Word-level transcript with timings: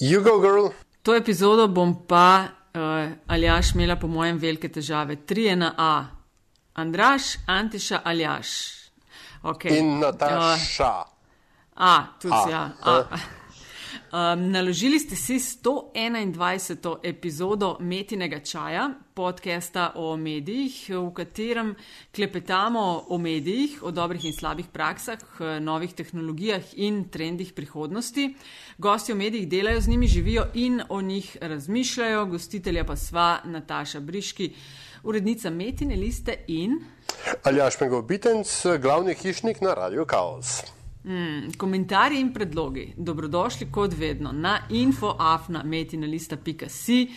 You 0.00 0.22
go, 0.22 0.38
girl. 0.40 0.70
To 1.02 1.14
epizodo 1.14 1.68
bom 1.68 2.06
pa 2.06 2.46
uh, 2.74 3.10
Aljaš 3.26 3.74
imela 3.74 3.96
po 3.96 4.06
mojem 4.06 4.38
velike 4.38 4.68
težave. 4.68 5.16
Tri 5.26 5.44
je 5.44 5.56
na 5.56 5.74
A. 5.76 6.06
Andraš, 6.74 7.36
Antiša, 7.46 8.00
Aljaš. 8.04 8.48
Okay. 9.42 9.78
In 9.78 9.98
Nataša. 9.98 10.92
Uh, 11.02 11.06
a, 11.74 12.06
tudi 12.22 12.34
A. 12.34 12.50
ja. 12.50 12.70
A. 12.82 13.37
Um, 14.08 14.50
naložili 14.50 14.98
ste 14.98 15.16
si 15.16 15.36
121. 15.36 16.96
epizodo 17.02 17.76
Metinega 17.80 18.40
čaja, 18.40 18.90
podcasta 19.14 19.92
o 19.94 20.16
medijih, 20.16 20.88
v 20.88 21.10
katerem 21.12 21.74
klepetamo 22.14 23.04
o 23.08 23.18
medijih, 23.18 23.82
o 23.82 23.90
dobrih 23.90 24.24
in 24.24 24.32
slabih 24.32 24.72
praksah, 24.72 25.20
novih 25.60 25.92
tehnologijah 25.92 26.62
in 26.76 27.04
trendih 27.12 27.52
prihodnosti. 27.52 28.34
Gosti 28.78 29.12
o 29.12 29.16
medijih 29.16 29.48
delajo 29.48 29.80
z 29.80 29.88
njimi, 29.88 30.06
živijo 30.06 30.46
in 30.54 30.80
o 30.88 31.02
njih 31.02 31.36
razmišljajo, 31.40 32.26
gostitelja 32.26 32.84
pa 32.84 32.96
sva 32.96 33.40
Nataša 33.44 34.00
Briški, 34.00 34.54
urednica 35.02 35.50
Metine 35.50 35.96
liste 35.96 36.44
in. 36.46 36.80
Aljaš 37.44 37.80
Megovitenc, 37.80 38.66
glavni 38.80 39.14
hišnik 39.14 39.60
na 39.60 39.74
Radio 39.74 40.04
Chaos. 40.08 40.77
Mm, 41.08 41.52
komentarji 41.56 42.20
in 42.20 42.34
predlogi, 42.34 42.92
dobrodošli 42.96 43.72
kot 43.72 43.94
vedno 43.96 44.32
na 44.32 44.58
infoafna.metina.si. 44.70 47.08
Uh, 47.08 47.12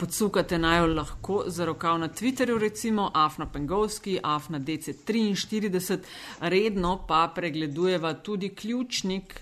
podsukate 0.00 0.58
naj 0.58 0.78
jo 0.78 0.86
lahko 0.86 1.44
za 1.46 1.64
rokav 1.64 1.98
na 1.98 2.08
Twitterju, 2.08 2.58
recimo 2.58 3.10
Afna 3.14 3.46
Pengovski, 3.52 4.18
Afna 4.22 4.60
DC43, 4.60 5.98
redno 6.40 7.04
pa 7.08 7.32
pregledujeva 7.34 8.14
tudi 8.14 8.48
ključnik 8.48 9.40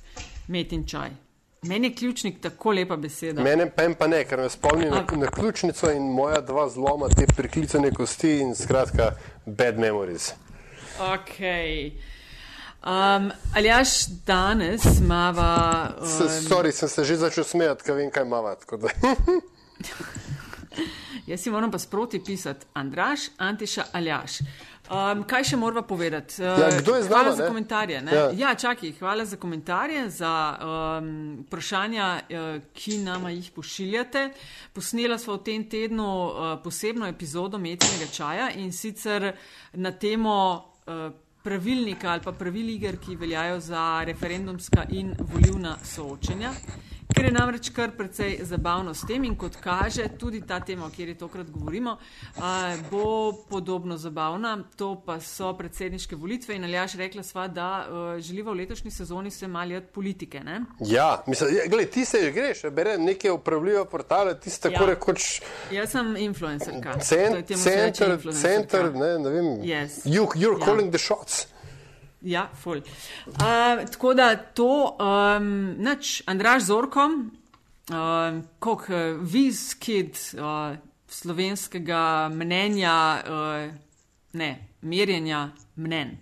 Metin 0.48 0.86
Čaj. 0.86 1.10
Meni 1.62 1.88
je 1.88 1.94
ključnik 1.94 2.40
tako 2.40 2.72
lepa 2.72 2.96
beseda. 2.96 3.42
Mene 3.42 3.70
pa 3.98 4.06
ne, 4.06 4.24
ker 4.24 4.40
me 4.40 4.50
spomni 4.50 4.90
na, 4.90 5.04
na 5.16 5.26
ključnico 5.26 5.90
in 5.90 6.02
moja 6.02 6.40
dva 6.40 6.68
zloma, 6.68 7.08
te 7.08 7.26
priklicane 7.36 7.90
kosti 7.90 8.40
in 8.40 8.54
skratka, 8.54 9.10
bad 9.46 9.78
memories. 9.78 10.32
Okay. 10.98 11.92
Um, 12.82 13.30
ali 13.54 13.68
jaš 13.68 14.06
danes 14.26 15.00
mava. 15.00 15.90
Um, 16.00 16.28
Sorry, 16.28 16.72
sem 16.72 16.88
se 16.88 17.04
že 17.04 17.16
začel 17.16 17.44
smejati, 17.44 17.84
ker 17.86 17.94
vem, 17.94 18.10
kaj 18.10 18.24
mava. 18.24 18.56
Jaz 21.26 21.40
si 21.40 21.50
moram 21.50 21.70
pa 21.70 21.78
sproti 21.78 22.18
pisati, 22.24 22.66
Andraš, 22.74 23.28
Antiša, 23.38 23.84
Aljaš. 23.92 24.40
Um, 24.90 25.22
kaj 25.30 25.44
še 25.52 25.56
moramo 25.56 25.86
povedati? 25.86 26.42
Ja, 26.42 26.72
kdo 26.80 26.96
je 26.98 27.06
z 27.06 27.08
nami? 27.08 27.22
Hvala 27.22 27.36
za 27.36 27.46
komentarje. 27.46 28.02
Ja. 28.12 28.26
ja, 28.34 28.54
čakaj, 28.54 28.92
hvala 28.98 29.24
za 29.24 29.36
komentarje, 29.36 30.10
za 30.10 30.34
um, 30.58 31.14
vprašanja, 31.46 32.12
uh, 32.18 32.60
ki 32.74 32.98
nama 33.06 33.30
jih 33.30 33.52
pošiljate. 33.54 34.28
Posnela 34.74 35.22
smo 35.22 35.38
v 35.38 35.44
tem 35.46 35.68
tednu 35.70 36.10
uh, 36.26 36.54
posebno 36.64 37.06
epizodo 37.06 37.62
Metinega 37.62 38.10
čaja 38.10 38.50
in 38.58 38.72
sicer 38.74 39.36
na 39.72 39.94
temo. 39.94 40.38
Uh, 40.86 41.12
pravilnika 41.42 42.12
ali 42.12 42.22
pa 42.22 42.32
pravil 42.32 42.68
iger, 42.68 42.96
ki 42.96 43.16
veljajo 43.16 43.60
za 43.60 44.04
referendumska 44.04 44.86
in 44.90 45.14
volivna 45.18 45.76
soočenja. 45.84 46.52
Ker 47.14 47.24
je 47.24 47.32
namreč 47.32 47.70
kar 47.74 47.90
precej 47.96 48.38
zabavno 48.46 48.94
s 48.94 49.06
tem 49.06 49.24
in 49.24 49.34
kot 49.36 49.56
kaže 49.60 50.06
tudi 50.18 50.40
ta 50.46 50.60
tema, 50.60 50.86
o 50.86 50.90
kateri 50.90 51.14
tokrat 51.18 51.50
govorimo, 51.50 51.96
bo 52.90 53.32
podobno 53.50 53.96
zabavna. 53.96 54.58
To 54.76 54.94
pa 55.06 55.20
so 55.20 55.52
predsedniške 55.58 56.16
volitve 56.16 56.56
in 56.56 56.64
Aljaš 56.64 56.94
rekla 56.94 57.22
sva, 57.22 57.48
da 57.48 57.68
želiva 58.18 58.52
v 58.52 58.62
letošnji 58.62 58.90
sezoni 58.90 59.30
se 59.30 59.48
maljati 59.48 59.86
politike. 59.92 60.40
Ne? 60.40 60.62
Ja, 60.80 61.24
mislim, 61.26 61.50
gledaj, 61.68 61.90
ti 61.90 62.04
se 62.04 62.18
že 62.22 62.32
greš, 62.32 62.62
bere 62.70 62.98
neke 62.98 63.30
upravljive 63.30 63.84
portale, 63.84 64.40
ti 64.40 64.50
si 64.50 64.60
tako 64.62 64.84
ja. 64.84 64.86
rekoč. 64.86 65.40
Jaz 65.70 65.90
sem 65.90 66.16
influencerka. 66.16 66.98
Center, 67.00 67.44
center, 68.32 68.94
ne, 68.94 69.18
ne 69.18 69.30
vem. 69.30 69.46
Yes. 69.62 70.04
You, 70.04 70.26
you're 70.34 70.60
ja. 70.60 70.66
calling 70.66 70.90
the 70.90 70.98
shots. 70.98 71.51
Ja, 72.22 72.50
ful. 72.54 72.82
Uh, 73.26 73.82
tako 73.90 74.14
da 74.14 74.36
to, 74.36 74.96
um, 75.00 75.74
nač, 75.82 76.20
Andraš 76.26 76.62
Zorko, 76.70 77.06
uh, 77.10 78.42
kot 78.62 78.86
vizkid 79.20 80.18
uh, 80.38 80.76
slovenskega 81.10 82.28
mnenja, 82.34 82.94
uh, 83.26 83.74
ne, 84.38 84.52
merjenja 84.82 85.48
mnen, 85.76 86.16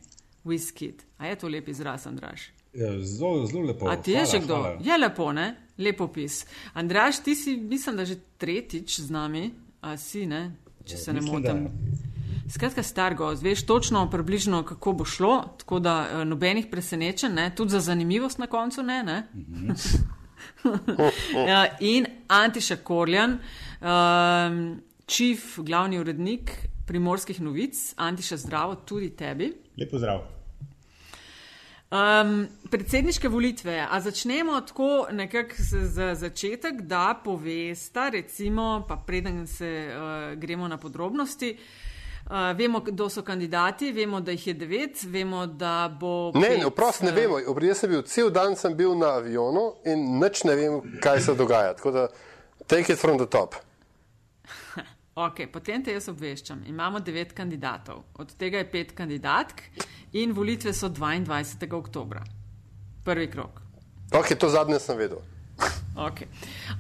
vizkid. 0.45 1.05
A 1.19 1.27
je 1.27 1.37
to 1.37 1.49
lep 1.49 1.69
izraz, 1.69 2.07
Andraš? 2.07 2.49
Ja, 2.75 2.93
zelo, 3.03 3.47
zelo 3.47 3.63
lepo. 3.63 3.89
A 3.89 3.97
ti 3.97 4.13
je 4.13 4.25
že 4.27 4.39
kdo? 4.39 4.57
Hvala. 4.57 4.79
Je 4.85 4.99
lepo, 4.99 5.33
ne? 5.33 5.57
Lepo 5.79 6.09
pis. 6.09 6.47
Andraš, 6.75 7.23
ti 7.23 7.35
si, 7.35 7.57
mislim, 7.57 7.97
da 7.97 8.05
že 8.05 8.17
tretjič 8.39 9.01
z 9.01 9.11
nami, 9.11 9.51
a 9.81 9.97
si, 9.97 10.27
ne? 10.27 10.51
Če 10.85 10.95
ja, 10.95 10.99
se 10.99 11.13
ne 11.13 11.21
motim. 11.21 11.67
Skratka, 12.51 12.83
star 12.83 13.15
gost, 13.15 13.43
veš 13.43 13.63
točno, 13.67 14.11
približno, 14.11 14.65
kako 14.65 14.93
bo 14.93 15.05
šlo, 15.05 15.55
tako 15.59 15.79
da 15.79 16.09
uh, 16.13 16.25
nobenih 16.27 16.67
presenečenj, 16.71 17.35
ne? 17.35 17.55
tudi 17.55 17.71
za 17.71 17.81
zanimivost 17.81 18.39
na 18.39 18.47
koncu 18.47 18.83
ne. 18.83 19.03
ne? 19.03 19.29
uh, 20.65 20.75
in 21.95 22.07
Antiša 22.29 22.77
Korjan, 22.77 23.33
uh, 23.33 23.87
čif, 25.07 25.59
glavni 25.59 25.99
urednik 25.99 26.51
primorskih 26.87 27.41
novic, 27.41 27.95
Antiša 27.97 28.37
zdravo 28.37 28.75
tudi 28.75 29.11
tebi. 29.17 29.53
Lepo 29.79 29.99
zdrav. 29.99 30.21
Um, 31.91 32.49
predsedniške 32.71 33.29
volitve, 33.29 33.87
a 33.91 34.01
začnemo 34.01 34.61
tako 34.61 35.07
nekako 35.13 35.55
za 35.59 36.15
začetek, 36.15 36.83
da 36.83 37.21
povesta, 37.25 38.09
recimo, 38.09 38.85
pa 38.89 38.97
preden 39.07 39.47
se 39.47 39.95
uh, 39.95 40.39
gremo 40.39 40.69
na 40.69 40.77
podrobnosti, 40.77 41.51
uh, 41.59 41.90
Uh, 42.31 42.57
vemo, 42.59 42.79
kdo 42.81 43.09
so 43.11 43.23
kandidati, 43.23 43.93
vemo, 43.93 44.21
da 44.21 44.31
jih 44.31 44.47
je 44.47 44.53
devet, 44.55 45.01
vemo, 45.03 45.47
da 45.47 45.97
bo. 46.01 46.31
Ne, 46.35 46.49
ne, 46.59 46.67
vprost 46.71 47.03
ne 47.03 47.11
vemo. 47.11 47.41
Jaz 47.43 47.81
sem 47.83 47.91
bil 47.91 48.05
cel 48.07 48.29
dan 48.31 48.55
sem 48.57 48.77
bil 48.79 48.93
na 48.95 49.17
avionu 49.19 49.65
in 49.85 50.05
nič 50.21 50.45
ne 50.47 50.55
vem, 50.55 50.77
kaj 51.03 51.25
se 51.27 51.35
dogaja. 51.35 51.73
Tako 51.75 51.91
da, 51.91 52.05
take 52.71 52.93
it 52.93 53.01
from 53.01 53.19
the 53.19 53.27
top. 53.27 53.57
ok, 55.27 55.49
potem 55.51 55.83
te 55.83 55.97
jaz 55.97 56.07
obveščam. 56.13 56.63
Imamo 56.71 57.01
devet 57.03 57.33
kandidatov, 57.35 58.05
od 58.15 58.37
tega 58.39 58.63
je 58.63 58.69
pet 58.71 58.95
kandidatk 58.95 59.67
in 60.13 60.31
volitve 60.31 60.71
so 60.73 60.87
22. 60.87 61.75
oktober. 61.75 62.23
Prvi 63.05 63.27
krok. 63.31 63.59
Ok, 64.15 64.37
to 64.39 64.53
zadnje 64.55 64.79
sem 64.79 64.99
vedel. 64.99 65.19
okay. 66.07 66.31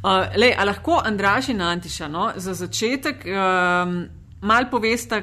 uh, 0.04 0.30
lej, 0.38 0.54
lahko 0.62 1.02
Andraš 1.04 1.50
in 1.50 1.60
Antiša, 1.60 2.08
no, 2.08 2.30
za 2.36 2.54
začetek 2.54 3.26
um, 3.26 3.98
mal 4.46 4.70
povesta, 4.70 5.22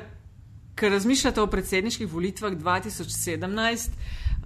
ker 0.78 0.92
razmišljate 0.92 1.42
o 1.42 1.48
predsedniških 1.50 2.08
volitvah 2.12 2.54
2017, 2.54 3.90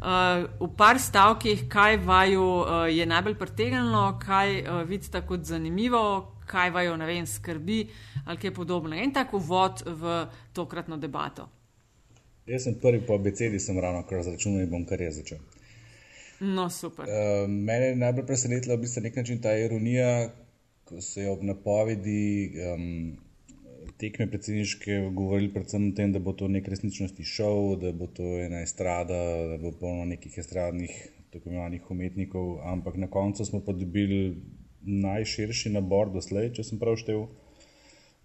uh, 0.01 0.47
v 0.59 0.69
par 0.77 0.99
stavkih, 0.99 1.65
kaj 1.69 1.97
vaju 2.05 2.43
uh, 2.43 2.65
je 2.89 3.05
najbolj 3.05 3.35
pritegnilo, 3.39 4.19
kaj 4.21 4.61
uh, 4.61 4.81
vidite 4.87 5.21
kot 5.27 5.43
zanimivo, 5.43 6.03
kaj 6.47 6.71
vaju 6.71 6.97
ne 6.97 7.07
vem, 7.07 7.27
skrbi 7.27 7.87
ali 8.25 8.37
kaj 8.37 8.53
podobno. 8.53 8.95
En 8.95 9.13
tak 9.13 9.33
uvod 9.33 9.83
v 9.85 10.25
tokratno 10.53 10.97
debato. 10.97 11.49
Jaz 12.45 12.63
sem 12.63 12.75
prvi 12.81 13.01
po 13.07 13.15
abecedi, 13.15 13.59
sem 13.59 13.79
ravno 13.79 14.03
kar 14.07 14.23
zračunal 14.23 14.63
in 14.63 14.69
bom 14.69 14.85
kar 14.85 15.01
je 15.01 15.11
začel. 15.21 15.41
No, 16.41 16.69
super. 16.69 17.05
Uh, 17.05 17.49
mene 17.49 17.91
je 17.91 17.99
najbolj 18.01 18.25
presenetila 18.25 18.75
v 18.75 18.85
bistvu 18.85 19.03
nek 19.03 19.15
način 19.15 19.41
ta 19.41 19.53
ironija, 19.57 20.31
ko 20.89 21.01
se 21.01 21.21
je 21.21 21.29
ob 21.29 21.43
napovedi. 21.43 22.53
Um, 22.73 23.30
tekme 24.01 24.27
predsedniške 24.29 24.97
govorili 25.13 25.51
predvsem 25.53 25.87
o 25.91 25.95
tem, 25.95 26.11
da 26.13 26.19
bo 26.19 26.33
to 26.33 26.47
nek 26.49 26.67
resničnosti 26.73 27.25
šov, 27.27 27.75
da 27.83 27.91
bo 27.93 28.07
to 28.09 28.25
ena 28.41 28.63
estrada, 28.65 29.19
da 29.53 29.59
bo 29.61 29.71
polno 29.77 30.07
nekih 30.09 30.37
estradnih, 30.41 30.95
tako 31.31 31.49
imenovanih 31.49 31.91
umetnikov, 31.93 32.47
ampak 32.73 32.97
na 32.97 33.09
koncu 33.11 33.45
smo 33.45 33.61
pa 33.65 33.75
dobili 33.77 34.35
najširši 34.81 35.73
nabor 35.77 36.09
doslej, 36.13 36.49
če 36.57 36.65
sem 36.65 36.79
prav 36.81 36.97
štev. 36.97 37.27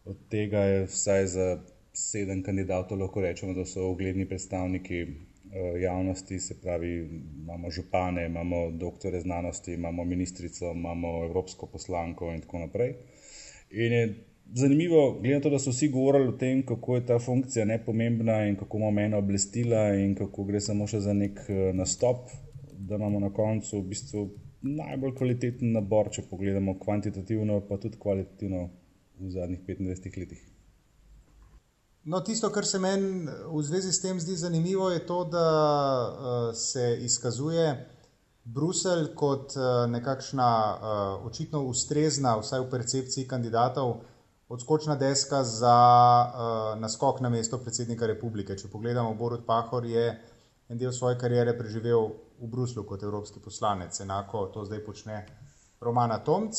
Od 0.06 0.20
tega 0.32 0.62
je 0.70 0.84
vsaj 0.88 1.26
za 1.34 1.46
sedem 1.96 2.42
kandidatov 2.46 3.00
lahko 3.00 3.24
rečemo, 3.24 3.54
da 3.56 3.66
so 3.68 3.90
ugledni 3.90 4.26
predstavniki 4.28 5.00
eh, 5.02 5.10
javnosti, 5.82 6.38
se 6.40 6.56
pravi, 6.62 6.94
imamo 7.42 7.70
župane, 7.70 8.26
imamo 8.26 8.70
doktore 8.70 9.20
znanosti, 9.20 9.74
imamo 9.74 10.04
ministrico, 10.04 10.72
imamo 10.72 11.12
evropsko 11.24 11.68
poslanko 11.72 12.32
in 12.32 12.40
tako 12.46 12.64
naprej. 12.64 12.96
In 13.70 13.92
je 13.92 14.02
zanimivo, 14.54 15.18
glede 15.20 15.34
na 15.34 15.40
to, 15.40 15.50
da 15.50 15.58
so 15.58 15.70
vsi 15.70 15.88
govorili 15.88 16.28
o 16.28 16.38
tem, 16.38 16.66
kako 16.66 16.94
je 16.94 17.06
ta 17.06 17.18
funkcija 17.18 17.64
nepomembna 17.64 18.46
in 18.46 18.56
kako 18.56 18.78
ima 18.78 18.90
mena 18.90 19.18
oblestila 19.18 19.94
in 19.94 20.14
kako 20.14 20.44
gre 20.44 20.60
samo 20.60 20.86
še 20.86 21.00
za 21.00 21.12
nek 21.12 21.40
eh, 21.48 21.70
nastop, 21.74 22.30
da 22.78 22.94
imamo 22.94 23.20
na 23.20 23.32
koncu 23.32 23.80
v 23.80 23.86
bistvu 23.92 24.26
najbolj 24.66 25.14
kvaliteten 25.14 25.72
nabor, 25.72 26.10
če 26.10 26.26
pogledamo 26.30 26.78
kvantitativno, 26.78 27.60
pa 27.68 27.78
tudi 27.82 27.98
kvalitativno 27.98 28.68
v 29.20 29.30
zadnjih 29.30 29.60
25 29.66 30.20
letih. 30.20 30.44
No, 32.06 32.20
tisto, 32.22 32.52
kar 32.54 32.66
se 32.66 32.78
meni 32.78 33.26
v 33.26 33.62
zvezi 33.66 33.92
s 33.92 34.00
tem 34.02 34.20
zdi 34.22 34.36
zanimivo, 34.38 34.90
je 34.90 35.00
to, 35.06 35.24
da 35.24 35.46
uh, 36.06 36.54
se 36.54 36.98
izkazuje 37.02 37.66
Bruselj 38.44 39.08
kot 39.18 39.56
uh, 39.58 39.90
nekakšna 39.90 40.50
uh, 40.50 41.26
očitno 41.26 41.64
ustrezna, 41.66 42.36
vsaj 42.38 42.62
v 42.62 42.68
percepciji 42.70 43.26
kandidatov, 43.26 43.96
odskočna 44.48 44.96
deska 44.96 45.44
za 45.44 45.76
uh, 46.26 46.80
naskok 46.80 47.20
na 47.20 47.28
mesto 47.28 47.58
predsednika 47.58 48.06
republike. 48.06 48.56
Če 48.58 48.70
pogledamo, 48.70 49.14
Borod 49.14 49.44
Pahor 49.46 49.86
je 49.86 50.06
en 50.68 50.78
del 50.78 50.92
svoje 50.92 51.18
kariere 51.18 51.56
preživel 51.58 52.10
v 52.40 52.48
Bruslu 52.50 52.84
kot 52.84 53.02
evropski 53.02 53.40
poslanec, 53.40 54.00
enako 54.00 54.46
to 54.54 54.64
zdaj 54.64 54.84
počne 54.84 55.24
Romana 55.80 56.18
Tomc, 56.24 56.54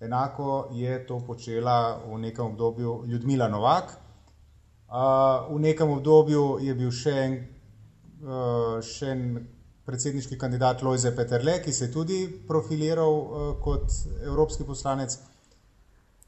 enako 0.00 0.68
je 0.74 0.98
to 1.06 1.20
počela 1.26 2.00
v 2.06 2.18
nekem 2.18 2.46
obdobju 2.52 3.04
Ljudmila 3.06 3.48
Novak. 3.48 3.96
Uh, 4.88 5.50
v 5.56 5.60
nekem 5.60 5.90
obdobju 5.90 6.58
je 6.62 6.74
bil 6.74 6.90
še 6.92 7.14
en, 7.18 7.36
uh, 8.22 8.78
še 8.84 9.10
en 9.10 9.22
predsedniški 9.84 10.38
kandidat 10.38 10.82
Lojze 10.82 11.10
Peterle, 11.16 11.58
ki 11.64 11.72
se 11.72 11.88
je 11.88 11.92
tudi 11.92 12.18
profiliral 12.48 13.14
uh, 13.14 13.46
kot 13.60 13.90
evropski 14.22 14.64
poslanec, 14.64 15.18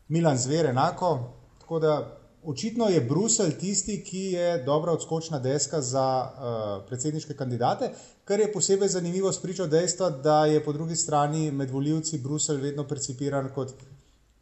Milan 0.09 0.39
Zver, 0.39 0.67
enako. 0.67 1.35
Tako 1.61 1.79
da 1.79 2.19
očitno 2.45 2.89
je 2.89 3.01
Bruselj 3.01 3.59
tisti, 3.59 4.05
ki 4.05 4.19
je 4.19 4.63
dobra 4.63 4.93
odskočna 4.93 5.39
deska 5.39 5.81
za 5.81 6.07
uh, 6.23 6.87
predsedniške 6.89 7.35
kandidate, 7.35 7.91
kar 8.25 8.41
je 8.41 8.53
posebej 8.53 8.89
zanimivo 8.89 9.33
spričo 9.33 9.67
dejstva, 9.67 10.11
da 10.11 10.45
je 10.47 10.65
po 10.65 10.73
drugi 10.73 10.97
strani 10.97 11.51
med 11.51 11.71
voljivci 11.71 12.19
Bruselj 12.19 12.61
vedno 12.61 12.87
percipiran 12.89 13.51
kot 13.55 13.73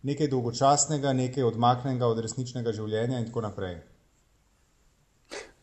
nekaj 0.02 0.28
dolgočasnega, 0.28 1.12
nekaj 1.12 1.42
odmaknjenega 1.42 2.06
od 2.06 2.18
resničnega 2.18 2.72
življenja 2.72 3.18
in 3.18 3.26
tako 3.26 3.40
naprej. 3.40 3.80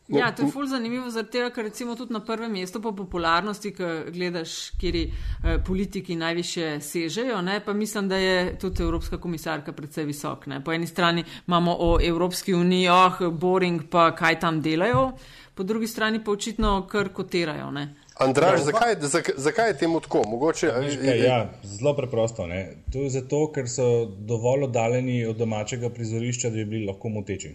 Ja, 0.08 0.32
to 0.32 0.42
je 0.42 0.50
fulj 0.50 0.66
zanimivo, 0.66 1.10
tega, 1.30 1.50
ker 1.54 1.64
recimo 1.64 1.94
tudi 1.96 2.12
na 2.12 2.20
prvem 2.20 2.52
mestu 2.52 2.80
po 2.82 2.92
popularnosti, 2.92 3.70
ki 3.74 3.90
gledaš, 4.12 4.70
kjeri 4.80 5.04
eh, 5.06 5.58
politiki 5.66 6.16
najviše 6.16 6.80
sežejo, 6.80 7.42
ne, 7.42 7.60
pa 7.64 7.72
mislim, 7.72 8.08
da 8.08 8.16
je 8.16 8.58
tudi 8.58 8.82
Evropska 8.82 9.20
komisarka 9.20 9.72
predvsej 9.72 10.04
visok. 10.04 10.46
Ne. 10.46 10.64
Po 10.64 10.72
eni 10.72 10.86
strani 10.86 11.24
imamo 11.46 11.76
o 11.78 11.98
Evropski 12.02 12.54
uniji, 12.54 12.88
oh, 12.88 13.22
boring, 13.30 13.82
pa 13.90 14.10
kaj 14.16 14.40
tam 14.40 14.60
delajo, 14.62 15.12
po 15.54 15.62
drugi 15.62 15.86
strani 15.86 16.24
pa 16.24 16.30
očitno 16.30 16.86
kar 16.90 17.08
kotirajo. 17.08 17.70
Ne. 17.70 17.94
Andraž, 18.18 18.60
ja, 18.60 18.64
zakaj, 18.64 18.96
zakaj, 19.00 19.34
zakaj 19.36 19.68
je 19.68 19.78
temu 19.78 20.00
tako? 20.00 20.22
Mogoče, 20.28 20.70
kaj, 21.00 21.24
ja, 21.24 21.52
zelo 21.62 21.96
preprosto. 21.96 22.46
Ne. 22.46 22.76
To 22.92 23.06
je 23.06 23.10
zato, 23.10 23.46
ker 23.54 23.68
so 23.68 24.06
dovolj 24.06 24.64
oddaljeni 24.68 25.26
od 25.26 25.36
domačega 25.36 25.90
prizorišča, 25.90 26.50
da 26.50 26.56
bi 26.56 26.64
bili 26.64 26.86
lahko 26.86 27.08
moteči. 27.08 27.54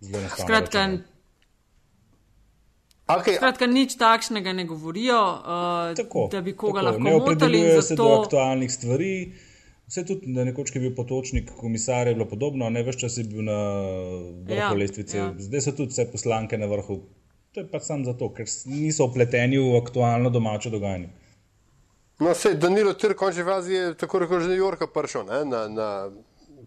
Skratka, 0.00 0.88
okay. 3.04 3.36
skratka, 3.36 3.66
nič 3.68 3.98
takšnega 4.00 4.54
ne 4.56 4.64
govorijo, 4.64 5.20
uh, 5.20 5.92
tako, 5.96 6.28
da 6.32 6.40
bi 6.40 6.56
koga 6.56 6.80
tako. 6.80 6.86
lahko 6.86 7.04
ne 7.04 7.14
opredeljujejo 7.14 7.82
se 7.82 7.96
to... 7.96 8.04
do 8.04 8.20
aktualnih 8.22 8.72
stvari. 8.72 9.14
Vse 9.90 10.04
tudi, 10.06 10.32
da 10.32 10.44
nekoč 10.46 10.70
je 10.74 10.80
bil 10.80 10.92
potočnik 10.94 11.50
komisar, 11.58 12.06
je 12.06 12.14
bilo 12.14 12.28
podobno, 12.30 12.68
ne 12.70 12.82
veš, 12.86 13.00
če 13.02 13.08
si 13.10 13.24
bil 13.26 13.42
na 13.44 13.58
vrhu 14.46 14.54
ja, 14.54 14.70
lestvice. 14.78 15.16
Ja. 15.18 15.32
Zdaj 15.34 15.64
so 15.66 15.74
tudi 15.80 15.92
vse 15.92 16.06
poslanke 16.12 16.58
na 16.58 16.70
vrhu. 16.70 17.00
To 17.50 17.60
je 17.60 17.66
pa 17.66 17.80
samo 17.82 18.06
zato, 18.06 18.28
ker 18.30 18.46
niso 18.70 19.08
upleteni 19.10 19.58
v 19.58 19.74
aktualno 19.80 20.30
domače 20.30 20.70
dogajanje. 20.70 21.10
No, 22.20 22.34
se 22.34 22.54
Danilo 22.54 22.94
že 23.32 23.42
v 23.42 23.48
Aziji 23.50 23.76
je 23.76 23.94
tako 23.94 24.18
rekoč 24.18 24.42
že 24.42 24.48
New 24.48 24.62
Yorka 24.62 24.86
prišel 24.86 25.24
na, 25.24 25.68
na 25.68 26.10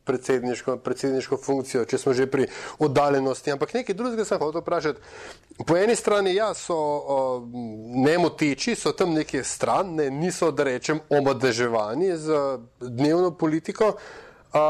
predsedniško, 0.04 0.78
predsedniško 0.78 1.38
funkcijo, 1.38 1.86
če 1.86 1.98
smo 1.98 2.14
že 2.14 2.28
pri 2.28 2.48
oddaljenosti. 2.80 3.52
Ampak 3.52 3.74
nekaj 3.74 3.96
drugega 3.96 4.26
sem 4.26 4.40
hotel 4.42 4.62
vprašati. 4.62 5.00
Po 5.68 5.78
eni 5.78 5.96
strani 5.96 6.36
ja, 6.36 6.54
so 6.58 6.76
o, 6.76 7.18
nemoteči, 8.06 8.76
so 8.76 8.92
tam 8.92 9.14
neke 9.14 9.44
stran, 9.44 9.96
ne, 9.96 10.10
niso, 10.12 10.52
da 10.52 10.68
rečem, 10.68 11.00
omadeževani 11.10 12.12
z 12.18 12.42
dnevno 12.82 13.32
politiko. 13.38 13.94
A, 14.54 14.66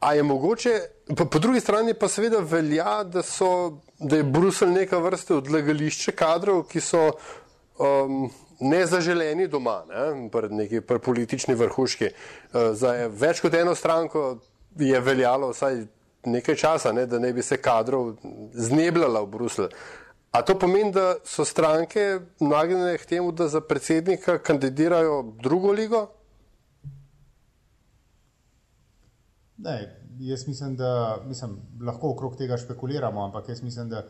a 0.00 0.14
je 0.14 0.22
mogoče, 0.22 0.74
po, 1.16 1.24
po 1.24 1.38
drugi 1.38 1.60
strani 1.60 1.94
pa 1.94 2.08
seveda 2.08 2.40
velja, 2.44 3.02
da, 3.04 3.22
so, 3.22 3.80
da 3.98 4.20
je 4.20 4.28
Bruselj 4.28 4.74
neka 4.76 5.00
vrste 5.02 5.34
odlagališče 5.40 6.16
kadrov, 6.16 6.66
ki 6.70 6.80
so. 6.80 7.10
Um, 7.76 8.28
Nezaželeni 8.56 9.50
doma, 9.52 9.82
ne, 9.84 10.30
pred 10.32 10.48
neki 10.48 10.78
pred 10.80 11.02
politični 11.04 11.52
vrhuški. 11.60 12.08
Za 12.72 12.92
več 13.12 13.42
kot 13.44 13.52
eno 13.52 13.74
stranko 13.76 14.22
je 14.78 15.00
veljalo 15.00 15.50
vsaj 15.50 15.86
nekaj 16.26 16.56
časa, 16.56 16.92
ne, 16.92 17.06
da 17.06 17.18
ne 17.18 17.32
bi 17.32 17.42
se 17.42 17.56
kadrov 17.62 18.16
znebljala 18.52 19.20
v 19.22 19.26
Bruslju. 19.26 19.68
A 20.30 20.42
to 20.42 20.58
pomeni, 20.58 20.92
da 20.92 21.14
so 21.24 21.44
stranke 21.44 22.20
nagnjene 22.40 22.98
k 22.98 23.06
temu, 23.06 23.32
da 23.32 23.48
za 23.48 23.60
predsednika 23.60 24.38
kandidirajo 24.38 25.22
drugo 25.42 25.72
ligo? 25.72 26.06
Ne, 29.56 29.76
jaz 30.18 30.48
mislim, 30.48 30.76
da 30.76 31.22
mislim, 31.24 31.56
lahko 31.80 32.10
okrog 32.10 32.36
tega 32.36 32.56
špekuliramo, 32.56 33.24
ampak 33.24 33.48
jaz 33.48 33.62
mislim, 33.62 33.88
da 33.88 34.04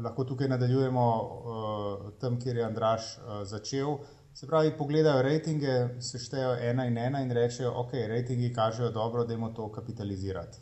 lahko 0.00 0.24
tukaj 0.24 0.48
nadaljujemo 0.48 1.06
uh, 1.22 2.12
tam, 2.20 2.40
kjer 2.40 2.56
je 2.56 2.64
Andraš 2.64 3.18
uh, 3.18 3.42
začel. 3.44 3.96
Se 4.34 4.46
pravi, 4.46 4.72
pogledajo 4.78 5.22
rejtinge, 5.22 6.00
seštejejo 6.00 6.54
ena 6.70 6.86
in 6.88 6.96
ena 6.98 7.20
in 7.20 7.30
rečejo, 7.36 7.72
ok, 7.82 7.92
rejtingi 8.08 8.52
kažejo 8.54 8.90
dobro, 8.90 9.24
da 9.24 9.34
imamo 9.34 9.52
to 9.52 9.72
kapitalizirati. 9.72 10.58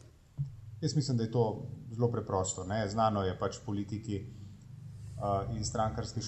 Jaz 0.80 0.96
mislim, 0.96 1.16
da 1.16 1.24
je 1.24 1.30
to 1.30 1.44
zelo 1.90 2.10
preprosto. 2.10 2.64
Ne? 2.64 2.88
Znano 2.88 3.22
je 3.22 3.38
pač 3.38 3.60
politiki 3.66 4.20
uh, 4.24 5.56
in 5.56 5.64
strankarski 5.64 6.20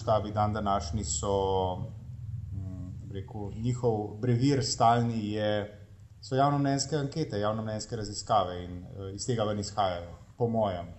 štabi 0.00 0.32
dan 0.32 0.52
današnji 0.52 1.04
so, 1.04 1.34
hm, 2.50 3.12
rekel, 3.12 3.50
njihov 3.62 4.18
brevir 4.20 4.64
stalni 4.64 5.32
je, 5.32 5.52
so 6.20 6.34
javnomnenjske 6.34 6.96
ankete, 6.96 7.38
javnomnenjske 7.38 7.96
raziskave 7.96 8.64
in 8.64 8.78
uh, 8.82 9.14
iz 9.14 9.26
tega 9.26 9.44
ven 9.44 9.58
izhajajo, 9.58 10.18
po 10.38 10.48
mojem. 10.48 10.97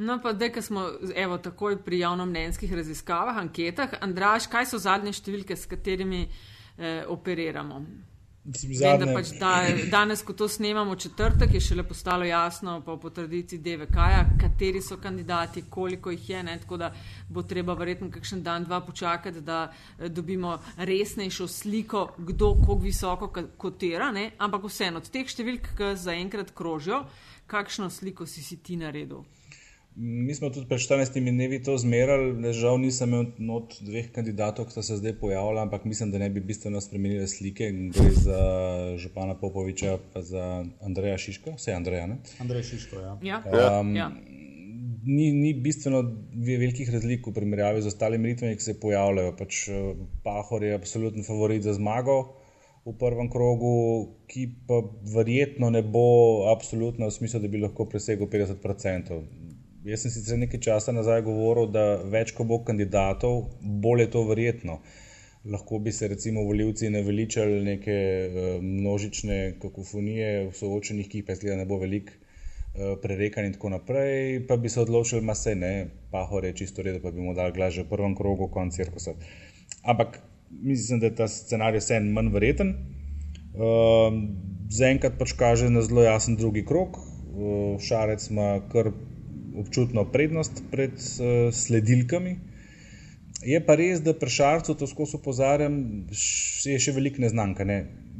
No, 0.00 0.16
pa 0.22 0.32
zdaj, 0.32 0.52
ko 0.52 0.62
smo 0.62 0.82
evo, 1.14 1.36
takoj 1.38 1.82
pri 1.84 1.98
javnomnenjskih 1.98 2.72
raziskavah, 2.72 3.36
anketah, 3.36 3.98
Andraš, 4.00 4.46
kaj 4.48 4.70
so 4.70 4.78
zadnje 4.80 5.12
številke, 5.18 5.56
s 5.56 5.68
katerimi 5.68 6.22
eh, 6.24 7.02
operiramo? 7.04 7.82
Vem, 8.40 9.02
da 9.02 9.06
pač 9.12 9.34
da, 9.36 9.50
danes, 9.92 10.22
ko 10.24 10.32
to 10.32 10.46
snemamo 10.48 10.94
četrtek, 10.96 11.52
je 11.52 11.60
šele 11.60 11.84
postalo 11.84 12.24
jasno, 12.24 12.78
pa 12.86 12.94
po 12.96 13.10
tradiciji 13.12 13.60
DVK, 13.60 14.06
kateri 14.40 14.80
so 14.80 14.96
kandidati, 14.96 15.66
koliko 15.68 16.14
jih 16.14 16.30
je. 16.30 16.40
Ne, 16.48 16.54
tako 16.62 16.78
da 16.80 16.88
bo 17.28 17.44
treba 17.44 17.76
verjetno 17.76 18.08
kakšen 18.10 18.40
dan, 18.42 18.64
dva 18.64 18.80
počakati, 18.80 19.44
da 19.44 19.66
eh, 19.68 20.08
dobimo 20.08 20.54
resnejšo 20.78 21.48
sliko, 21.48 22.06
kdo 22.16 22.54
kako 22.62 22.78
visoko 22.86 23.28
kotira. 23.60 24.08
Ne, 24.16 24.30
ampak 24.38 24.64
vseeno, 24.64 25.04
od 25.04 25.12
teh 25.12 25.28
številk, 25.28 25.74
ki 25.76 25.92
zaenkrat 26.00 26.56
krožijo, 26.56 27.02
kakšno 27.52 27.90
sliko 27.92 28.24
si, 28.24 28.40
si 28.40 28.62
ti 28.64 28.80
naredil? 28.80 29.20
Mi 29.94 30.34
smo 30.34 30.50
tudi 30.50 30.68
pred 30.68 30.78
14 30.78 31.18
dnevi 31.18 31.58
to 31.62 31.74
zmerali, 31.78 32.52
žal 32.54 32.78
nisem 32.78 33.10
imel 33.10 33.24
not 33.38 33.74
dveh 33.82 34.12
kandidatov, 34.14 34.68
ki 34.68 34.76
so 34.76 34.84
se 34.86 34.96
zdaj 35.00 35.16
pojavili, 35.18 35.58
ampak 35.60 35.84
mislim, 35.84 36.12
da 36.14 36.18
ne 36.22 36.28
bi 36.30 36.40
bistveno 36.40 36.80
spremenili 36.80 37.28
slike. 37.28 37.72
Gre 37.96 38.10
za 38.14 38.38
Župana 39.02 39.34
Popoviča, 39.34 39.98
pa 40.12 40.22
za 40.22 40.64
Andreja 40.80 41.18
Šiško, 41.18 41.56
vse 41.58 41.74
Andreja. 41.74 42.06
Ne? 42.06 42.20
Andrej 42.40 42.62
Šiško, 42.70 43.00
ja. 43.00 43.18
ja. 43.22 43.42
Um, 43.80 43.96
ja. 43.96 44.10
Ni, 45.04 45.32
ni 45.32 45.54
bistveno 45.54 46.04
velikih 46.46 46.90
razlik 46.94 47.26
v 47.26 47.34
primerjavi 47.34 47.82
z 47.82 47.90
ostalimi 47.90 48.30
ritmi, 48.30 48.54
ki 48.56 48.62
se 48.62 48.78
pojavljajo. 48.80 49.34
Pač 49.36 49.62
eh, 49.68 49.92
Pahor 50.22 50.64
je 50.64 50.76
absoluten 50.76 51.26
favorit 51.26 51.66
za 51.66 51.74
zmago 51.74 52.20
v 52.86 52.94
prvem 52.96 53.28
krogu, 53.32 53.74
ki 54.30 54.46
pa 54.68 54.80
verjetno 55.14 55.70
ne 55.70 55.82
bo 55.82 56.48
absolutno 56.52 57.08
v 57.10 57.12
smislu, 57.12 57.42
da 57.42 57.48
bi 57.48 57.60
lahko 57.60 57.88
presegel 57.90 58.28
50%. 58.30 59.20
Jaz 59.80 60.02
sem 60.04 60.12
sicer 60.12 60.36
nekaj 60.36 60.60
časa 60.60 60.92
nazaj 60.92 61.22
govoril, 61.24 61.70
da 61.72 62.02
več 62.12 62.34
ko 62.36 62.44
bo 62.44 62.58
kandidatov, 62.68 63.46
bolj 63.84 64.02
je 64.02 64.08
to 64.12 64.24
verjetno. 64.28 64.74
Lahko 65.48 65.78
bi 65.80 65.92
se 65.96 66.08
recimo 66.12 66.42
voljivci 66.44 66.90
naveličali 66.92 67.62
neke 67.64 67.94
uh, 67.96 68.48
množične 68.60 69.38
kakofonije 69.62 70.34
v 70.50 70.52
soočenih, 70.58 71.08
ki 71.08 71.22
pa 71.24 71.38
zdaj 71.38 71.56
ne 71.62 71.64
bo 71.70 71.78
velik 71.80 72.12
uh, 72.12 72.92
prerekan 73.00 73.48
in 73.48 73.56
tako 73.56 73.72
naprej, 73.72 74.42
pa 74.48 74.60
bi 74.60 74.68
se 74.68 74.82
odločili, 74.84 75.24
da 75.24 75.34
se 75.34 75.54
ne, 75.56 75.74
pa 76.12 76.26
hore 76.28 76.52
čisto 76.52 76.84
redo, 76.84 77.00
pa 77.00 77.16
bi 77.16 77.24
mu 77.24 77.32
dali 77.32 77.56
glas 77.56 77.72
že 77.72 77.88
v 77.88 77.94
prvem 77.96 78.12
krogu, 78.18 78.50
konc 78.52 78.76
cirkusa. 78.76 79.16
Ampak 79.80 80.20
mislim, 80.50 81.00
da 81.00 81.08
je 81.08 81.16
ta 81.22 81.28
scenarij 81.28 81.80
vse 81.80 82.02
en 82.02 82.12
manj 82.12 82.34
verjeten. 82.36 82.76
Uh, 83.56 84.12
Zaenkrat 84.70 85.16
pač 85.18 85.32
kaže 85.40 85.72
na 85.72 85.80
zelo 85.82 86.04
jasen 86.04 86.36
drugi 86.36 86.66
krok. 86.68 87.00
Uh, 87.00 87.80
šarec 87.80 88.28
ima 88.28 88.58
kar 88.68 88.92
občutno 89.60 90.06
prednost 90.12 90.62
pred 90.70 90.96
uh, 90.96 91.50
sledilkami. 91.54 92.38
Je 93.40 93.60
pa 93.64 93.74
res, 93.78 94.02
da 94.04 94.12
pri 94.12 94.28
Šarcu, 94.28 94.74
to 94.76 94.86
skozi 94.88 95.16
opozarjam, 95.16 95.76
je 96.68 96.76
še 96.76 96.92
veliko 96.92 97.22
neznanka. 97.24 97.64
Ne? 97.64 97.78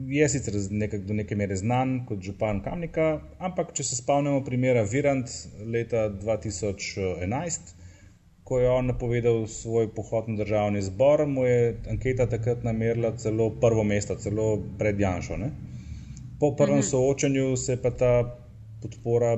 Je 0.09 0.28
sicer 0.32 0.56
nekak, 0.73 1.04
do 1.04 1.16
neke 1.16 1.37
mere 1.37 1.59
znan 1.61 2.06
kot 2.09 2.23
župan 2.25 2.62
Kamnika, 2.64 3.11
ampak 3.37 3.75
če 3.76 3.85
se 3.85 3.99
spomnimo 3.99 4.40
primera 4.47 4.87
Virant 4.88 5.28
leta 5.61 6.06
2011, 6.14 7.75
ko 8.49 8.62
je 8.62 8.70
on 8.73 8.88
napovedal 8.88 9.44
svoj 9.47 9.90
pohod 9.94 10.30
na 10.32 10.40
državni 10.40 10.80
zbor, 10.82 11.26
mu 11.28 11.44
je 11.44 11.76
anketa 11.92 12.26
takrat 12.26 12.64
namerila 12.64 13.12
celo 13.20 13.50
prvo 13.61 13.85
mesto, 13.85 14.16
celo 14.16 14.54
pred 14.80 14.99
Janšo. 14.99 15.37
Ne? 15.37 15.52
Po 16.40 16.54
prvem 16.56 16.80
mhm. 16.80 16.88
soočanju 16.88 17.56
se 17.61 17.76
je 17.76 17.82
pa 17.82 17.92
ta 17.92 18.14
podpora 18.80 19.37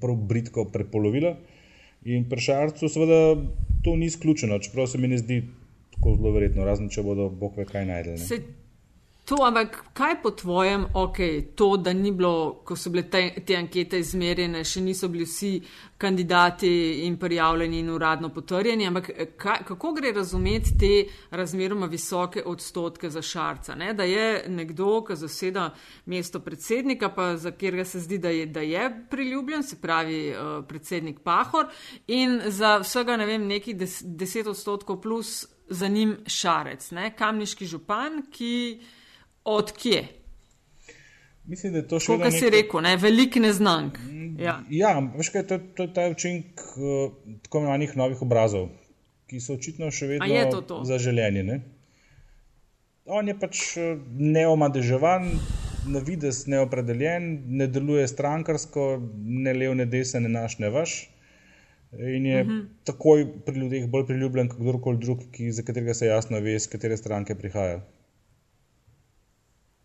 prav 0.00 0.16
britko 0.16 0.66
prepolovila. 0.72 1.36
In 2.04 2.26
pri 2.28 2.40
Šarcu, 2.40 2.88
seveda, 2.92 3.36
to 3.84 3.96
ni 3.96 4.06
izključeno, 4.06 4.58
čeprav 4.58 4.86
se 4.86 4.98
mi 4.98 5.08
ne 5.08 5.18
zdi 5.18 5.42
tako 5.94 6.16
zelo 6.18 6.34
verjetno, 6.34 6.64
razen 6.64 6.90
če 6.92 7.02
bodo 7.02 7.30
bog 7.30 7.56
ve 7.56 7.64
kaj 7.68 7.86
najdeli. 7.88 8.42
To, 9.24 9.38
ampak 9.40 9.78
kaj 9.96 10.18
po 10.22 10.30
tvojem, 10.36 10.82
ok, 10.94 11.18
to, 11.56 11.76
da 11.80 11.92
ni 11.96 12.10
bilo, 12.12 12.60
ko 12.64 12.76
so 12.76 12.90
bile 12.92 13.06
te, 13.08 13.22
te 13.40 13.56
ankete 13.56 13.96
izmerjene, 13.96 14.60
še 14.68 14.82
niso 14.84 15.08
bili 15.08 15.24
vsi 15.24 15.52
kandidati 15.96 16.72
in 17.06 17.16
prijavljeni 17.16 17.78
in 17.80 17.86
uradno 17.94 18.28
potrjeni, 18.28 18.84
ampak 18.84 19.06
kaj, 19.40 19.62
kako 19.64 19.92
gre 19.96 20.10
razumeti 20.12 20.74
te 20.76 20.90
razmeroma 21.32 21.86
visoke 21.88 22.42
odstotke 22.44 23.08
za 23.10 23.22
šarca? 23.24 23.74
Ne? 23.80 23.94
Da 23.96 24.04
je 24.04 24.26
nekdo, 24.52 24.98
ki 25.08 25.16
zaseda 25.16 25.70
mesto 26.04 26.42
predsednika, 26.44 27.08
pa 27.14 27.30
za 27.40 27.54
katerega 27.54 27.86
se 27.88 28.02
zdi, 28.04 28.18
da 28.20 28.28
je, 28.28 28.44
da 28.46 28.60
je 28.60 28.90
priljubljen, 29.10 29.64
se 29.64 29.78
pravi 29.80 30.18
uh, 30.34 30.58
predsednik 30.68 31.22
Pahor, 31.24 31.70
in 32.06 32.42
za 32.52 32.74
vsega, 32.84 33.16
ne 33.16 33.30
vem, 33.30 33.48
nekih 33.48 33.78
des, 33.80 34.02
deset 34.04 34.52
odstotkov 34.52 35.00
plus 35.00 35.46
za 35.72 35.88
njim 35.88 36.18
šarec, 36.26 36.90
ne? 36.92 37.08
kamniški 37.16 37.70
župan, 37.72 38.20
ki. 38.28 38.52
Od 39.44 39.72
kje? 39.72 40.04
Mislim, 41.44 41.72
da 41.72 41.78
je 41.78 41.88
to 41.88 42.00
še 42.00 42.12
vedno. 42.12 42.24
Kot 42.24 42.38
si 42.40 42.50
rekel, 42.50 42.80
ne? 42.86 42.94
velik 42.96 43.36
neznank. 43.36 43.98
Ja, 44.40 44.56
ja 44.72 44.94
veš 45.14 45.30
kaj, 45.34 45.44
to, 45.50 45.58
to 45.76 45.86
je 45.86 45.92
ta 45.94 46.06
učinek 46.10 46.62
uh, 46.74 47.12
tako 47.44 47.60
imenovanih 47.60 47.92
novih 48.00 48.22
obrazov, 48.24 48.70
ki 49.28 49.40
so 49.44 49.58
očitno 49.58 49.90
še 49.92 50.14
vedno 50.14 50.44
to 50.50 50.62
to? 50.70 50.80
zaželjeni. 50.88 51.44
Ne? 51.44 51.60
On 53.04 53.28
je 53.28 53.34
pač 53.36 53.60
eh, 53.76 53.98
neomadeževan, 54.16 55.28
na 55.92 56.00
vides 56.00 56.46
neopredeljen, 56.48 57.26
ne 57.60 57.66
deluje 57.68 58.06
strankarsko, 58.08 58.86
ne 59.44 59.52
lev, 59.52 59.74
ne 59.76 59.84
desen, 59.84 60.24
ne 60.24 60.32
naš, 60.32 60.56
ne 60.64 60.70
vaš. 60.72 61.02
In 61.94 62.24
je 62.26 62.40
uh 62.40 62.46
mhm. 62.46 62.54
-huh. 62.54 62.66
takoj 62.84 63.26
pri 63.44 63.60
ljudeh 63.60 63.84
bolj 63.88 64.06
priljubljen 64.06 64.48
kot 64.48 64.58
kdorkoli 64.58 64.98
drug, 64.98 65.20
ki, 65.32 65.52
za 65.52 65.62
katerega 65.62 65.94
se 65.94 66.06
jasno 66.06 66.40
ve, 66.40 66.54
iz 66.54 66.66
katere 66.66 66.96
stranke 66.96 67.34
prihaja. 67.34 67.84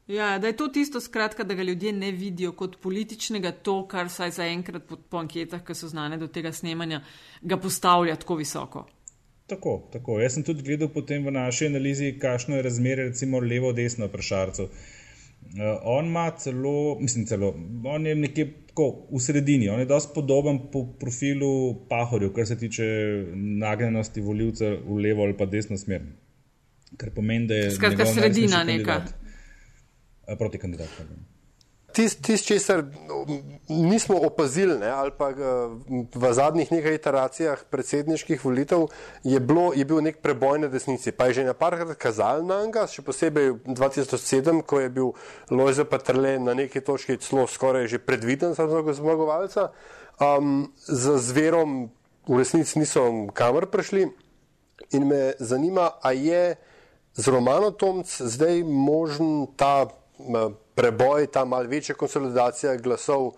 Ja, 0.09 0.39
da 0.41 0.47
je 0.47 0.55
to 0.57 0.67
tisto, 0.67 0.99
skratka, 1.01 1.43
da 1.43 1.53
ga 1.53 1.63
ljudje 1.63 1.93
ne 1.93 2.11
vidijo 2.11 2.51
kot 2.51 2.79
političnega, 2.81 3.51
to, 3.51 3.87
kar 3.87 4.09
saj 4.09 4.31
zaenkrat 4.31 4.87
po, 4.89 4.97
po 4.97 5.19
anketah, 5.21 5.61
ki 5.65 5.75
so 5.77 5.87
znane 5.87 6.17
do 6.17 6.27
tega 6.27 6.49
snemanja, 6.51 7.03
ga 7.41 7.57
postavlja 7.61 8.15
tako 8.17 8.39
visoko. 8.39 8.87
Tako, 9.49 9.75
tako. 9.93 10.17
Jaz 10.19 10.33
sem 10.33 10.45
tudi 10.47 10.65
gledal 10.65 10.89
potem 10.93 11.25
v 11.25 11.33
naši 11.35 11.69
analizi, 11.69 12.15
kakšno 12.21 12.57
je 12.57 12.65
razmerje, 12.65 13.05
recimo 13.11 13.39
levo-desno 13.39 14.09
vprašalcev. 14.09 14.65
Uh, 14.65 15.77
on 15.93 16.09
ima 16.09 16.25
celo, 16.41 16.97
mislim, 16.99 17.25
celo, 17.29 17.53
on 17.85 18.07
je 18.07 18.15
nekje 18.15 18.47
tako 18.67 18.89
v 19.13 19.21
sredini, 19.21 19.69
on 19.69 19.79
je 19.79 19.85
dosti 19.85 20.11
podoben 20.15 20.59
po 20.73 20.87
profilu 20.99 21.85
Pahorju, 21.89 22.33
kar 22.33 22.49
se 22.49 22.57
tiče 22.57 22.89
nagnjenosti 23.61 24.21
voljivcev 24.21 24.81
v 24.89 24.99
levo 25.05 25.23
ali 25.23 25.37
pa 25.37 25.45
desno 25.45 25.77
smer. 25.77 26.01
Kar 26.97 27.13
pomeni, 27.13 27.47
da 27.47 27.55
je. 27.55 27.71
Skratka, 27.71 28.05
sredina 28.05 28.63
neka. 28.63 28.93
Kandidat. 28.93 29.18
Eh, 30.29 30.35
proti 30.37 30.57
kandidatom. 30.57 31.05
Tisto, 31.93 32.21
tis, 32.21 32.43
česar 32.45 32.83
nismo 33.67 34.19
opazili, 34.21 34.77
ne, 34.79 34.89
ali 34.89 35.11
pa 35.17 35.31
eh, 35.31 35.35
v 36.13 36.33
zadnjih 36.33 36.71
nekaj 36.71 36.95
iteracijah 36.95 37.63
predsedniških 37.69 38.45
volitev, 38.45 38.85
je, 39.23 39.39
bilo, 39.39 39.71
je 39.73 39.85
bil 39.89 40.03
nek 40.05 40.21
preboj 40.21 40.59
na 40.61 40.69
desnici. 40.69 41.11
Pa 41.11 41.27
je 41.27 41.41
že 41.41 41.47
na 41.49 41.57
parkrat 41.57 41.97
kazal 41.97 42.45
na 42.45 42.61
njega, 42.65 42.85
še 42.85 43.01
posebej 43.01 43.55
2007, 43.65 44.61
ko 44.61 44.83
je 44.85 44.89
bil 44.93 45.11
Lojze 45.49 45.87
Patrle 45.89 46.37
na 46.39 46.53
neki 46.53 46.81
točki 46.81 47.17
celo 47.17 47.47
skoraj 47.49 47.89
že 47.89 47.97
predviden 47.97 48.53
za 48.53 48.69
zmagovalca. 48.69 49.71
Um, 50.21 50.69
z 50.85 51.17
zverom 51.17 51.89
v 52.29 52.37
resnici 52.37 52.77
niso 52.77 53.01
kamor 53.33 53.65
prišli 53.71 54.05
in 54.93 55.07
me 55.09 55.33
zanima, 55.39 55.97
a 56.03 56.13
je 56.13 56.59
z 57.17 57.27
Romano 57.27 57.71
Tomc 57.71 58.05
zdaj 58.05 58.61
možen 58.63 59.47
ta 59.57 59.89
preboj, 60.75 61.27
ta 61.31 61.45
mal 61.45 61.67
večja 61.67 61.95
konsolidacija 61.95 62.75
glasov 62.77 63.31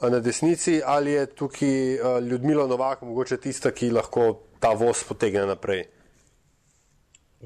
na 0.00 0.20
desnici, 0.20 0.80
ali 0.84 1.12
je 1.12 1.26
tukaj 1.26 1.98
Ljudmila 2.30 2.66
Novak 2.66 3.02
mogoče 3.02 3.36
tista, 3.36 3.70
ki 3.70 3.90
lahko 3.90 4.32
ta 4.60 4.74
voz 4.76 5.04
potegne 5.08 5.46
naprej? 5.46 5.86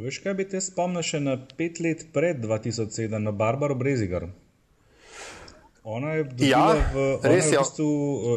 Veš, 0.00 0.20
kaj 0.24 0.34
bi 0.38 0.46
te 0.48 0.60
spomnil 0.62 1.02
še 1.02 1.18
na 1.20 1.34
pet 1.56 1.80
let 1.82 2.06
pred 2.14 2.38
2007, 2.42 3.18
na 3.18 3.32
Barbaro 3.34 3.74
Brezigar? 3.74 4.28
Ona 5.82 6.12
je 6.12 6.24
ja, 6.44 6.76
v, 6.92 7.04
res, 7.24 7.48
je 7.48 7.56
v 7.56 7.62
bistvu 7.64 7.86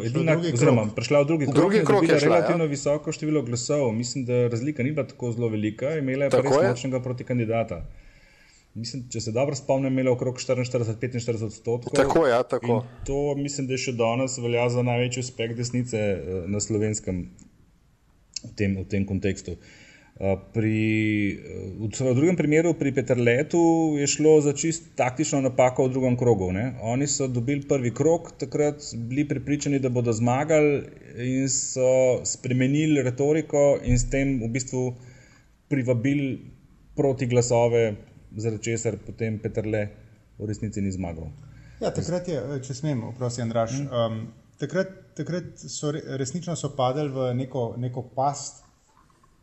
edina, 0.08 0.34
oziroma 0.40 0.86
prišla 0.96 1.20
v 1.22 1.28
drugi 1.28 1.46
krog, 1.46 1.56
drugi 1.58 1.82
krog 1.84 2.06
je 2.08 2.16
šla, 2.16 2.22
relativno 2.24 2.64
ja. 2.64 2.70
visoko 2.72 3.12
število 3.12 3.42
glasov. 3.44 3.92
Mislim, 3.92 4.24
da 4.24 4.46
razlika 4.48 4.82
ni 4.82 4.94
bila 4.96 5.04
tako 5.06 5.32
zelo 5.36 5.50
velika, 5.52 5.92
imela 6.00 6.26
je 6.26 6.32
pa 6.32 6.40
res 6.40 6.56
močnega 6.56 7.02
proti 7.04 7.26
kandidata. 7.28 7.82
Mislim, 8.74 9.04
če 9.06 9.20
se 9.22 9.32
dobro 9.32 9.54
spomnim, 9.54 9.92
imela 9.92 10.10
okrog 10.16 10.40
44-45 10.42 11.44
odstotkov. 11.46 11.94
Tako 11.94 12.26
je, 12.26 12.30
ja, 12.32 12.42
tako. 12.42 12.80
To 13.06 13.18
mislim, 13.38 13.68
da 13.70 13.78
še 13.78 13.94
danes 13.94 14.34
velja 14.42 14.66
za 14.74 14.82
največji 14.82 15.22
uspeh 15.22 15.52
desnice 15.54 15.98
eh, 15.98 16.38
na 16.50 16.62
slovenskem 16.62 17.20
v 18.42 18.50
tem, 18.58 18.74
v 18.80 18.86
tem 18.90 19.06
kontekstu. 19.06 19.54
Eh, 19.54 20.32
pri, 20.54 20.80
eh, 21.38 21.68
v, 21.78 21.86
v 21.86 22.14
drugem 22.18 22.38
primeru, 22.38 22.72
pri 22.78 22.90
Petrletu, 22.96 23.60
je 23.98 24.08
šlo 24.10 24.40
za 24.42 24.56
čist 24.58 24.90
taktično 24.98 25.38
napako 25.44 25.86
v 25.86 25.92
drugem 25.94 26.18
krogu. 26.18 26.48
Ne? 26.54 26.72
Oni 26.82 27.06
so 27.10 27.28
dobili 27.30 27.62
prvi 27.70 27.92
krog, 27.94 28.32
takrat 28.38 28.82
bili 28.94 29.22
pripričani, 29.28 29.78
da 29.78 29.90
bodo 29.90 30.10
zmagali 30.10 30.82
in 31.22 31.46
so 31.50 32.24
spremenili 32.26 33.06
retoriko 33.06 33.78
in 33.86 34.02
s 34.02 34.10
tem 34.10 34.40
v 34.42 34.50
bistvu 34.50 34.82
privabili 35.70 36.40
proti 36.98 37.30
glasove 37.30 37.84
zaradi 38.36 38.62
česar 38.62 38.98
potem 39.06 39.38
Petrle 39.38 39.88
v 40.38 40.48
resnici 40.48 40.80
ni 40.80 40.92
zmagal. 40.92 41.30
Ja, 41.80 41.90
takrat 41.94 42.28
je, 42.28 42.40
če 42.64 42.74
smem, 42.74 43.02
oprosti, 43.10 43.42
Andraš. 43.42 43.78
Mm. 43.78 43.88
Um, 43.90 44.20
takrat, 44.60 44.92
takrat 45.18 45.64
so 45.70 45.92
resnično 45.92 46.56
so 46.56 46.72
padali 46.76 47.10
v 47.12 47.32
neko, 47.38 47.74
neko 47.78 48.06
past 48.14 48.62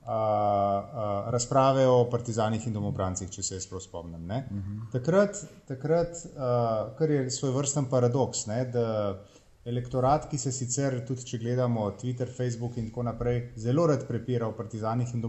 a, 0.05 0.15
a, 0.15 1.10
razprave 1.31 1.86
o 1.88 2.05
partizanih 2.10 2.65
in 2.67 2.74
domobrancih, 2.74 3.29
če 3.31 3.43
se 3.43 3.60
jaz 3.60 3.67
prav 3.69 3.83
spomnim. 3.83 4.21
Mm 4.21 4.31
-hmm. 4.31 4.79
Takrat, 4.91 5.43
takrat 5.67 6.25
a, 6.38 6.95
kar 6.98 7.12
je 7.12 7.29
svoj 7.31 7.51
vrsten 7.51 7.86
paradoks, 7.86 8.45
ne, 8.48 8.65
da 8.65 9.19
elektorat, 9.65 10.29
ki 10.29 10.38
se 10.38 10.51
sicer 10.51 11.05
tudi, 11.05 11.25
če 11.25 11.38
gledamo 11.38 11.91
Twitter, 11.91 12.27
Facebook 12.38 12.77
in 12.77 12.89
tako 12.89 13.03
naprej, 13.03 13.51
zelo 13.55 13.88
rad 13.88 14.07
prepira 14.07 14.48
o 14.48 14.55
partizanih 14.57 15.13
in 15.13 15.21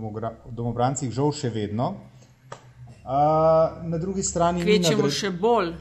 domobrancih, 0.51 1.11
žal 1.13 1.33
še 1.33 1.51
vedno 1.51 1.95
na 3.05 3.99
drugi 3.99 4.23
strani. 4.23 4.63
Kvečemo 4.63 5.11
še 5.11 5.31
bolj. 5.31 5.73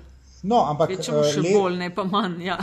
No, 0.43 0.63
ampak, 0.65 0.95
Kvečemo 0.95 1.21
še 1.21 1.41
let... 1.43 1.53
bolj, 1.53 1.75
ne 1.77 1.89
pa 1.93 2.03
manj. 2.09 2.39
Ja. 2.41 2.57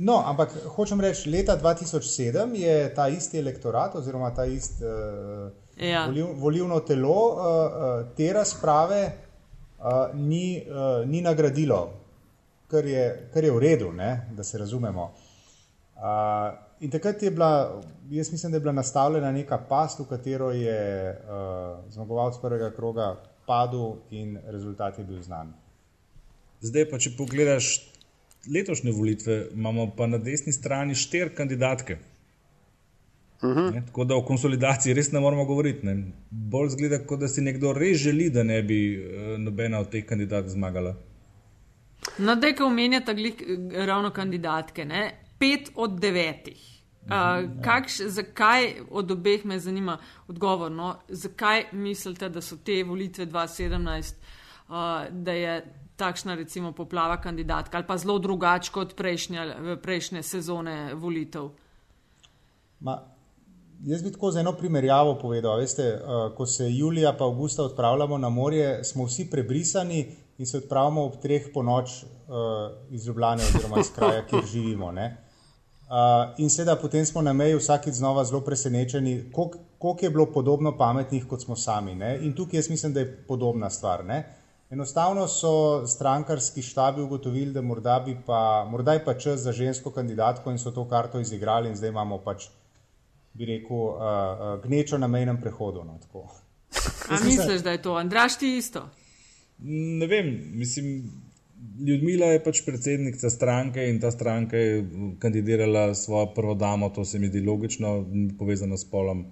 No, 0.00 0.22
ampak 0.30 0.54
hočem 0.78 1.00
reči, 1.04 1.28
leta 1.28 1.58
2007 1.60 2.54
je 2.56 2.76
ta 2.96 3.08
isti 3.12 3.40
elektorat 3.42 3.98
oziroma 4.00 4.30
ta 4.32 4.46
isti 4.48 4.86
uh, 4.86 5.50
ja. 5.76 6.06
voliv, 6.08 6.30
volivno 6.40 6.80
telo 6.88 7.16
uh, 7.28 7.74
te 8.16 8.30
razprave 8.32 9.02
uh, 9.10 10.14
ni, 10.16 10.62
uh, 10.64 11.04
ni 11.04 11.20
nagradilo, 11.20 11.82
kar 12.70 12.88
je, 12.88 13.04
kar 13.34 13.44
je 13.44 13.52
v 13.52 13.60
redu, 13.66 13.92
ne, 13.92 14.12
da 14.32 14.44
se 14.44 14.58
razumemo. 14.58 15.10
Uh, 15.98 16.54
in 16.80 16.90
takrat 16.90 17.22
je 17.22 17.34
bila, 17.34 17.82
jaz 18.08 18.32
mislim, 18.32 18.52
da 18.52 18.56
je 18.56 18.64
bila 18.64 18.72
nastavljena 18.72 19.32
neka 19.36 19.58
past, 19.68 20.00
v 20.00 20.08
katero 20.08 20.52
je 20.56 20.78
uh, 21.12 21.82
zmagovalec 21.92 22.40
prvega 22.40 22.70
kroga 22.72 23.16
padel 23.48 23.96
in 24.10 24.36
rezultat 24.46 24.98
je 24.98 25.04
bil 25.04 25.22
znan. 25.24 25.54
Zdaj 26.60 26.88
pa, 26.90 26.98
če 26.98 27.14
pogledaš 27.16 27.72
letošnje 28.52 28.92
volitve, 28.92 29.38
imamo 29.54 29.90
pa 29.96 30.06
na 30.06 30.18
desni 30.18 30.52
strani 30.52 30.94
štiri 30.94 31.34
kandidatke. 31.34 31.98
Uh 33.42 33.50
mhm. 33.50 33.58
-huh. 33.58 33.74
ne, 33.74 33.82
tako 33.86 34.04
da 34.04 34.16
o 34.16 34.24
konsolidaciji 34.24 34.94
res 34.94 35.12
ne 35.12 35.20
moramo 35.20 35.44
govoriti. 35.44 35.86
Ne. 35.86 36.12
Bolj 36.30 36.68
zgleda, 36.68 36.98
kot 37.06 37.20
da 37.20 37.28
si 37.28 37.40
nekdo 37.40 37.72
res 37.72 37.96
želi, 37.96 38.30
da 38.30 38.42
ne 38.42 38.62
bi 38.62 38.78
uh, 38.98 39.38
nobena 39.38 39.78
od 39.78 39.90
teh 39.90 40.04
kandidatov 40.04 40.50
zmagala. 40.50 40.96
No, 42.18 42.34
da 42.34 42.46
je, 42.46 42.54
ko 42.56 42.66
omenjate 42.66 43.14
ravno 43.86 44.10
kandidatke, 44.10 44.84
ne? 44.84 45.24
pet 45.38 45.70
od 45.74 46.00
devetih. 46.00 46.77
Uh, 47.08 47.62
kakš, 47.64 48.00
zakaj 48.06 48.74
od 48.90 49.10
obeh 49.10 49.44
me 49.44 49.58
zanima 49.58 49.98
odgovor? 50.28 50.72
No? 50.72 50.94
Zakaj 51.08 51.64
mislite, 51.72 52.28
da 52.28 52.40
so 52.40 52.56
te 52.64 52.82
volitve 52.84 53.26
2017, 53.26 54.14
uh, 54.68 54.74
da 55.10 55.32
je 55.32 55.74
takšna 55.96 56.34
recimo 56.34 56.72
poplava 56.72 57.20
kandidatka 57.20 57.76
ali 57.78 57.86
pa 57.86 57.96
zelo 57.96 58.18
drugače 58.18 58.72
kot 58.72 58.96
prejšnje, 58.96 59.54
prejšnje 59.82 60.22
sezone 60.22 60.94
volitev? 60.94 61.48
Ma, 62.80 62.98
Jaz 63.84 64.02
bi 64.02 64.12
tako 64.12 64.30
z 64.30 64.40
eno 64.40 64.52
primerjavo 64.52 65.14
povedal. 65.22 65.58
Veste, 65.58 65.84
uh, 65.94 66.34
ko 66.36 66.46
se 66.46 66.66
julija 66.70 67.12
pa 67.18 67.24
avgusta 67.24 67.62
odpravljamo 67.62 68.18
na 68.18 68.28
morje, 68.28 68.84
smo 68.84 69.04
vsi 69.04 69.30
prebrisani 69.30 70.06
in 70.38 70.46
se 70.46 70.58
odpravimo 70.58 71.04
ob 71.04 71.20
treh 71.22 71.46
po 71.54 71.62
noč 71.62 71.90
uh, 72.02 72.08
iz 72.90 73.06
Ljubljana 73.06 73.42
oziroma 73.42 73.80
iz 73.80 73.92
kraja, 73.94 74.26
kjer 74.26 74.44
živimo. 74.52 74.92
Uh, 75.88 76.34
in 76.36 76.50
seveda 76.50 76.76
potem 76.76 77.06
smo 77.06 77.22
na 77.22 77.32
meji 77.32 77.56
vsakeč 77.56 77.94
znova 77.94 78.24
zelo 78.24 78.40
presenečeni, 78.44 79.30
koliko 79.32 80.04
je 80.04 80.10
bilo 80.10 80.26
podobno 80.32 80.76
pametnih 80.76 81.24
kot 81.26 81.42
smo 81.42 81.56
sami. 81.56 81.94
Ne? 81.94 82.18
In 82.22 82.34
tukaj 82.36 82.58
jaz 82.58 82.68
mislim, 82.70 82.92
da 82.92 83.00
je 83.00 83.24
podobna 83.28 83.70
stvar. 83.70 84.04
Ne? 84.04 84.18
Enostavno 84.70 85.28
so 85.28 85.86
strankarski 85.86 86.62
štabi 86.62 87.02
ugotovili, 87.02 87.52
da 87.52 87.62
morda, 87.62 88.04
pa, 88.26 88.66
morda 88.70 88.92
je 88.92 89.04
pa 89.04 89.14
čas 89.14 89.40
za 89.40 89.52
žensko 89.52 89.90
kandidatko 89.90 90.50
in 90.50 90.58
so 90.58 90.70
to 90.70 90.84
karto 90.88 91.20
izigrali 91.20 91.68
in 91.68 91.76
zdaj 91.76 91.88
imamo 91.88 92.18
pač 92.18 92.50
bi 93.32 93.44
rekel, 93.44 93.76
uh, 93.76 93.96
uh, 93.96 94.60
gnečo 94.64 94.98
na 94.98 95.06
mejnem 95.06 95.40
prehodu. 95.40 95.84
No, 95.84 95.98
A 97.08 97.24
misliš, 97.24 97.62
da 97.62 97.70
je 97.70 97.82
to, 97.82 97.94
Andraš, 97.94 98.38
ti 98.38 98.56
isto? 98.56 98.88
Ne 99.58 100.06
vem, 100.06 100.50
mislim, 100.52 101.12
Ljudmila 101.86 102.26
je 102.32 102.42
pač 102.42 102.62
predsednica 102.66 103.30
stranke 103.30 103.88
in 103.90 104.00
ta 104.00 104.10
stranka 104.10 104.56
je 104.56 104.84
kandidirala 105.18 105.94
svojo 105.94 106.32
prvo 106.34 106.54
damo, 106.54 106.88
to 106.94 107.04
se 107.04 107.18
mi 107.18 107.30
zdi 107.30 107.40
logično, 107.40 108.06
povezano 108.38 108.76
s 108.76 108.84
polom. 108.90 109.26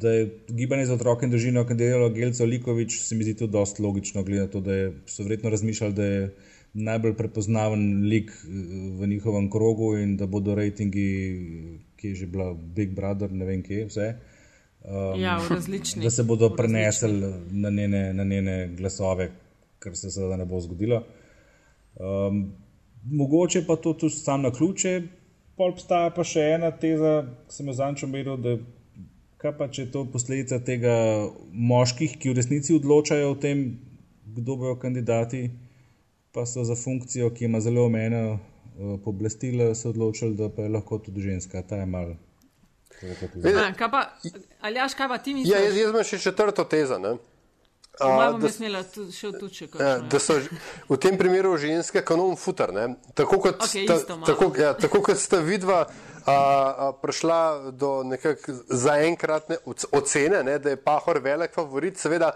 Da 0.00 0.10
je 0.10 0.24
gibanje 0.48 0.86
za 0.86 0.94
otroke 0.94 1.26
in 1.26 1.30
družino 1.30 1.62
kandidiralo 1.66 2.10
Gelco 2.10 2.44
Likovič, 2.44 2.98
se 3.02 3.14
mi 3.14 3.24
zdi 3.24 3.36
to 3.38 3.46
dosti 3.46 3.82
logično, 3.82 4.22
glede 4.22 4.46
na 4.46 4.50
to, 4.50 4.60
da 4.60 4.74
je, 4.74 4.92
so 5.06 5.22
verjetno 5.22 5.50
razmišljali, 5.54 5.94
da 5.94 6.04
je 6.04 6.34
najbolj 6.74 7.14
prepoznaven 7.14 8.08
lik 8.10 8.32
v 8.98 9.06
njihovem 9.06 9.50
krogu 9.50 9.96
in 9.98 10.16
da 10.18 10.26
bodo 10.26 10.54
rejtingi 10.58 11.06
ki 12.04 12.12
je 12.12 12.14
že 12.14 12.26
bila 12.28 12.52
Big 12.52 12.92
Brother, 12.92 13.32
ne 13.32 13.48
vem 13.48 13.62
kje, 13.64 13.88
vse. 13.88 14.06
Um, 14.84 15.16
ja, 15.16 15.40
da 15.96 16.10
se 16.12 16.22
bodo 16.28 16.50
prenesli 16.52 17.32
na 17.50 17.70
njene, 17.70 18.12
na 18.12 18.24
njene 18.24 18.68
glasove, 18.76 19.30
kar 19.84 19.96
se 19.96 20.10
seveda 20.10 20.38
ne 20.40 20.46
bo 20.48 20.60
zgodilo. 20.60 21.02
Um, 21.94 22.46
mogoče 23.04 23.66
pa 23.66 23.76
to 23.76 23.92
tudi 23.94 24.16
sam 24.16 24.42
na 24.42 24.52
ključe. 24.52 24.94
Pol 25.56 25.70
obstaja 25.70 26.10
pa 26.10 26.24
še 26.26 26.48
ena 26.56 26.72
teza, 26.72 27.20
ki 27.46 27.58
sem 27.58 27.68
jo 27.70 27.76
zanjčal 27.78 28.10
meril, 28.10 28.40
da 28.42 28.56
kaj 29.38 29.52
pa 29.58 29.68
če 29.68 29.84
je 29.84 29.90
to 29.94 30.06
posledica 30.10 30.58
tega 30.64 30.94
moških, 31.52 32.16
ki 32.18 32.32
v 32.32 32.38
resnici 32.40 32.74
odločajo 32.74 33.34
o 33.34 33.38
tem, 33.38 33.68
kdo 34.34 34.56
bojo 34.58 34.80
kandidati, 34.82 35.44
pa 36.34 36.42
so 36.48 36.64
za 36.66 36.74
funkcijo, 36.74 37.30
ki 37.30 37.46
ima 37.46 37.60
zelo 37.62 37.84
omejeno 37.86 38.40
Eh, 38.78 38.98
pooblastila, 39.04 39.74
se 39.74 39.88
odločili, 39.88 40.34
da 40.34 40.48
pa 40.48 40.62
je 40.62 40.68
lahko 40.68 40.98
tudi 40.98 41.20
ženska. 41.20 41.62
Ta 41.62 41.76
je 41.76 41.86
mal. 41.86 42.14
Ali 44.60 44.76
jaš, 44.76 44.94
kaj 44.94 45.08
pa 45.08 45.18
ti 45.18 45.34
misliš? 45.34 45.54
Ja, 45.54 45.60
jaz, 45.62 45.76
jaz 45.76 45.90
imam 45.90 46.04
še 46.04 46.18
četrto 46.18 46.64
tezo. 46.64 46.98
Ne? 46.98 47.14
A, 48.00 48.32
da, 48.32 48.82
tuče, 49.40 49.68
ja, 49.80 49.98
da 49.98 50.18
so 50.18 50.34
v 50.88 50.96
tem 50.98 51.18
primeru 51.18 51.54
ženske 51.56 52.02
kanon 52.02 52.34
futer. 52.36 52.72
Tako 53.14 53.38
kot, 53.38 53.62
okay, 53.62 53.84
sta, 53.86 54.16
tako, 54.26 54.50
ja, 54.58 54.72
tako 54.74 55.02
kot 55.06 55.18
sta 55.18 55.38
vidva 55.38 55.84
a, 55.84 56.34
a, 56.34 56.90
prišla 57.02 57.70
do 57.70 57.92
zaenkratne 58.66 59.60
ocene, 59.92 60.42
ne, 60.42 60.58
da 60.58 60.74
je 60.74 60.82
Pahor 60.82 61.22
velik 61.22 61.54
favorit, 61.54 61.98
seveda 61.98 62.32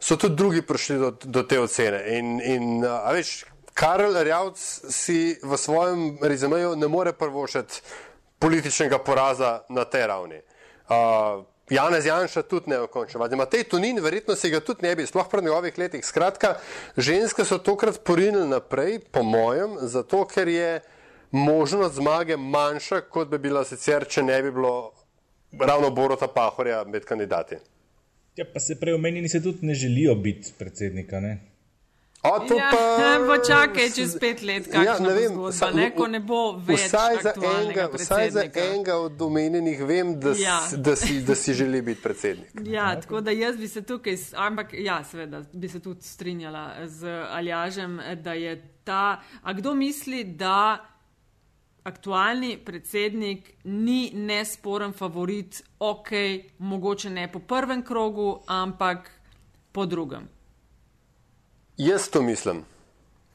so 0.00 0.16
tudi 0.16 0.36
drugi 0.36 0.62
prišli 0.62 0.98
do, 0.98 1.14
do 1.24 1.42
te 1.42 1.60
ocene. 1.60 2.04
In, 2.18 2.36
in, 2.44 2.84
a, 2.84 3.08
veš, 3.16 3.46
Karel 3.78 4.12
Rjavc 4.12 4.60
si 4.92 5.38
v 5.42 5.56
svojem 5.56 6.18
rezumeju 6.22 6.76
ne 6.76 6.88
more 6.88 7.12
prvošiti 7.12 7.80
političnega 8.38 8.98
poraza 8.98 9.60
na 9.68 9.84
tej 9.84 10.06
ravni. 10.06 10.40
Uh, 10.88 11.44
Janez 11.70 12.06
Janša 12.06 12.42
tudi 12.42 12.70
ne 12.70 12.78
okonča. 12.78 13.18
Matej 13.18 13.64
Tunin 13.68 14.00
verjetno 14.00 14.36
si 14.36 14.50
ga 14.50 14.60
tudi 14.60 14.86
ne 14.86 14.94
bi, 14.96 15.06
sploh 15.06 15.28
pred 15.30 15.44
njegovih 15.44 15.78
letih. 15.78 16.04
Skratka, 16.04 16.54
ženske 16.96 17.44
so 17.44 17.58
tokrat 17.58 18.00
porinili 18.04 18.48
naprej, 18.48 18.98
po 19.12 19.22
mojem, 19.22 19.76
zato 19.82 20.24
ker 20.24 20.48
je 20.48 20.80
možnost 21.30 21.94
zmage 21.94 22.36
manjša, 22.36 23.00
kot 23.00 23.28
bi 23.28 23.38
bila 23.38 23.64
sicer, 23.64 24.06
če 24.08 24.22
ne 24.22 24.42
bi 24.42 24.52
bilo 24.52 24.92
ravno 25.60 25.90
Borota 25.90 26.28
Pahorja 26.28 26.84
med 26.84 27.04
kandidati. 27.04 27.60
Ja, 28.36 28.46
pa 28.54 28.60
se 28.60 28.78
prej 28.80 28.94
omenjeni 28.94 29.28
se 29.28 29.42
tudi 29.42 29.66
ne 29.66 29.74
želijo 29.74 30.14
biti 30.14 30.52
predsednika, 30.58 31.20
ne? 31.20 31.38
O, 32.22 32.40
to 32.48 32.54
ja, 32.58 32.70
pa 32.72 33.18
bo 33.26 33.36
čakaj 33.46 33.90
čez 33.94 34.16
pet 34.18 34.42
let, 34.42 34.66
kaj 34.72 34.84
ja, 34.84 34.96
ne 34.98 35.12
vem, 35.14 35.34
zgodba, 35.36 35.52
sa, 35.54 35.68
ne, 35.70 35.86
ko 35.94 36.08
ne 36.10 36.18
bo 36.18 36.40
več. 36.58 36.88
Vsaj 36.88 37.18
za, 37.22 37.32
enega, 37.38 37.84
vsaj 37.94 38.30
za 38.34 38.42
enega 38.48 38.96
od 38.98 39.22
omenjenih 39.22 39.84
vem, 39.86 40.10
da, 40.18 40.32
ja. 40.34 40.56
da, 40.74 40.96
si, 40.98 41.20
da 41.22 41.36
si 41.38 41.54
želi 41.54 41.82
biti 41.82 42.02
predsednik. 42.02 42.50
Ja, 42.78 42.90
tako 43.00 43.20
da 43.22 43.30
jaz 43.30 43.56
bi 43.56 43.68
se 43.68 43.82
tukaj, 43.86 44.18
ampak 44.36 44.74
ja, 44.74 44.98
seveda, 45.04 45.44
bi 45.52 45.68
se 45.68 45.80
tudi 45.80 46.02
strinjala 46.02 46.86
z 46.86 47.06
Aljažem, 47.30 48.00
da 48.24 48.34
je 48.34 48.56
ta, 48.84 49.20
a 49.42 49.52
kdo 49.54 49.74
misli, 49.78 50.24
da 50.24 50.84
aktualni 51.86 52.58
predsednik 52.64 53.52
ni 53.64 54.10
nesporen 54.14 54.92
favorit, 54.92 55.62
ok, 55.78 56.10
mogoče 56.58 57.10
ne 57.10 57.28
po 57.32 57.38
prvem 57.38 57.82
krogu, 57.86 58.40
ampak 58.46 59.10
po 59.72 59.86
drugem. 59.86 60.26
Jaz 61.78 62.08
to 62.08 62.22
mislim. 62.22 62.64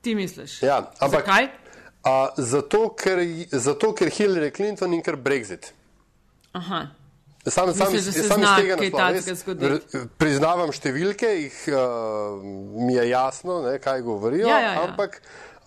Ti 0.02 0.16
misliš? 0.16 0.62
Ja, 0.64 0.92
ampak, 1.00 1.26
Zakaj? 1.26 1.48
A, 2.04 2.30
zato, 2.38 2.90
ker, 3.00 3.20
zato, 3.52 3.94
ker 3.96 4.12
Hillary 4.12 4.52
Clinton 4.56 4.94
in 4.94 5.02
ker 5.02 5.16
Brexit. 5.16 5.72
Aha. 6.52 6.88
Sam, 7.46 7.74
sam, 7.74 7.94
Misliš, 7.94 8.28
sam 8.28 8.44
iz 8.44 8.50
tega 8.56 8.76
naslova 8.80 9.80
priznavam 10.18 10.70
številke, 10.72 11.28
jih 11.28 11.58
uh, 11.76 12.44
mi 12.80 12.96
je 12.96 13.10
jasno, 13.10 13.58
ne, 13.66 13.74
kaj 13.84 14.04
govorijo. 14.06 14.48
Ja, 14.48 14.60
ja, 14.64 14.70
ja. 14.78 14.84
Ampak 14.88 15.18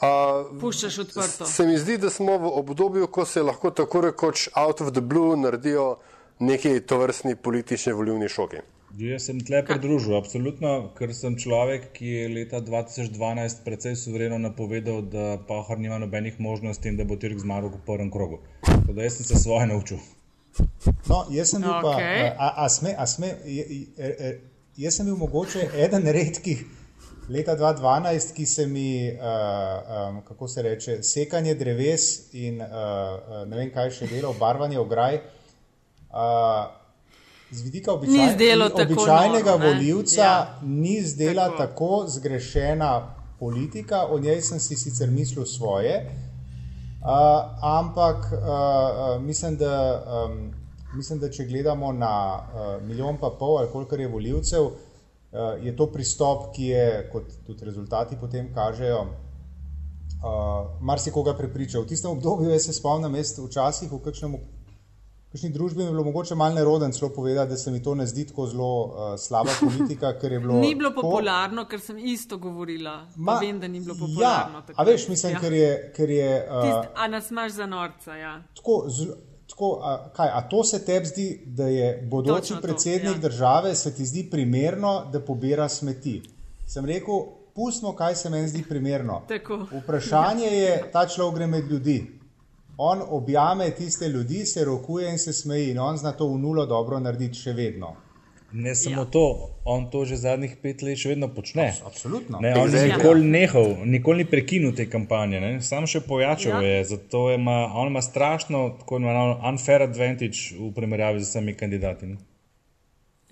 uh, 0.01 0.55
puščaš 0.61 0.99
odprto. 1.05 1.49
Se 1.49 1.67
mi 1.69 1.77
zdi, 1.81 1.99
da 2.01 2.09
smo 2.13 2.39
v 2.41 2.53
obdobju, 2.63 3.11
ko 3.13 3.27
se 3.29 3.45
lahko 3.45 3.75
tako 3.77 4.07
rekoč 4.09 4.49
out 4.57 4.81
of 4.81 4.95
the 4.97 5.05
blue 5.05 5.37
naredijo 5.37 5.99
neki 6.39 6.81
tovrstni 6.81 7.37
politični 7.37 7.93
volivni 7.93 8.29
šoki. 8.33 8.65
Jaz 8.95 9.27
sem 9.27 9.41
tle 9.43 9.65
pridružil, 9.67 10.15
absolutno, 10.17 10.93
ker 10.97 11.11
sem 11.15 11.35
človek, 11.37 11.91
ki 11.97 12.07
je 12.07 12.29
leta 12.31 12.61
2012 12.63 13.65
precej 13.67 13.97
suvereno 13.99 14.39
napovedal, 14.39 15.03
da 15.03 15.37
Pahor 15.49 15.81
nima 15.83 15.99
nobenih 15.99 16.39
možnosti 16.41 16.89
in 16.89 16.97
da 16.97 17.05
bo 17.05 17.19
Tirk 17.19 17.43
zmagal 17.43 17.75
v 17.75 17.83
prvem 17.87 18.11
krogu. 18.15 18.39
Tako 18.63 18.95
da 18.95 19.03
jaz 19.03 19.19
sem 19.19 19.27
se 19.27 19.43
svoje 19.43 19.67
naučil. 19.67 19.99
No, 21.11 21.27
jaz 21.31 21.51
sem 21.51 21.61
bil 21.67 21.75
okay. 21.75 22.33
pa, 22.39 22.47
a, 22.47 22.65
a 22.65 22.69
sme, 22.73 22.95
a 22.97 23.07
sme, 23.07 23.35
jaz 24.77 24.97
sem 24.97 25.11
bil 25.11 25.19
mogoče 25.19 25.67
eden 25.77 26.07
redkih 26.07 26.65
leta 27.29 27.57
2012, 27.59 28.33
ki 28.33 28.47
se 28.47 28.67
mi, 28.67 29.11
uh, 29.11 29.19
um, 29.19 30.23
kako 30.25 30.49
se 30.49 30.63
reče, 30.63 31.03
sekanje 31.03 31.55
dreves 31.55 32.33
in 32.33 32.63
uh, 32.63 33.45
ne 33.51 33.57
vem 33.57 33.71
kaj 33.75 33.91
še 33.99 34.11
delo, 34.15 34.33
barvanje 34.39 34.79
ograj. 34.79 35.21
Uh, 36.07 36.86
z 37.51 37.63
vidika 37.63 37.93
običaj, 37.93 38.35
običajnega 38.83 39.51
noro, 39.51 39.67
voljivca 39.69 40.23
ja. 40.23 40.59
ni 40.63 41.03
zdela 41.03 41.49
tako. 41.49 41.59
tako 41.59 42.05
zgrešena 42.09 43.15
politika, 43.39 44.07
o 44.11 44.19
njej 44.19 44.41
sem 44.41 44.61
si 44.61 44.77
sicer 44.77 45.11
mislil 45.11 45.45
svoje, 45.45 46.11
uh, 47.01 47.09
ampak 47.63 48.17
uh, 48.17 49.23
mislim, 49.23 49.57
da, 49.57 50.03
um, 50.27 50.53
mislim, 50.97 51.19
da 51.19 51.31
če 51.31 51.45
gledamo 51.45 51.93
na 51.93 52.39
uh, 52.39 52.83
milijon 52.87 53.17
pa 53.21 53.31
pol 53.39 53.59
ali 53.59 53.69
koliko 53.73 53.95
je 53.95 54.09
voljivcev, 54.09 54.65
uh, 54.65 54.73
je 55.63 55.77
to 55.77 55.87
pristop, 55.93 56.55
ki 56.57 56.65
je, 56.65 57.09
kot 57.13 57.25
tudi 57.47 57.65
rezultati 57.65 58.17
potem 58.21 58.55
kažejo, 58.55 59.01
uh, 59.01 60.81
marsikoga 60.81 61.37
prepričal. 61.37 61.83
V 61.83 61.87
tistem 61.95 62.11
obdobju, 62.11 62.51
jaz 62.51 62.67
se 62.67 62.73
spomnim, 62.73 63.15
jaz 63.15 63.39
včasih 63.39 63.93
v 63.93 64.03
kakšnem 64.03 64.35
kakšni 65.37 65.51
družbi 65.53 65.85
bi 65.85 65.91
bilo 65.91 66.05
mogoče 66.05 66.35
malo 66.35 66.55
neroden 66.55 66.93
celo 66.93 67.11
povedati, 67.13 67.51
da 67.51 67.57
se 67.57 67.71
mi 67.71 67.83
to 67.83 67.95
ne 67.95 68.07
zdi 68.07 68.25
tako 68.27 68.47
zelo 68.47 68.85
uh, 68.85 69.19
slaba 69.21 69.51
politika. 69.61 70.15
Bilo 70.23 70.55
ni 70.55 70.75
bilo 70.75 70.95
popularno, 70.95 71.65
ko... 71.65 71.71
ker 71.71 71.81
sem 71.81 71.99
isto 71.99 72.39
govorila. 72.39 73.07
Ma, 73.17 73.39
vem, 73.41 73.61
da 73.61 73.69
ni 73.69 73.81
bilo 73.81 73.95
popularno. 73.95 74.63
Ja, 74.69 74.75
a 74.77 74.85
veš, 74.85 75.09
mislim, 75.09 75.33
ja. 75.33 75.41
ker 75.41 75.53
je. 75.53 75.93
Ker 75.97 76.11
je 76.11 76.31
uh, 76.49 76.63
Tist, 76.65 76.89
a 76.97 77.09
nas 77.09 77.31
imaš 77.31 77.53
za 77.53 77.67
norca. 77.67 78.17
Ja. 78.17 78.33
Tako, 78.57 78.85
z, 78.89 79.07
tako, 79.51 79.71
a, 79.83 80.09
kaj, 80.17 80.33
a 80.33 80.43
to 80.49 80.65
se 80.65 80.85
tebi 80.85 81.07
zdi, 81.07 81.29
da 81.47 81.69
je 81.69 81.93
bodoči 82.11 82.49
Točno 82.49 82.61
predsednik 82.61 83.13
to, 83.13 83.19
ja. 83.19 83.29
države, 83.29 83.75
se 83.75 83.95
ti 83.95 84.07
zdi 84.07 84.29
primerno, 84.31 85.03
da 85.13 85.21
pobira 85.21 85.69
smeti? 85.69 86.23
Sem 86.67 86.85
rekel, 86.85 87.27
pustimo, 87.55 87.93
kaj 87.93 88.15
se 88.15 88.31
meni 88.31 88.49
zdi 88.49 88.65
primerno. 88.69 89.23
Tako. 89.29 89.67
Vprašanje 89.83 90.47
je, 90.47 90.85
ta 90.93 91.09
človek 91.09 91.35
gre 91.35 91.47
med 91.47 91.71
ljudi 91.71 92.16
on 92.77 93.03
objame 93.09 93.71
tiste 93.71 94.09
ljudi, 94.09 94.47
se 94.47 94.65
rokuje 94.65 95.11
in 95.11 95.19
se 95.19 95.33
smeji, 95.33 95.71
in 95.71 95.79
on 95.79 95.97
zna 95.97 96.13
to 96.13 96.29
v 96.29 96.39
nulo 96.39 96.67
dobro 96.67 97.01
narediti 97.01 97.39
še 97.39 97.53
vedno. 97.53 97.97
Ne 98.53 98.75
samo 98.75 99.03
ja. 99.03 99.05
to, 99.05 99.51
on 99.65 99.91
to 99.91 100.05
že 100.05 100.17
zadnjih 100.17 100.55
pet 100.63 100.83
let 100.83 101.01
še 101.01 101.11
vedno 101.13 101.29
počne. 101.35 101.67
Absolutno. 101.87 102.39
Ne, 102.41 102.55
on 102.55 102.71
ni 102.71 102.85
nikoli 102.93 103.25
nehal, 103.27 103.75
nikoli 103.85 104.23
ni 104.23 104.29
prekinil 104.31 104.73
te 104.77 104.87
kampanje, 104.91 105.41
ne? 105.43 105.51
sam 105.61 105.89
še 105.91 106.01
pojačal 106.07 106.63
ja. 106.63 106.69
je. 106.69 106.85
Zato 106.93 107.27
ima, 107.35 107.57
on 107.75 107.91
ima 107.91 108.03
strašno, 108.03 108.69
tako 108.81 109.01
imenovano, 109.03 109.41
unfair 109.51 109.83
advantage 109.83 110.55
v 110.55 110.71
primerjavi 110.77 111.21
z 111.25 111.29
vsemi 111.29 111.57
kandidati. 111.59 112.13
Ne? 112.13 112.23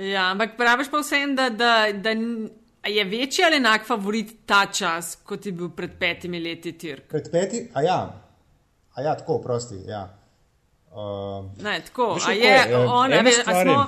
Ja, 0.02 0.32
ampak 0.32 0.58
praviš 0.58 0.90
pa 0.90 1.00
vsem, 1.04 1.36
da, 1.38 1.48
da, 1.54 1.72
da 1.94 2.16
je 2.90 3.04
večji 3.06 3.46
ali 3.46 3.62
enak 3.62 3.86
favorit 3.86 4.34
ta 4.50 4.66
čas, 4.66 5.14
kot 5.22 5.46
je 5.46 5.54
bil 5.54 5.70
pred 5.76 5.94
petimi 6.00 6.42
leti 6.42 6.74
Tirk. 6.74 7.06
Pred 7.08 7.30
petimi, 7.30 7.70
a 7.72 7.86
ja, 7.86 7.98
a 8.94 9.02
ja, 9.02 9.14
tako, 9.18 9.38
prosti. 9.42 9.80
Ja. 9.86 10.08
Uh, 10.94 11.46
ne, 11.62 11.80
tako, 11.86 12.14
a 12.26 12.32
je, 12.32 12.58
on, 12.86 13.12
a, 13.12 13.22
a 13.46 13.62
smo. 13.62 13.78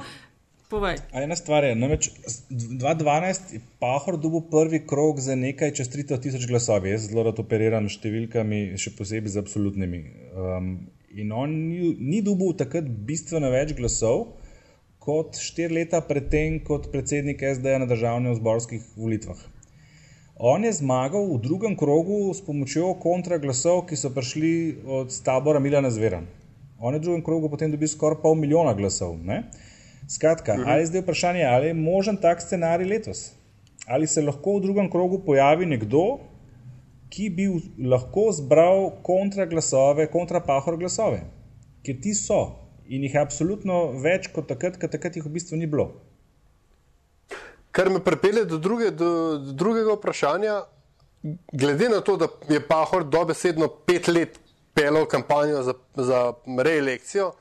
Povej. 0.66 0.97
Ena 1.14 1.37
stvar 1.38 1.64
je, 1.64 1.75
namreč 1.79 2.09
2012 2.51 3.53
je 3.55 3.61
Pahor 3.79 4.16
dobil 4.19 4.42
prvi 4.51 4.81
krog 4.87 5.21
za 5.23 5.37
nekaj 5.38 5.71
čez 5.79 5.90
3000 5.92 6.49
glasov. 6.51 6.87
Jaz 6.90 7.07
zelo 7.07 7.23
rad 7.29 7.38
operiram 7.38 7.87
s 7.87 8.01
številkami, 8.01 8.75
še 8.75 8.90
posebej 8.99 9.37
z 9.37 9.45
absolutnimi. 9.45 10.01
Um, 10.35 10.73
in 11.14 11.31
on 11.31 11.55
ni, 11.69 11.92
ni 11.95 12.19
dobil 12.27 12.57
takrat 12.59 12.88
bistveno 13.07 13.53
več 13.55 13.77
glasov 13.79 14.33
kot 15.07 15.38
štiri 15.38 15.85
leta 15.85 16.01
predtem 16.03 16.59
kot 16.66 16.90
predsednik 16.90 17.47
SD 17.47 17.79
na 17.79 17.87
državnih 17.87 18.35
zborskih 18.40 18.83
volitvah. 18.99 19.38
On 20.37 20.64
je 20.64 20.68
zmagal 20.72 21.33
v 21.33 21.40
drugem 21.40 21.72
krogu 21.72 22.29
s 22.29 22.44
pomočjo 22.44 22.90
kontraglasov, 23.01 23.87
ki 23.88 23.96
so 23.96 24.11
prišli 24.12 24.85
od 24.85 25.09
tabora 25.25 25.57
Milana 25.64 25.88
Zvera. 25.88 26.20
On 26.77 26.92
je 26.92 27.01
v 27.01 27.05
drugem 27.09 27.22
krogu 27.25 27.49
potem 27.49 27.72
dobil 27.72 27.88
skoraj 27.88 28.20
pol 28.20 28.37
milijona 28.37 28.75
glasov. 28.77 29.16
Ne? 29.16 29.49
Skratka, 30.05 30.53
uh 30.53 30.59
mhm. 30.59 30.66
-huh. 30.66 30.72
ali 30.72 30.83
je 30.83 30.87
zdaj 30.87 31.01
vprašanje, 31.01 31.44
ali 31.44 31.66
je 31.66 31.75
možen 31.75 32.16
tak 32.16 32.42
scenarij 32.42 32.88
letos? 32.88 33.33
Ali 33.87 34.07
se 34.07 34.22
lahko 34.22 34.59
v 34.59 34.61
drugem 34.61 34.90
krogu 34.90 35.18
pojavi 35.25 35.66
nekdo, 35.66 36.18
ki 37.09 37.31
bi 37.31 37.49
lahko 37.88 38.33
zbral 38.33 38.90
kontraglasove, 39.03 40.07
kontrapahor 40.11 40.77
glasove, 40.77 41.20
ker 41.83 41.96
ti 42.03 42.14
so 42.14 42.66
in 42.88 43.03
jih 43.03 43.14
je 43.14 43.20
absolutno 43.20 43.92
več 44.03 44.27
kot 44.27 44.46
takrat, 44.49 44.77
ker 44.77 44.90
takrat 44.90 45.16
jih 45.16 45.25
v 45.25 45.33
bistvu 45.33 45.57
ni 45.57 45.66
bilo. 45.66 46.06
Kar 47.76 47.90
me 47.92 48.00
pripelje 48.00 48.44
do, 48.48 48.58
druge, 48.58 48.90
do, 48.90 49.10
do 49.38 49.52
drugega 49.52 49.92
vprašanja, 49.92 50.60
glede 51.52 51.88
na 51.92 52.00
to, 52.00 52.16
da 52.16 52.28
je 52.48 52.60
Pahor 52.64 53.04
dobesedno 53.04 53.68
pet 53.68 54.08
let 54.08 54.38
pelal 54.74 55.04
kampanjo 55.06 55.62
za, 55.62 55.74
za 55.96 56.32
reelekcijo, 56.64 57.32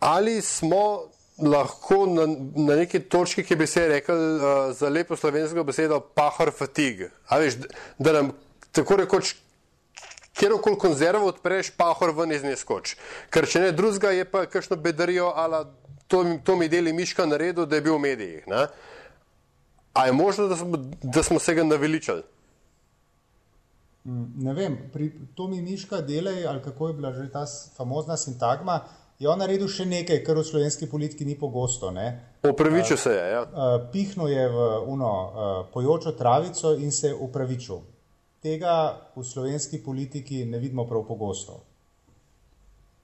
ali 0.00 0.40
smo 0.42 1.08
lahko 1.38 2.06
na, 2.06 2.26
na 2.56 2.76
neki 2.76 3.00
točki, 3.00 3.44
ki 3.44 3.56
bi 3.56 3.66
se 3.66 3.88
rekel 3.88 4.16
uh, 4.16 4.42
za 4.76 4.88
lepo 4.88 5.16
slovensko 5.16 5.64
besedo, 5.64 6.00
pahor 6.00 6.50
fatig. 6.50 7.06
Veš, 7.30 7.60
da 7.98 8.12
nam 8.12 8.32
tako 8.72 8.96
rekoč, 8.96 9.34
kjerkoli 10.34 10.78
konzervo 10.78 11.26
odpreš, 11.26 11.70
pahor 11.76 12.12
ven 12.16 12.32
iz 12.32 12.44
nje 12.44 12.56
skoč. 12.56 12.96
Ker 13.30 13.46
če 13.46 13.68
ne 13.68 13.72
drugega, 13.72 14.10
je 14.10 14.24
pa 14.24 14.46
kakšno 14.46 14.76
bedarijo, 14.76 15.32
ali 15.36 15.64
to, 16.06 16.24
to 16.44 16.56
mi 16.56 16.68
deli 16.68 16.92
miška 16.92 17.26
na 17.26 17.36
redu, 17.36 17.66
da 17.66 17.76
je 17.76 17.86
bil 17.86 17.96
v 17.96 18.06
medijih. 18.08 18.46
Ne? 18.48 18.66
A 19.98 20.06
je 20.06 20.12
možno, 20.12 20.46
da 20.48 20.56
smo, 20.56 20.76
da 21.02 21.22
smo 21.22 21.38
se 21.38 21.54
ga 21.54 21.64
naveličali? 21.64 22.22
Mm, 24.04 24.26
ne 24.44 24.54
vem, 24.54 24.76
pri 24.92 25.10
Tomi 25.34 25.62
Miška 25.62 26.00
delaj, 26.00 26.46
ali 26.46 26.62
kako 26.62 26.88
je 26.88 26.94
bila 26.94 27.12
že 27.12 27.26
ta 27.32 27.46
famozna 27.76 28.16
sintagma, 28.16 28.80
je 29.18 29.28
on 29.28 29.42
naredil 29.42 29.66
še 29.66 29.88
nekaj, 29.90 30.20
kar 30.22 30.38
v 30.38 30.44
slovenski 30.46 30.86
politiki 30.86 31.26
ni 31.26 31.34
pogosto. 31.38 31.90
Upravičil 32.46 32.96
se 32.96 33.10
je. 33.10 33.24
Ja. 33.32 33.42
Pihnil 33.92 34.28
je 34.30 34.48
v 34.48 34.66
uno 34.86 35.10
pojočo 35.74 36.12
travico 36.12 36.76
in 36.78 36.94
se 36.94 37.10
upravičil. 37.14 37.82
Tega 38.42 38.94
v 39.16 39.24
slovenski 39.26 39.82
politiki 39.82 40.44
ne 40.46 40.62
vidimo 40.62 40.86
prav 40.86 41.02
pogosto. 41.08 41.58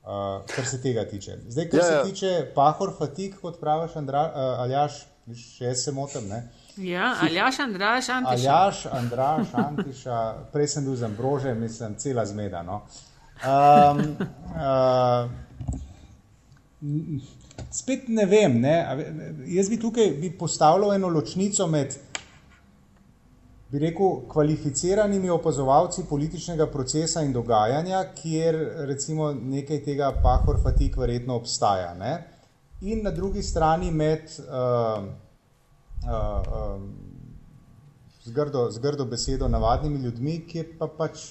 Uh, 0.05 0.45
kar 0.47 0.67
se 0.69 0.79
tega 0.83 1.03
tiče. 1.09 1.41
Zdaj, 1.49 1.69
kar 1.73 1.81
ja, 1.81 1.85
se 1.85 1.95
ja. 1.95 2.05
tiče 2.05 2.31
pahor 2.55 2.93
fatik, 2.99 3.41
kot 3.41 3.59
praviš, 3.61 3.97
Andra, 3.97 4.27
uh, 4.29 4.63
Aljaš, 4.63 5.01
še 5.33 5.73
jaz 5.73 5.83
se 5.83 5.95
motim. 5.97 6.29
Ne? 6.29 6.45
Ja, 6.77 7.15
Aljaš, 7.23 7.59
Andraš, 7.59 8.09
Antiša. 8.09 8.51
Aljaš, 8.51 8.87
Andraš, 8.93 9.47
Antiša, 9.55 10.35
prej 10.53 10.69
sem 10.69 10.85
bil 10.85 10.97
za 10.97 11.07
Ambrože, 11.07 11.55
mislim, 11.55 11.95
cela 11.95 12.27
zmeda. 12.27 12.63
No? 12.63 12.83
Um, 13.45 14.17
uh, 14.55 15.31
Spet 17.71 18.09
ne 18.09 18.27
vem. 18.27 18.61
Ne? 18.61 18.75
Jaz 19.47 19.69
bi 19.71 19.79
tukaj 19.81 20.11
bi 20.21 20.33
postavil 20.39 20.93
eno 20.93 21.09
ločnico 21.09 21.67
med, 21.67 21.95
bi 23.71 23.79
rekel, 23.79 24.21
kvalificiranimi 24.29 25.31
opazovalci 25.31 26.05
političnega 26.09 26.67
procesa 26.67 27.23
in 27.23 27.33
dogajanja, 27.33 28.05
kjer 28.19 28.59
recimo 28.89 29.33
nekaj 29.33 29.83
tega 29.85 30.13
pahor 30.23 30.59
fatik 30.63 30.97
verjetno 30.97 31.37
obstaja. 31.37 31.95
Ne? 31.95 32.15
In 32.81 33.03
na 33.03 33.11
drugi 33.11 33.43
strani 33.43 33.91
med 33.91 34.27
uh, 34.43 35.05
uh, 36.07 36.77
um, 36.77 36.93
zgrdo, 38.25 38.71
zgrdo 38.71 39.05
besedo 39.05 39.49
navadnimi 39.49 39.99
ljudmi, 40.05 40.39
ki 40.49 40.65
pa 40.79 40.89
pač 40.89 41.25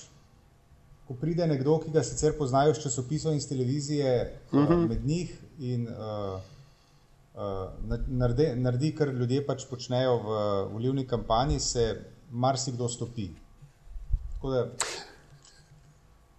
ko 1.07 1.17
pride 1.19 1.47
nekdo, 1.47 1.77
ki 1.83 1.91
ga 1.91 2.03
sicer 2.03 2.37
poznajo 2.37 2.71
iz 2.71 2.81
časopisov 2.83 3.33
in 3.33 3.37
iz 3.37 3.49
televizije, 3.49 4.33
uh 4.51 4.59
-huh. 4.59 4.63
uh, 4.63 4.71
mhm. 4.71 4.87
med 4.89 5.05
njih 5.05 5.37
in 5.59 5.87
uh, 5.87 6.39
uh, 7.35 7.97
naredi, 8.07 8.55
naredi, 8.55 8.95
kar 8.95 9.07
ljudje 9.07 9.45
pač 9.45 9.65
počnejo 9.69 10.17
v 10.17 10.27
volivni 10.73 11.07
kampanji, 11.07 11.59
se 11.59 12.01
marsikdo 12.31 12.89
stopi. 12.89 13.29
Da, 14.43 14.69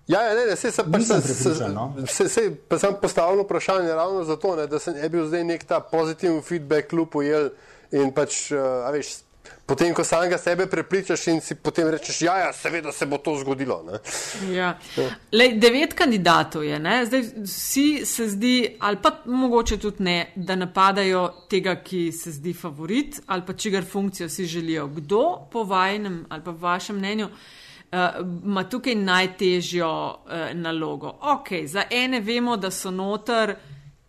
Ja, 0.07 0.23
ja, 0.23 0.35
ne, 0.35 0.47
ne, 0.47 0.57
se, 0.57 0.70
se, 0.70 0.83
pa, 0.92 1.01
se, 1.01 1.35
se, 1.35 1.68
no. 1.68 1.94
se, 2.07 2.29
se, 2.29 2.57
pa 2.68 2.79
sem 2.79 2.92
postavil 3.03 3.42
vprašanje 3.42 3.88
ravno 3.88 4.25
zato, 4.25 4.57
ne, 4.57 4.66
da 4.66 4.79
sem 4.79 4.94
bil 5.11 5.25
zdaj 5.27 5.44
nek 5.44 5.64
ta 5.64 5.79
pozitiven 5.81 6.42
feedback, 6.42 6.90
kljub 6.90 7.16
ujel 7.16 7.49
in 7.94 8.11
pač, 8.14 8.50
uh, 8.52 8.90
veš, 8.92 9.14
Potem, 9.66 9.94
ko 9.94 10.04
samega 10.04 10.38
sebe 10.38 10.66
prepričaš 10.66 11.26
in 11.26 11.40
si 11.40 11.54
potem 11.54 11.88
rečeš, 11.88 12.18
da 12.20 12.37
ja, 12.38 12.52
seveda 12.52 12.92
se 12.92 13.07
bo 13.07 13.18
to 13.18 13.37
zgodilo. 13.40 13.78
Ja. 14.52 14.74
Lej, 15.33 15.54
devet 15.61 15.94
kandidatov 15.96 16.64
je, 16.64 16.78
ne? 16.78 17.07
zdaj 17.07 17.22
vsi 17.44 18.04
se 18.07 18.28
zdi, 18.28 18.76
ali 18.80 18.98
pa 19.02 19.11
mogoče 19.24 19.78
tudi 19.80 20.04
ne, 20.04 20.33
da 20.37 20.57
napadajo 20.57 21.28
tega, 21.50 21.78
ki 21.80 22.12
se 22.12 22.33
zdi 22.33 22.52
favorit, 22.52 23.20
ali 23.26 23.42
pa 23.46 23.52
čigar 23.52 23.85
funkcijo 23.85 24.28
si 24.28 24.46
želijo. 24.46 24.87
Kdo 24.87 25.48
po 25.52 25.64
vajnem 25.64 26.26
ali 26.28 26.44
pa 26.44 26.50
vašem 26.50 26.96
mnenju 26.96 27.26
uh, 27.26 27.98
ima 28.44 28.68
tukaj 28.68 28.94
najtežjo 28.94 29.88
uh, 29.88 30.50
nalogo? 30.52 31.18
Ok, 31.20 31.48
za 31.66 31.85
ene 31.90 32.20
vemo, 32.20 32.57
da 32.57 32.70
so 32.70 32.90
noter 32.90 33.57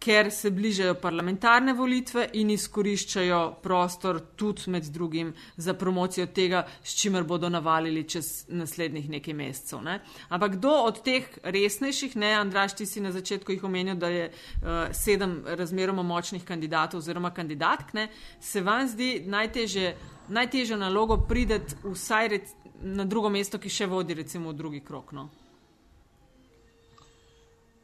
ker 0.06 0.32
se 0.32 0.52
bližajo 0.52 0.94
parlamentarne 1.02 1.74
volitve 1.74 2.28
in 2.38 2.52
izkoriščajo 2.54 3.40
prostor 3.64 4.20
tudi 4.38 4.70
med 4.70 4.86
drugim 4.94 5.32
za 5.58 5.74
promocijo 5.74 6.28
tega, 6.28 6.62
s 6.84 6.94
čimer 7.00 7.24
bodo 7.24 7.50
navalili 7.50 8.04
čez 8.04 8.46
naslednjih 8.48 9.10
nekaj 9.10 9.34
mesecev. 9.34 9.82
Ne? 9.82 10.00
Ampak 10.30 10.60
kdo 10.60 10.74
od 10.86 11.00
teh 11.04 11.26
resnejših, 11.44 12.16
ne, 12.22 12.34
Andraš, 12.38 12.76
ti 12.78 12.86
si 12.86 13.02
na 13.02 13.12
začetku 13.12 13.56
jih 13.56 13.64
omenil, 13.64 13.96
da 13.98 14.12
je 14.14 14.28
uh, 14.30 14.70
sedem 14.94 15.40
razmeroma 15.46 16.04
močnih 16.04 16.46
kandidatov 16.46 17.02
oziroma 17.02 17.34
kandidatk, 17.34 17.96
ne, 17.98 18.10
se 18.40 18.62
vam 18.62 18.86
zdi 18.88 19.24
najtežje, 19.26 19.96
najtežje 20.30 20.78
nalogo 20.78 21.18
prideti 21.26 21.82
vsaj 21.84 22.40
na 22.82 23.06
drugo 23.10 23.34
mesto, 23.34 23.58
ki 23.58 23.74
še 23.74 23.90
vodi 23.90 24.14
recimo 24.14 24.54
v 24.54 24.60
drugi 24.62 24.84
krok. 24.86 25.16
No? 25.18 25.30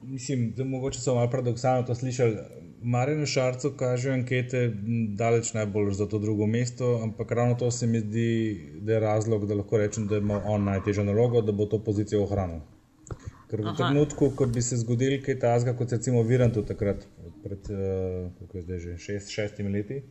Mislim, 0.03 0.51
da 0.57 0.63
mogoče 0.63 0.99
so 0.99 1.15
malo 1.15 1.29
paradoksalno 1.29 1.83
to 1.87 1.95
slišali. 1.95 2.37
Marino 2.83 3.25
Šarcu 3.25 3.73
kaže 3.77 4.11
ankete 4.11 4.73
daleč 5.17 5.53
najbolj 5.53 5.91
za 5.93 6.07
to 6.09 6.19
drugo 6.19 6.47
mesto, 6.47 6.99
ampak 7.03 7.31
ravno 7.31 7.55
to 7.55 7.71
se 7.71 7.87
mi 7.87 7.99
zdi, 7.99 8.69
da 8.81 8.93
je 8.93 8.99
razlog, 8.99 9.45
da 9.45 9.55
lahko 9.55 9.77
rečem, 9.77 10.07
da 10.07 10.17
ima 10.17 10.41
on 10.45 10.63
najtežjo 10.63 11.03
nalogo, 11.03 11.41
da 11.41 11.51
bo 11.51 11.65
to 11.65 11.83
pozicijo 11.83 12.23
ohranil. 12.23 12.63
Ker 13.51 13.61
v 13.61 13.67
Aha. 13.67 13.75
trenutku, 13.77 14.31
ko 14.35 14.45
bi 14.47 14.61
se 14.61 14.77
zgodil 14.81 15.19
kaj 15.21 15.39
tasga, 15.39 15.75
kot 15.77 15.91
recimo 15.91 16.23
Virantu 16.23 16.63
takrat, 16.65 17.05
pred 17.43 17.69
uh, 17.69 18.79
že 18.79 18.97
šest, 18.97 19.29
šestimi 19.29 19.69
leti, 19.69 20.01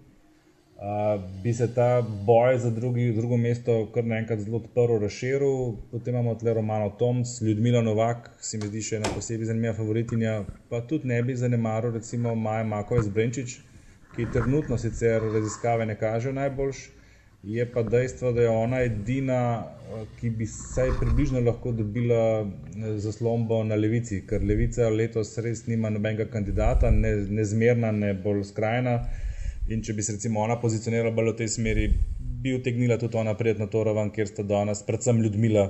bi 1.43 1.53
se 1.53 1.75
ta 1.75 2.03
boj 2.27 2.59
za 2.59 2.71
drugi, 2.71 3.13
drugo 3.13 3.37
mesto 3.37 3.91
kar 3.95 4.05
naenkrat 4.05 4.39
zelo 4.41 4.57
odprl, 4.57 4.97
razširil. 5.03 5.77
Potem 5.91 6.15
imamo 6.15 6.35
tle 6.35 6.55
Romano 6.55 6.91
Toms, 6.91 7.41
Ljudmila 7.43 7.83
Novak, 7.83 8.31
se 8.41 8.59
mi 8.59 8.69
zdi 8.69 8.81
še 8.83 8.97
ena 8.97 9.11
posebej 9.13 9.51
zanimiva 9.51 9.75
favoritinja. 9.77 10.39
Pa 10.71 10.81
tudi 10.81 11.09
ne 11.13 11.21
bi 11.23 11.37
zanemaril, 11.37 11.93
recimo 11.93 12.35
Maja 12.35 12.65
Makova 12.65 13.03
Zbrenčič, 13.05 13.59
ki 14.17 14.31
trenutno 14.33 14.79
sicer 14.79 15.29
raziskave 15.33 15.87
ne 15.87 15.99
kažejo 16.01 16.33
najboljš. 16.41 16.89
Je 17.43 17.65
pa 17.73 17.83
dejstvo, 17.83 18.33
da 18.37 18.43
je 18.43 18.49
ona 18.53 18.83
edina, 18.85 19.39
ki 20.17 20.31
bi 20.37 20.49
vsaj 20.49 20.99
približno 21.01 21.41
lahko 21.41 21.73
dobila 21.73 22.45
zaslombo 23.01 23.63
na 23.65 23.77
levici, 23.77 24.25
ker 24.29 24.45
levica 24.45 24.89
letos 24.93 25.37
res 25.45 25.67
nima 25.69 25.89
nobenega 25.93 26.29
kandidata, 26.33 26.91
ne, 26.93 27.15
nezmerna, 27.29 27.93
ne 27.97 28.13
bolj 28.15 28.45
skrajna 28.53 29.01
In 29.69 29.83
če 29.83 29.93
bi 29.93 30.03
se 30.03 30.17
recimo 30.17 30.41
ona 30.41 30.57
pozicionirala 30.61 31.13
bolj 31.15 31.33
v 31.33 31.37
tej 31.43 31.49
smeri, 31.49 31.87
bi 32.43 32.55
utegnila 32.57 32.97
tudi 32.99 33.17
ona 33.21 33.35
prijeti 33.35 33.61
na 33.61 33.67
to 33.67 33.85
raven, 33.85 34.11
kjer 34.11 34.29
sta 34.29 34.43
danes, 34.43 34.83
predvsem 34.87 35.21
Ljudmila 35.23 35.69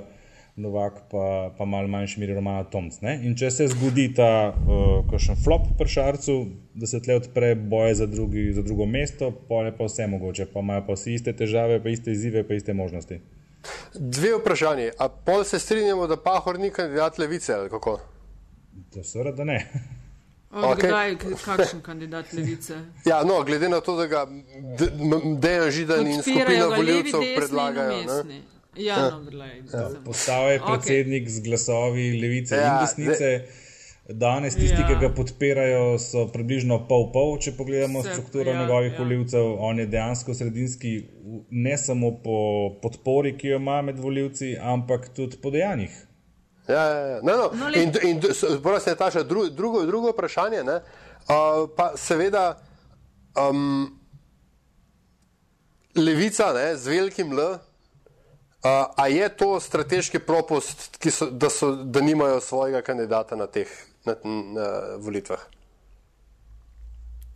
Novak, 0.57 1.03
pa, 1.11 1.50
pa 1.59 1.64
malo 1.64 1.88
manjši 1.88 2.20
meri 2.20 2.35
Romana 2.35 2.64
Tomc. 2.64 3.00
Ne? 3.03 3.14
In 3.24 3.37
če 3.38 3.50
se 3.55 3.68
zgodi 3.70 4.09
ta 4.14 4.50
uh, 4.50 5.35
flop 5.44 5.68
pri 5.79 5.88
Šarcu, 5.88 6.37
da 6.74 6.87
se 6.90 7.00
tle 7.03 7.16
odpre 7.20 7.55
boje 7.55 7.94
za, 8.03 8.07
drugi, 8.07 8.50
za 8.53 8.62
drugo 8.66 8.87
mesto, 8.87 9.31
pa 9.48 9.64
je 9.66 9.76
pa 9.76 9.87
vse 9.87 10.07
mogoče, 10.07 10.46
pa 10.53 10.61
imajo 10.61 10.87
pa 10.87 10.98
vsi 10.98 11.14
iste 11.14 11.33
težave, 11.37 11.81
pa 11.83 11.90
iste 11.90 12.12
izzive, 12.12 12.42
pa 12.46 12.59
iste 12.59 12.74
možnosti. 12.74 13.20
Dve 13.94 14.35
vprašanje. 14.40 14.90
A 14.98 15.09
pol 15.09 15.44
se 15.44 15.59
strinjamo, 15.59 16.07
da 16.07 16.16
Pahor 16.16 16.59
ni 16.59 16.70
kandidat 16.70 17.18
levice 17.18 17.55
ali 17.55 17.70
kako? 17.70 17.98
To 18.94 19.05
seveda, 19.05 19.33
da 19.33 19.44
ne. 19.44 19.64
Okay. 20.50 20.88
Kdaj, 20.90 21.16
kakšen 21.44 21.80
kandidat 21.82 22.32
levice? 22.32 22.74
Ja, 23.10 23.22
no, 23.22 23.42
glede 23.46 23.68
na 23.68 23.80
to, 23.80 23.94
da 23.96 24.06
ga 24.10 24.26
Dejan 25.38 25.70
Židan 25.70 26.06
in 26.06 26.22
skupina 26.22 26.66
voljivcev 26.66 27.22
predlagajo. 27.36 27.98
Ja, 28.76 29.10
no, 29.10 29.44
ja. 29.72 29.88
Postal 30.04 30.50
je 30.50 30.60
predsednik 30.66 31.28
okay. 31.28 31.30
z 31.30 31.42
glasovi 31.42 32.20
levice 32.22 32.56
ja, 32.56 32.66
in 32.66 32.86
desnice. 32.86 33.30
Danes 34.10 34.56
tisti, 34.58 34.80
ja. 34.80 34.88
ki 34.88 34.96
ga 34.98 35.12
podpirajo, 35.14 35.82
so 36.02 36.24
približno 36.32 36.80
pol-pol, 36.88 37.36
če 37.38 37.52
pogledamo 37.54 38.02
Se, 38.02 38.10
strukturo 38.10 38.50
ja, 38.50 38.62
njegovih 38.64 38.92
ja. 38.92 38.98
voljivcev. 38.98 39.52
On 39.62 39.78
je 39.78 39.86
dejansko 39.86 40.34
sredinski, 40.34 40.94
ne 41.50 41.76
samo 41.78 42.16
po 42.24 42.38
podpori, 42.82 43.36
ki 43.38 43.52
jo 43.54 43.60
ima 43.62 43.78
med 43.86 44.02
voljivci, 44.02 44.56
ampak 44.58 45.12
tudi 45.14 45.38
po 45.38 45.54
dejanjih. 45.54 45.94
Ja, 46.68 46.85
ja, 46.85 47.07
ja. 47.07 47.20
No, 47.23 47.37
no. 47.37 47.51
No, 47.55 47.68
in 47.75 47.92
in 48.03 48.20
prosim, 48.62 48.96
Taša, 48.96 49.23
dru, 49.23 49.49
drugo, 49.49 49.87
drugo 49.87 50.11
vprašanje. 50.11 50.62
Uh, 50.62 51.68
pa 51.77 51.92
seveda, 51.96 52.59
um, 53.49 53.99
levica 55.96 56.53
ne, 56.53 56.77
z 56.77 56.88
velikim 56.88 57.33
L. 57.33 57.59
Uh, 58.61 58.68
a 58.96 59.07
je 59.09 59.29
to 59.37 59.61
strateški 59.61 60.18
propust, 60.18 60.99
so, 61.11 61.31
da, 61.31 61.51
so, 61.51 61.73
da 61.77 62.01
nimajo 62.01 62.40
svojega 62.40 62.83
kandidata 62.83 63.37
na 63.37 63.46
teh 63.46 63.68
na, 64.05 64.14
na 64.25 64.66
volitvah? 64.99 65.40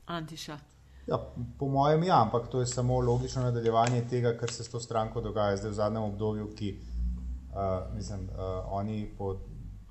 Antiša. 0.06 0.58
Ja, 1.06 1.18
po 1.58 1.68
mojem, 1.68 2.04
ja, 2.04 2.20
ampak 2.22 2.48
to 2.48 2.60
je 2.60 2.66
samo 2.66 3.00
logično 3.00 3.42
nadaljevanje 3.42 4.04
tega, 4.10 4.36
kar 4.38 4.52
se 4.52 4.64
s 4.64 4.68
to 4.68 4.80
stranko 4.80 5.20
dogaja 5.20 5.56
zdaj 5.56 5.70
v 5.70 5.74
zadnjem 5.74 6.02
obdobju, 6.02 6.50
ki 6.56 6.78
Uh, 7.54 7.94
mislim, 7.94 8.20
uh, 8.20 8.64
oni 8.66 9.14
po 9.18 9.36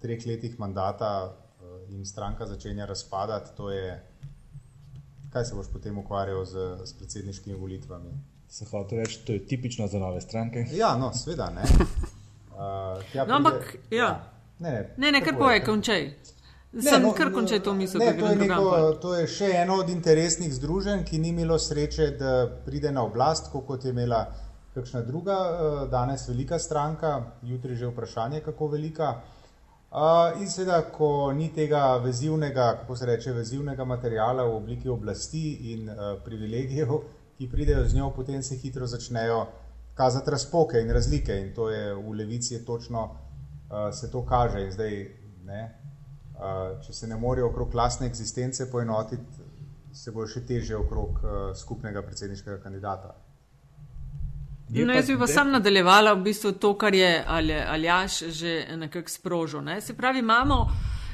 treh 0.01 0.25
letih 0.25 0.59
mandata 0.59 1.31
uh, 1.31 1.93
in 1.93 2.05
stranka 2.05 2.45
začenja 2.45 2.85
razpadati, 2.85 3.55
to 3.57 3.71
je, 3.71 4.03
kaj 5.33 5.45
se 5.45 5.55
boš 5.55 5.71
potem 5.73 5.97
ukvarjal 5.97 6.45
z, 6.45 6.67
z 6.85 6.97
predsedniškimi 6.97 7.55
volitvami. 7.55 8.11
Se 8.49 8.65
hoče 8.65 8.95
reči, 8.95 9.25
to 9.25 9.33
je 9.33 9.45
tipično 9.47 9.87
za 9.87 9.99
nove 9.99 10.21
stranke. 10.21 10.65
Ja, 10.73 10.97
no, 10.97 11.13
sveda 11.13 11.49
ne. 11.49 11.63
Uh, 12.53 13.25
no, 13.27 13.35
ampak, 13.35 13.77
ja. 13.89 13.97
ja. 13.97 14.33
Ne, 14.59 14.71
ne, 14.71 14.89
ne, 14.97 15.11
ne 15.11 15.21
kar 15.25 15.33
poje, 15.37 15.63
končaj. 15.65 16.03
Sem 16.81 17.01
no, 17.01 17.11
kar 17.13 17.31
končaj 17.33 17.59
to 17.65 17.73
misel, 17.73 17.99
ne, 18.01 18.13
to, 18.19 18.27
je 18.27 18.35
neko, 18.35 18.93
to 19.01 19.15
je 19.15 19.25
še 19.29 19.49
eno 19.61 19.79
od 19.81 19.89
interesnih 19.89 20.53
združenj, 20.53 21.03
ki 21.05 21.19
ni 21.21 21.29
imelo 21.29 21.57
sreče, 21.59 22.07
da 22.17 22.31
pride 22.65 22.91
na 22.91 23.03
oblast, 23.05 23.51
kot 23.53 23.85
je 23.85 23.93
imela 23.93 24.23
kakšna 24.73 25.01
druga, 25.01 25.33
eh, 25.33 25.87
danes 25.89 26.27
velika 26.27 26.59
stranka, 26.59 27.21
jutri 27.41 27.75
že 27.75 27.87
vprašanje, 27.87 28.41
kako 28.41 28.67
velika. 28.67 29.21
Uh, 29.93 30.41
in 30.41 30.49
seveda, 30.49 30.79
ko 30.89 31.33
ni 31.37 31.51
tega 31.53 31.97
vezivnega, 32.01 32.77
kako 32.79 32.95
se 32.95 33.05
reče, 33.05 33.31
vezivnega 33.31 33.85
materijala 33.85 34.43
v 34.43 34.55
obliki 34.55 34.89
oblasti 34.89 35.73
in 35.73 35.89
uh, 35.89 35.95
privilegijev, 36.25 36.95
ki 37.37 37.49
pridejo 37.51 37.83
z 37.85 37.95
njo, 37.95 38.07
potem 38.15 38.41
se 38.43 38.55
hitro 38.55 38.87
začnejo 38.87 39.45
kazati 39.93 40.31
razpoke 40.31 40.81
in 40.81 40.89
razlike. 40.89 41.37
In 41.41 41.53
to 41.53 41.69
je 41.69 41.93
v 41.93 42.13
levici 42.17 42.65
točno 42.65 43.03
uh, 43.03 43.93
se 43.93 44.11
to 44.11 44.25
kaže. 44.25 44.63
In 44.65 44.71
zdaj, 44.71 44.97
ne, 45.45 45.61
če 46.81 46.93
se 46.93 47.07
ne 47.07 47.15
morejo 47.15 47.51
okrog 47.51 47.75
lastne 47.75 48.07
eksistence 48.07 48.71
poenotiti, 48.71 49.45
se 49.93 50.11
bo 50.11 50.25
še 50.25 50.41
teže 50.41 50.75
okrog 50.75 51.21
skupnega 51.55 52.01
predsedniškega 52.01 52.57
kandidata. 52.63 53.13
No, 54.73 54.93
jaz 54.93 55.07
bi 55.07 55.17
pa 55.19 55.27
sam 55.27 55.51
nadaljevala 55.51 56.13
v 56.13 56.23
bistvu 56.23 56.51
to, 56.51 56.73
kar 56.77 56.95
je 56.95 57.11
Aljaš 57.27 58.19
že 58.33 58.65
nekako 58.77 59.09
sprožil. 59.09 59.61
Ne? 59.61 59.81
Se 59.81 59.93
pravi, 59.93 60.19
imamo 60.19 60.67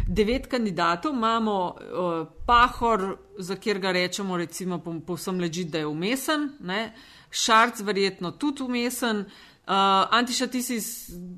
devet 0.07 0.47
kandidatov, 0.47 1.13
imamo 1.13 1.55
uh, 1.65 2.27
Pahor, 2.45 3.17
za 3.37 3.55
kjer 3.55 3.79
ga 3.79 3.91
rečemo, 3.91 4.37
recimo, 4.37 4.79
povsem 5.05 5.39
ležit, 5.39 5.69
da 5.69 5.77
je 5.77 5.87
umesen, 5.87 6.49
ne? 6.59 6.93
Šarc, 7.29 7.81
verjetno 7.85 8.31
tudi 8.31 8.63
umesen. 8.63 9.19
Uh, 9.19 9.75
Antiša, 10.17 10.47
ti 10.47 10.63
si 10.65 10.79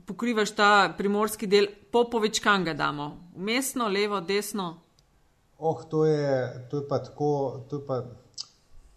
pokrivaš 0.07 0.55
ta 0.55 0.93
primorski 0.97 1.47
del, 1.47 1.67
popoveč, 1.91 2.39
kam 2.39 2.63
ga 2.63 2.73
damo? 2.73 3.31
Umestno, 3.35 3.87
levo, 3.87 4.21
desno? 4.21 4.77
Oh, 5.57 5.83
to 5.89 6.05
je, 6.05 6.67
to 6.71 6.77
je 6.77 6.87
pa 6.87 7.03
tako, 7.03 7.65
to 7.69 7.75
je 7.75 7.85
pa 7.87 8.01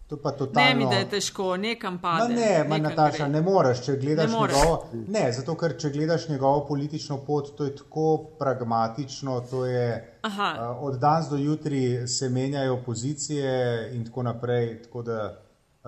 Totalno... 0.08 0.50
Ne 0.54 0.74
mi, 0.74 0.84
da 0.84 0.96
je 0.96 1.08
težko, 1.08 1.56
nekam 1.56 1.98
pa. 1.98 2.28
Ne, 2.28 2.64
ne, 2.68 2.78
Nataša, 2.78 3.28
ne 3.28 3.40
moreš, 3.40 3.80
če 3.86 3.96
gledaš 3.96 4.32
ne 4.32 4.40
njegovo. 4.40 4.74
Ne, 5.08 5.22
zato 5.32 5.54
ker 5.56 5.78
če 5.80 5.90
gledaš 5.94 6.28
njegovo 6.28 6.66
politično 6.68 7.22
pot, 7.24 7.54
to 7.56 7.64
je 7.64 7.72
tako 7.76 8.18
pragmatično. 8.38 9.38
Je, 9.64 9.86
uh, 10.26 10.42
od 10.84 10.98
danes 11.00 11.30
do 11.32 11.40
jutri 11.40 12.08
se 12.08 12.28
menjajo 12.28 12.82
pozicije 12.84 13.56
in 13.96 14.04
tako 14.04 14.22
naprej. 14.28 14.82
Tako 14.82 15.02
da, 15.02 15.20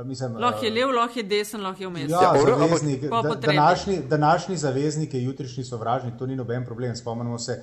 mislim, 0.05 0.41
lahko 0.41 0.65
je 0.65 0.73
lev, 0.73 0.97
lahko 0.97 1.19
je 1.19 1.29
desen, 1.29 1.63
lahko 1.63 1.83
je 1.83 1.89
vmes. 1.89 2.11
Ja, 2.11 2.23
ja 2.23 2.57
zaveznik, 2.59 3.05
da, 3.11 3.35
današnji, 3.53 3.99
današnji 4.09 4.57
zaveznik 4.57 5.15
je 5.15 5.25
jutrišnji 5.25 5.65
sovražnik, 5.65 6.17
to 6.19 6.27
ni 6.27 6.37
noben 6.37 6.65
problem. 6.65 6.97
Spomnimo 6.97 7.39
se. 7.39 7.63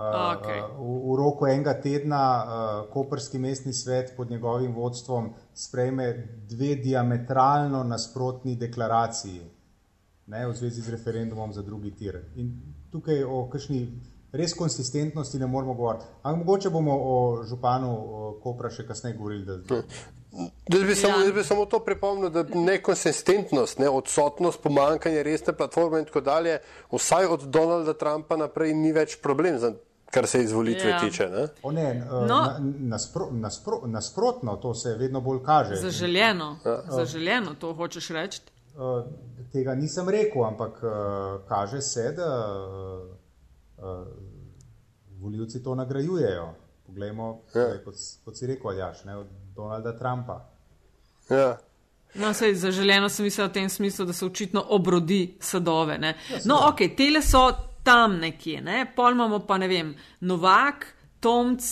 Okay. 0.00 0.60
V, 0.80 1.12
v 1.12 1.16
roku 1.20 1.44
enega 1.44 1.74
tedna 1.76 2.22
uh, 2.40 2.92
Koperski 2.92 3.38
mestni 3.38 3.72
svet 3.72 4.14
pod 4.16 4.30
njegovim 4.30 4.72
vodstvom 4.74 5.34
sprejme 5.54 6.06
dve 6.48 6.74
diametralno 6.80 7.84
nasprotni 7.84 8.56
deklaraciji 8.56 9.42
ne, 10.26 10.46
v 10.46 10.54
zvezi 10.54 10.80
z 10.80 10.90
referendumom 10.90 11.52
za 11.52 11.62
drugi 11.62 11.90
tir. 11.90 12.16
In 12.36 12.54
tukaj 12.92 13.24
o 13.24 13.44
kakšni 13.52 13.82
res 14.32 14.54
konsistentnosti 14.54 15.38
ne 15.38 15.46
moramo 15.46 15.74
govoriti. 15.74 16.06
Ampak 16.22 16.46
mogoče 16.46 16.70
bomo 16.70 16.96
o 16.96 17.42
županu 17.44 17.92
Kopra 18.42 18.70
še 18.70 18.86
kasneje 18.86 19.18
govorili. 19.18 19.44
Da... 19.68 19.82
Jaz 20.70 20.84
bi, 20.86 20.94
samo, 20.94 21.18
ja. 21.18 21.24
jaz 21.24 21.32
bi 21.34 21.44
samo 21.44 21.66
to 21.66 21.80
pripomnil, 21.84 22.30
da 22.30 22.44
nekonsistentnost, 22.54 23.80
ne, 23.82 23.88
odsotnost, 23.90 24.62
pomankanje 24.62 25.22
resne 25.26 25.52
platforme 25.52 25.98
in 25.98 26.06
tako 26.06 26.22
dalje, 26.22 26.60
vsaj 26.92 27.26
od 27.26 27.48
Donalda 27.50 27.96
Trumpa 27.98 28.38
naprej 28.38 28.76
ni 28.78 28.92
več 28.94 29.18
problem. 29.18 29.58
Za 29.58 29.74
kar 30.10 30.26
se 30.26 30.42
izvolitve 30.42 30.90
ja. 30.90 31.00
tiče. 31.00 31.28
Ne? 31.28 31.72
Ne, 31.72 31.90
eh, 31.90 32.04
no. 32.10 32.26
na, 32.26 32.60
naspro, 32.78 33.28
naspro, 33.30 33.80
nasprotno, 33.86 34.56
to 34.56 34.74
se 34.74 34.94
vedno 34.94 35.20
bolj 35.20 35.38
kaže. 35.44 35.76
Zaželjeno, 35.76 36.58
ja. 36.64 36.82
Zaželjeno 36.90 37.54
to 37.54 37.74
hočeš 37.74 38.08
reči. 38.08 38.40
Uh, 38.74 39.04
tega 39.52 39.74
nisem 39.74 40.08
rekel, 40.08 40.44
ampak 40.44 40.82
uh, 40.82 40.90
kaže 41.48 41.80
se, 41.80 42.12
da 42.16 42.56
uh, 43.76 44.06
voljivci 45.20 45.62
to 45.62 45.74
nagrajujejo. 45.74 46.54
Poglejmo, 46.86 47.40
ja. 47.54 47.84
kot, 47.84 47.94
kot 48.24 48.36
si 48.36 48.46
rekel, 48.46 48.70
Aljaš, 48.70 49.04
ne, 49.04 49.16
od 49.16 49.26
Donalda 49.54 49.98
Trumpa. 49.98 50.50
Ja. 51.30 51.58
No, 52.14 52.32
sej, 52.34 52.54
zaželjeno 52.54 53.08
sem 53.08 53.24
mislil 53.24 53.46
v 53.46 53.52
tem 53.52 53.68
smislu, 53.68 54.04
da 54.04 54.12
se 54.12 54.26
očitno 54.26 54.64
obrodi 54.68 55.36
sadove. 55.40 55.98
Ja, 56.02 56.14
no, 56.44 56.58
ok, 56.72 56.96
tele 56.96 57.22
so 57.22 57.69
tam 57.84 58.18
nekje. 58.20 58.60
Ne? 58.60 58.84
Pol 58.96 59.12
imamo 59.12 59.40
pa 59.46 59.58
ne 59.58 59.68
vem, 59.68 59.94
Novak, 60.20 60.86
Tomc, 61.20 61.64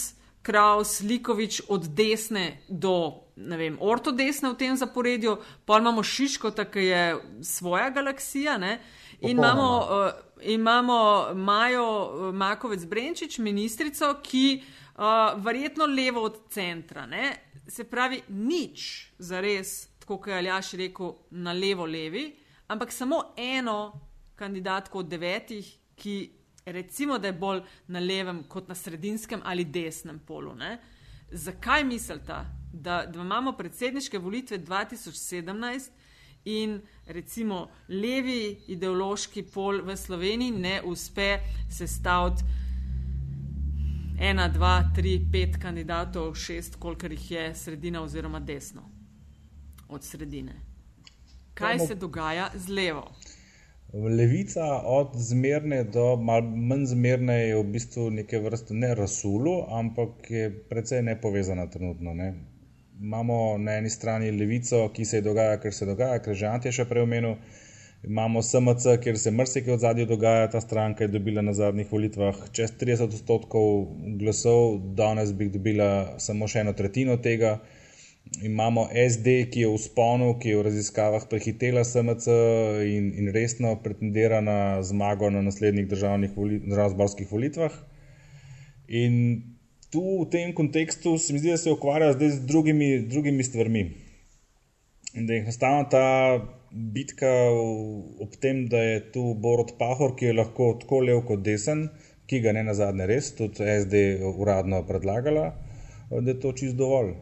Kraus, 0.43 1.01
Likovič 1.01 1.63
od 1.69 1.89
desne 1.93 2.63
do 2.69 3.29
vem, 3.37 3.77
ortodesne 3.81 4.51
v 4.53 4.59
tem 4.59 4.77
zaporedju, 4.77 5.37
pol 5.67 5.83
imamo 5.83 6.03
Šiško, 6.03 6.51
tako 6.51 6.79
je 6.79 7.03
svoja 7.43 7.91
galaksija. 7.91 8.59
Ne? 8.59 8.79
In 9.21 9.39
imamo, 9.39 9.69
uh, 9.79 10.11
imamo 10.43 10.99
Majo 11.35 11.85
uh, 11.85 12.35
Makovec 12.35 12.85
Brenčič, 12.85 13.39
ministrico, 13.39 14.15
ki 14.23 14.63
uh, 14.63 15.39
verjetno 15.45 15.87
levo 15.87 16.23
od 16.23 16.41
centra. 16.51 17.07
Ne? 17.07 17.37
Se 17.69 17.85
pravi, 17.85 18.23
nič 18.29 19.13
za 19.19 19.41
res, 19.41 19.89
tako 20.01 20.19
kot 20.19 20.33
je 20.33 20.39
Aljaš 20.39 20.73
rekel, 20.81 21.13
na 21.31 21.53
levo-levi, 21.53 22.31
ampak 22.69 22.93
samo 22.93 23.23
eno 23.37 24.01
kandidatko 24.39 24.99
od 24.99 25.09
devetih, 25.11 25.67
ki 25.99 26.31
recimo, 26.67 27.19
da 27.19 27.31
je 27.31 27.39
bolj 27.39 27.63
na 27.89 28.01
levem 28.01 28.43
kot 28.49 28.69
na 28.69 28.75
sredinskem 28.75 29.43
ali 29.45 29.65
desnem 29.65 30.19
polu. 30.19 30.55
Ne? 30.55 30.79
Zakaj 31.31 31.85
mislite, 31.85 32.39
da, 32.73 33.03
da 33.07 33.21
imamo 33.21 33.53
predsedniške 33.53 34.19
volitve 34.19 34.59
2017 34.59 35.91
in 36.45 36.81
recimo 37.07 37.67
levi 37.89 38.59
ideološki 38.69 39.43
pol 39.53 39.83
v 39.85 39.97
Sloveniji 39.97 40.51
ne 40.51 40.77
uspe 40.85 41.39
sestaviti 41.71 42.45
ena, 44.21 44.49
dva, 44.49 44.83
tri, 44.95 45.19
pet 45.33 45.59
kandidatov, 45.63 46.35
šest, 46.35 46.77
kolikor 46.81 47.13
jih 47.13 47.31
je 47.31 47.51
sredina 47.55 48.03
oziroma 48.03 48.41
desno? 48.41 48.99
od 49.89 50.05
sredine. 50.05 50.53
Kaj 51.55 51.79
se 51.79 51.95
dogaja 51.95 52.51
z 52.55 52.69
levo? 52.69 53.13
Levica 53.93 54.83
od 54.85 55.17
zmerne 55.17 55.85
do 55.85 56.17
manj 56.17 56.85
zmerne 56.87 57.37
je 57.49 57.57
v 57.57 57.63
bistvu 57.73 58.11
neke 58.11 58.39
vrste 58.39 58.75
ne 58.75 58.95
rasulu, 58.95 59.63
ampak 59.69 60.31
je 60.31 60.51
precej 60.69 61.03
nepovezana 61.03 61.67
trenutno. 61.67 62.15
Ne. 62.15 62.35
Imamo 63.01 63.59
na 63.59 63.79
eni 63.79 63.91
strani 63.91 64.31
levico, 64.31 64.89
ki 64.93 65.05
se 65.05 65.17
je 65.17 65.23
dogaja, 65.23 65.57
ker 65.57 65.73
se 65.73 65.87
dogaja, 65.87 66.19
ker 66.19 66.35
že 66.35 66.47
Ante 66.47 66.69
je 66.69 66.77
še 66.81 66.85
prej 66.85 67.07
omenil. 67.09 67.39
Imamo 68.05 68.43
SMC, 68.43 68.99
kjer 69.03 69.19
se 69.19 69.31
mrsikaj 69.31 69.75
od 69.75 69.81
zadnjega 69.81 70.09
dogaja, 70.09 70.51
ta 70.51 70.61
stranka 70.61 71.05
je 71.05 71.09
dobila 71.09 71.43
na 71.43 71.53
zadnjih 71.53 71.89
volitvah 71.93 72.45
čez 72.53 72.77
30 72.79 73.09
odstotkov 73.09 73.89
glasov, 74.21 74.79
danes 75.01 75.33
bi 75.33 75.49
dobila 75.49 76.19
samo 76.21 76.47
še 76.47 76.61
eno 76.61 76.77
tretjino 76.77 77.17
tega 77.17 77.57
imamo 78.43 78.89
SD, 78.93 79.51
ki 79.51 79.61
je 79.61 79.69
v 79.69 79.79
sponu, 79.81 80.33
ki 80.39 80.53
je 80.53 80.57
v 80.59 80.65
raziskavah 80.69 81.27
prehitela 81.31 81.85
SMC 81.85 82.27
in, 82.87 83.13
in 83.19 83.31
resno 83.35 83.77
pretendira 83.83 84.41
na 84.41 84.83
zmago 84.83 85.31
na 85.31 85.43
naslednjih 85.43 85.89
državnih 85.89 86.37
zborskih 86.95 87.31
volitvah. 87.33 87.73
In 88.89 89.43
tu 89.93 90.03
v 90.23 90.29
tem 90.31 90.53
kontekstu 90.55 91.19
se 91.19 91.33
mi 91.33 91.41
zdi, 91.41 91.51
da 91.51 91.57
se 91.57 91.73
ukvarja 91.73 92.13
zdaj 92.13 92.31
z 92.31 92.47
drugimi, 92.47 92.91
drugimi 93.09 93.45
stvarmi. 93.45 93.85
In 95.15 95.27
da 95.27 95.35
je 95.35 95.43
enostavno 95.43 95.89
ta 95.91 96.07
bitka 96.71 97.31
ob 98.21 98.37
tem, 98.41 98.67
da 98.69 98.83
je 98.83 99.01
tu 99.13 99.35
Borod 99.35 99.73
Pahor, 99.79 100.15
ki 100.17 100.31
je 100.31 100.37
lahko 100.37 100.75
tako 100.81 101.01
lev 101.01 101.25
kot 101.29 101.41
desen, 101.45 101.89
ki 102.29 102.43
ga 102.45 102.53
ne 102.53 102.67
na 102.67 102.75
zadnje 102.77 103.07
res, 103.09 103.33
tudi 103.37 103.65
SD 103.65 104.21
uradno 104.37 104.83
predlagala, 104.87 105.55
da 106.11 106.29
je 106.29 106.37
to 106.41 106.53
čist 106.53 106.77
dovolj. 106.77 107.17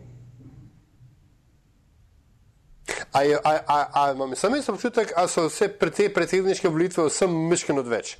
Imam 3.24 4.36
samo 4.36 4.56
jaz 4.56 4.68
občutek, 4.68 5.12
da 5.16 5.28
so 5.28 5.46
vse 5.48 5.68
pre 5.78 5.90
te 5.90 6.08
predsedniške 6.12 6.68
volitve 6.68 7.06
vsem 7.08 7.36
mišljeno 7.48 7.80
odveč. 7.80 8.16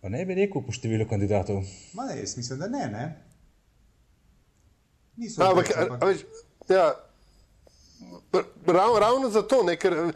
Pa 0.00 0.08
ne 0.08 0.24
bi 0.26 0.34
rekel 0.38 0.62
po 0.62 0.72
številu 0.72 1.08
kandidatov. 1.10 1.62
Ma 1.94 2.06
ne, 2.10 2.20
jaz 2.20 2.36
mislim, 2.38 2.58
da 2.58 2.68
ne. 2.70 2.86
ne? 2.92 3.04
Niso 5.16 5.42
odveč, 5.42 5.74
ampak, 5.74 5.98
ampak... 5.98 6.16
Ja, 6.68 6.94
Rav, 8.66 8.98
ravno 8.98 9.30
zato, 9.30 9.62
ne, 9.62 9.76
ker 9.76 9.94
uh, 9.98 10.12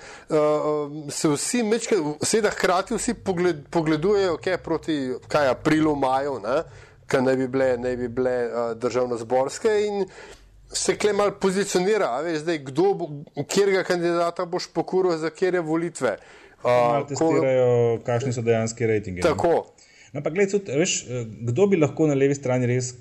se 1.11 1.29
vsi, 1.29 1.63
seveda, 2.23 2.51
hkrati 2.51 2.95
vsi 2.95 3.15
pogled, 3.15 3.65
pogledujejo, 3.71 4.37
kaj 4.37 4.53
je 4.53 4.59
proti 4.63 4.97
kaj, 5.29 5.49
aprilu, 5.57 5.97
maju, 5.97 6.37
ki 7.09 7.23
naj 7.25 7.37
bi 7.37 7.49
bile, 7.49 7.71
naj 7.81 7.97
bi 7.97 8.09
bile 8.09 8.37
uh, 8.47 8.61
državno-zborske. 8.79 9.73
In 9.87 10.05
se 10.73 10.97
kle 10.97 11.13
malo 11.13 11.35
pozicionira, 11.41 12.21
veš, 12.25 12.43
zdaj, 12.45 12.59
kdo 12.69 12.95
bo, 12.95 13.09
kjerega 13.49 13.85
kandidata 13.85 14.45
boš 14.45 14.71
pokuril 14.75 15.17
za 15.19 15.31
kjer 15.31 15.55
je 15.55 15.61
volitve. 15.61 16.17
Uh, 16.63 17.03
testirajo, 17.09 18.01
kakšni 18.07 18.33
so 18.33 18.43
dejanski 18.43 18.87
rejtingi. 18.87 19.25
Tako. 19.25 19.73
No, 20.13 20.23
pa 20.23 20.31
gled, 20.31 20.51
tudi, 20.53 20.75
veš, 20.79 20.99
kdo 21.49 21.67
bi 21.67 21.81
lahko 21.81 22.07
na 22.07 22.15
levi 22.15 22.37
strani 22.39 22.69
res 22.71 22.93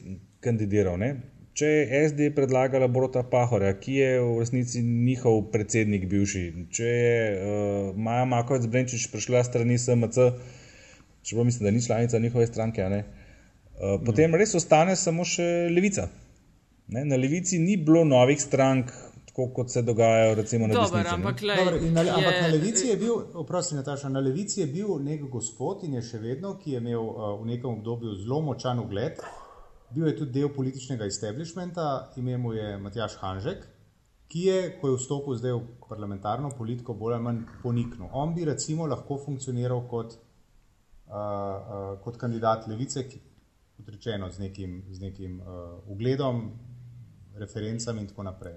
kandidiral? 0.43 0.97
Ne? 0.99 1.11
Če 1.57 1.67
je 1.67 1.99
SD 2.07 2.29
predlagala 2.35 2.87
Borota 2.87 3.25
Pahora, 3.27 3.73
ki 3.77 3.97
je 3.97 4.11
v 4.23 4.39
resnici 4.39 4.81
njihov 4.81 5.49
predsednik 5.51 6.07
bivši, 6.09 6.45
če 6.71 6.87
je 6.87 7.17
uh, 7.35 7.97
Maja 7.99 8.23
Makovec 8.25 8.65
Brenčič 8.71 9.09
prišla 9.11 9.43
strani 9.45 9.77
SMC, 9.77 10.31
čeprav 11.27 11.45
mislim, 11.45 11.67
da 11.67 11.75
ni 11.75 11.83
članica 11.83 12.19
njihove 12.23 12.47
stranke, 12.47 12.87
uh, 12.87 13.99
potem 14.07 14.35
res 14.39 14.55
ostane 14.57 14.95
samo 14.95 15.27
še 15.27 15.47
levica. 15.75 16.07
Ne, 16.91 17.05
na 17.05 17.15
levici 17.15 17.59
ni 17.59 17.77
bilo 17.77 18.03
novih 18.03 18.41
strank, 18.41 18.91
tako 19.25 19.47
kot 19.55 19.69
se 19.71 19.81
dogajajo 19.81 20.35
recimo, 20.35 20.67
na 20.67 20.73
Dobar, 20.73 20.89
desnici. 20.89 21.13
Ampak, 21.15 21.41
lej, 21.41 21.57
Dobar, 21.57 21.75
na, 21.91 22.01
je... 22.01 22.09
ampak 22.11 22.41
na 22.41 22.47
levici 22.47 22.87
je 22.87 22.97
bil, 22.97 23.13
oprosti, 23.33 23.75
Nataša, 23.75 24.09
na 24.09 24.19
levici 24.19 24.59
je 24.59 24.65
bil 24.67 24.97
nek 24.99 25.21
gospod 25.31 25.85
in 25.87 25.93
je 25.95 26.01
še 26.03 26.19
vedno, 26.19 26.57
ki 26.59 26.73
je 26.75 26.81
imel 26.83 26.99
uh, 26.99 27.29
v 27.39 27.47
nekem 27.53 27.69
obdobju 27.77 28.15
zelo 28.19 28.41
močan 28.43 28.81
ugled. 28.83 29.21
Bil 29.95 30.09
je 30.09 30.17
tudi 30.17 30.35
del 30.39 30.51
političnega 30.51 31.07
establishmenta, 31.07 31.85
ime 32.19 32.35
mu 32.37 32.51
je 32.57 32.75
Matjaš 32.83 33.15
Hanžek, 33.21 33.63
ki 34.31 34.43
je, 34.49 34.57
ko 34.81 34.91
je 34.91 34.99
vstopil 34.99 35.39
zdaj 35.39 35.55
v 35.55 35.87
parlamentarno 35.87 36.51
politiko, 36.57 36.95
bolj 36.95 37.15
ali 37.15 37.27
manj 37.29 37.39
poniknil. 37.63 38.09
On 38.11 38.35
bi 38.35 38.43
recimo 38.47 38.87
lahko 38.87 39.15
funkcioniral 39.23 39.85
kot, 39.87 40.17
uh, 41.07 41.15
uh, 41.15 41.87
kot 42.03 42.19
kandidat 42.19 42.67
levice, 42.67 43.07
ki, 43.07 43.23
kot 43.79 43.95
rečeno, 43.95 44.27
z 44.31 44.43
nekim, 44.43 44.81
z 44.91 45.07
nekim 45.07 45.39
uh, 45.39 45.79
ugledom, 45.87 46.43
referencami 47.39 48.01
in 48.01 48.07
tako 48.07 48.23
naprej. 48.23 48.53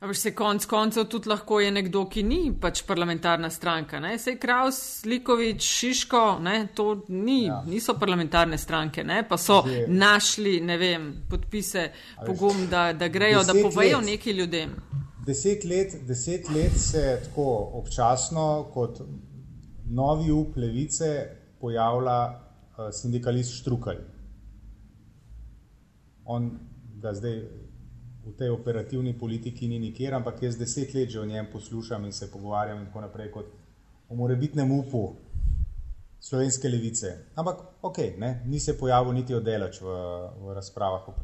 Ampak 0.00 0.16
se 0.16 0.34
konc 0.34 0.66
koncev 0.66 1.04
tudi 1.10 1.28
lahko 1.28 1.60
je 1.60 1.70
nekdo, 1.74 2.04
ki 2.06 2.22
ni 2.22 2.52
pač 2.60 2.84
parlamentarna 2.86 3.50
stranka. 3.50 3.98
Ne? 4.00 4.12
Sej 4.18 4.36
Kraus, 4.38 4.78
Likovič, 5.04 5.64
Šiško, 5.64 6.38
ne? 6.38 6.68
to 6.74 7.02
ni, 7.08 7.46
ja. 7.46 7.64
niso 7.66 7.96
parlamentarne 7.98 8.58
stranke, 8.58 9.02
ne? 9.04 9.24
pa 9.28 9.36
so 9.38 9.58
Zdaj, 9.66 9.88
našli 9.90 10.60
vem, 10.78 11.10
podpise, 11.30 11.88
pogum, 12.26 12.68
da, 12.70 12.92
da 12.92 13.08
grejo, 13.08 13.42
da 13.42 13.58
povejo 13.58 14.00
neki 14.00 14.36
ljudem. 14.38 14.76
Deset 15.26 15.64
let, 15.64 15.98
deset 16.06 16.46
let 16.54 16.78
se 16.78 17.20
tako 17.24 17.50
občasno 17.82 18.70
kot 18.74 19.02
novi 19.90 20.30
up 20.30 20.56
levice 20.56 21.10
pojavlja 21.60 22.20
uh, 22.28 22.92
sindikalist 22.94 23.58
Štrukaj. 23.58 23.98
On 26.24 26.52
ga 27.02 27.12
zdaj 27.14 27.42
v 28.26 28.34
tej 28.36 28.50
operativni 28.50 29.18
politiki 29.18 29.68
ni 29.68 29.78
nikjer, 29.78 30.14
ampak 30.14 30.42
jaz 30.42 30.58
deset 30.58 30.94
let 30.94 31.10
že 31.10 31.20
o 31.20 31.24
njem 31.24 31.46
poslušam 31.52 32.04
in 32.04 32.12
se 32.12 32.30
pogovarjam 32.30 32.78
in 32.78 32.86
tako 32.86 33.00
naprej 33.00 33.30
kot 33.30 33.46
o 34.08 34.14
morebitnem 34.14 34.72
upu 34.72 35.16
slovenske 36.20 36.68
levice. 36.68 37.16
Ampak 37.34 37.60
ok, 37.82 37.98
ne, 38.18 38.42
ni 38.46 38.60
se 38.60 38.78
pojavil 38.78 39.12
niti 39.12 39.34
oddelač 39.34 39.80
v, 39.80 39.96
v 40.42 40.54
razpravah 40.54 41.08
o 41.08 41.14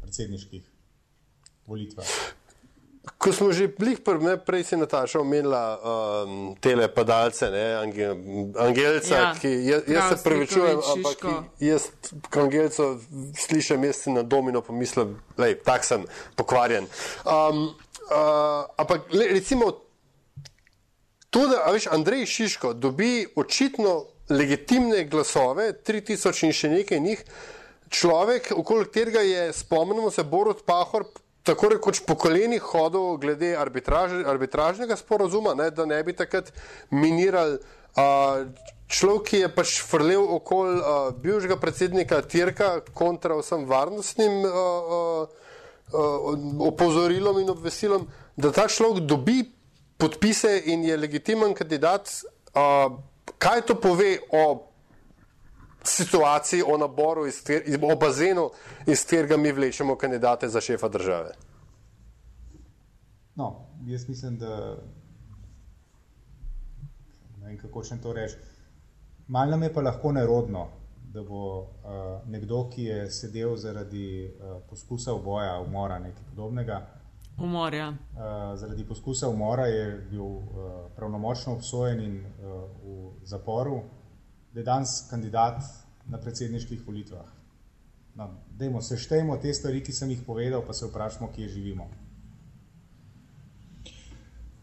predsedniških 0.00 0.72
volitvah. 1.66 2.06
Ko 3.18 3.32
smo 3.32 3.52
že 3.54 3.70
blih 3.70 4.00
prvi, 4.02 4.34
prej 4.42 4.64
si 4.66 4.76
Nataša 4.76 5.20
omenila 5.22 5.78
um, 5.78 6.54
tele 6.60 6.88
padalce, 6.90 7.50
ne, 7.50 7.64
angel, 7.78 8.18
angelca, 8.58 9.14
ja, 9.14 9.30
ki 9.38 9.50
jaz, 9.66 9.82
jaz 9.86 10.10
se 10.10 10.16
prevečujem, 10.24 10.80
ampak 10.94 11.24
jaz, 11.62 11.88
ko 12.30 12.44
angelco 12.44 12.88
slišim, 13.38 13.86
jaz 13.86 14.02
si 14.02 14.14
na 14.14 14.26
domino 14.26 14.60
pomislim, 14.60 15.16
je 15.38 15.54
tak 15.62 15.86
sem 15.86 16.04
pokvarjen. 16.34 16.90
Um, 17.24 17.70
uh, 18.10 18.66
ampak 18.76 19.06
le, 19.14 19.30
recimo, 19.38 19.70
to, 21.30 21.46
da 21.46 21.70
veš, 21.72 21.86
Andrej 21.94 22.26
Šiško 22.26 22.74
dobi 22.74 23.26
očitno 23.36 24.04
legitimne 24.28 25.04
glasove, 25.04 25.72
3000 25.86 26.46
in 26.46 26.52
še 26.52 26.72
nekaj 26.74 27.00
njih, 27.00 27.22
človek, 27.88 28.50
okoli 28.56 28.90
katerega 28.90 29.22
je, 29.22 29.52
spomnimo 29.52 30.10
se, 30.10 30.24
Borod 30.26 30.64
Pahor 30.66 31.06
tako 31.46 31.68
rekoč 31.76 32.02
po 32.06 32.16
kolenih 32.18 32.62
hodil 32.62 33.16
glede 33.22 33.54
arbitraž, 33.56 34.18
arbitražnega 34.26 34.96
sporozuma, 34.98 35.54
ne, 35.54 35.70
da 35.70 35.86
ne 35.86 36.02
bi 36.04 36.12
takrat 36.16 36.50
minirali. 36.90 37.60
Uh, 37.96 38.50
človek, 38.92 39.22
ki 39.30 39.42
je 39.44 39.50
pač 39.54 39.78
frlel 39.86 40.26
okoli 40.36 40.76
uh, 40.76 41.08
bivšega 41.22 41.56
predsednika 41.62 42.20
Tirka 42.26 42.70
kontra 42.92 43.38
vsem 43.38 43.64
varnostnim 43.66 44.42
uh, 44.44 44.52
uh, 44.52 45.28
uh, 45.94 46.30
opozorilom 46.68 47.40
in 47.40 47.54
obvesilom, 47.54 48.08
da 48.36 48.52
ta 48.52 48.66
človek 48.68 49.06
dobi 49.06 49.44
podpise 49.96 50.58
in 50.66 50.84
je 50.84 50.96
legitimen 50.96 51.54
kandidat. 51.54 52.10
Uh, 52.52 52.98
kaj 53.38 53.64
to 53.70 53.74
pove 53.80 54.18
o 54.32 54.65
situaciji, 55.86 56.62
o 56.66 56.76
naboru, 56.78 57.26
iz, 57.26 57.42
o 57.82 57.96
bazenu, 57.96 58.50
iz 58.86 59.04
katerega 59.04 59.36
mi 59.36 59.52
vlečemo 59.52 59.96
kandidate 59.96 60.48
za 60.48 60.60
šefa 60.60 60.88
države? 60.88 61.34
No, 63.34 63.66
jaz 63.86 64.08
mislim, 64.08 64.38
da 64.38 64.76
ne 67.38 67.46
vem, 67.46 67.58
kako 67.58 67.84
še 67.84 68.00
to 68.02 68.12
reči. 68.12 68.36
Mal 69.28 69.50
nam 69.50 69.62
je 69.62 69.72
pa 69.74 69.82
lahko 69.82 70.12
nerodno, 70.12 70.68
da 71.12 71.22
bo 71.22 71.42
uh, 71.58 71.66
nekdo, 72.30 72.68
ki 72.70 72.84
je 72.84 73.10
sedel 73.10 73.56
zaradi 73.56 74.26
uh, 74.26 74.60
poskusa 74.70 75.14
oboja, 75.14 75.60
umora, 75.60 75.98
nekaj 75.98 76.24
podobnega. 76.30 76.80
Umorja. 77.38 77.88
Uh, 77.88 78.56
zaradi 78.56 78.84
poskusa 78.88 79.28
umora 79.28 79.66
je 79.66 79.86
bil 80.10 80.24
uh, 80.24 80.42
pravnomočno 80.96 81.54
obsojen 81.56 82.00
in 82.00 82.18
uh, 82.20 82.64
v 82.82 83.26
zaporu 83.28 83.82
da 84.56 84.60
je 84.60 84.64
danes 84.64 84.88
kandidat 85.10 85.58
na 86.08 86.18
predsedniških 86.20 86.86
volitvah. 86.86 87.26
No, 88.16 88.80
seštejmo 88.80 89.36
te 89.36 89.52
stvari, 89.54 89.82
ki 89.84 89.92
sem 89.92 90.10
jih 90.14 90.22
povedal, 90.26 90.62
pa 90.64 90.72
se 90.72 90.86
vprašamo, 90.88 91.28
kje 91.34 91.48
živimo. 91.48 91.88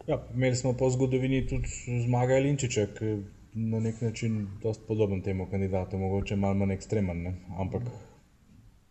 Ja, 0.08 0.18
imeli 0.34 0.56
smo 0.56 0.72
po 0.72 0.90
zgodovini 0.90 1.44
tudi 1.46 1.70
zmaga 2.08 2.40
Linčiča, 2.42 2.88
ki 2.96 3.04
je 3.04 3.20
na 3.54 3.80
nek 3.80 4.02
način 4.02 4.48
dosti 4.62 4.82
podoben 4.88 5.22
temu 5.22 5.46
kandidatu, 5.50 5.98
mogoče 5.98 6.36
malo 6.36 6.54
manj 6.54 6.74
ekstremen, 6.74 7.22
ne? 7.22 7.36
ampak 7.58 7.86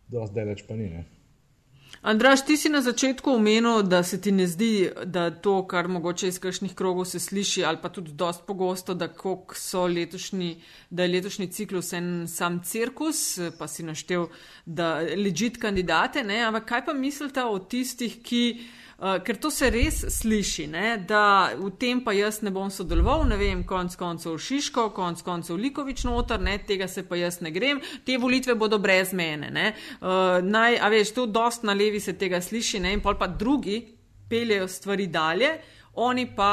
dosti 0.08 0.34
daleč 0.34 0.64
pa 0.68 0.76
ni. 0.80 0.88
Ne? 0.88 1.04
Andraš, 2.04 2.42
ti 2.44 2.56
si 2.56 2.68
na 2.68 2.82
začetku 2.84 3.30
omenil, 3.32 3.82
da 3.82 4.02
se 4.02 4.20
ti 4.20 4.32
ne 4.32 4.44
zdi, 4.46 4.90
da 5.04 5.30
to, 5.30 5.54
kar 5.64 5.86
mogoče 5.88 6.28
iz 6.28 6.36
kakšnih 6.38 6.74
krogov 6.76 7.06
se 7.08 7.20
sliši, 7.20 7.64
ali 7.64 7.80
pa 7.80 7.88
tudi 7.88 8.12
dost 8.12 8.42
pogosto, 8.46 8.92
da, 8.94 9.08
letošnji, 9.86 10.50
da 10.90 11.02
je 11.02 11.12
letošnji 11.14 11.48
ciklus 11.48 11.92
en 11.96 12.26
sam 12.28 12.60
cirkus, 12.60 13.38
pa 13.58 13.68
si 13.68 13.88
naštel, 13.88 14.26
da 14.66 14.98
ležit 15.16 15.56
kandidate. 15.56 16.24
Ne? 16.28 16.42
Ampak 16.44 16.68
kaj 16.68 16.84
pa 16.84 16.92
mislite 16.92 17.44
o 17.44 17.58
tistih, 17.58 18.20
ki. 18.22 18.44
Uh, 18.94 19.16
ker 19.26 19.34
to 19.42 19.50
se 19.50 19.66
res 19.74 19.96
sliši, 20.20 20.68
ne, 20.70 20.84
da 21.02 21.50
v 21.58 21.72
tem 21.82 21.98
pa 22.04 22.12
jaz 22.14 22.38
ne 22.46 22.52
bom 22.54 22.68
sodeloval, 22.70 23.24
ne 23.26 23.34
vem, 23.40 23.64
konc 23.66 23.96
koncev 23.98 24.36
Šiško, 24.38 24.84
konc 24.94 25.22
koncev 25.26 25.58
Likovič 25.58 26.04
noter, 26.06 26.38
ne, 26.38 26.60
tega 26.62 26.86
se 26.86 27.02
pa 27.08 27.18
jaz 27.18 27.40
ne 27.42 27.50
grem, 27.50 27.80
te 28.06 28.14
volitve 28.22 28.54
bodo 28.54 28.78
brez 28.78 29.10
mene. 29.10 29.72
Uh, 29.98 30.38
naj, 30.46 30.78
a 30.78 30.90
veš, 30.94 31.10
to 31.16 31.26
dost 31.26 31.66
na 31.66 31.74
levi 31.74 31.98
se 32.00 32.14
tega 32.14 32.38
sliši 32.38 32.84
ne, 32.84 32.92
in 32.94 33.02
pol 33.02 33.18
pa 33.18 33.26
drugi 33.26 33.80
peljejo 34.30 34.70
stvari 34.70 35.08
dalje, 35.10 35.50
oni 35.98 36.28
pa 36.36 36.52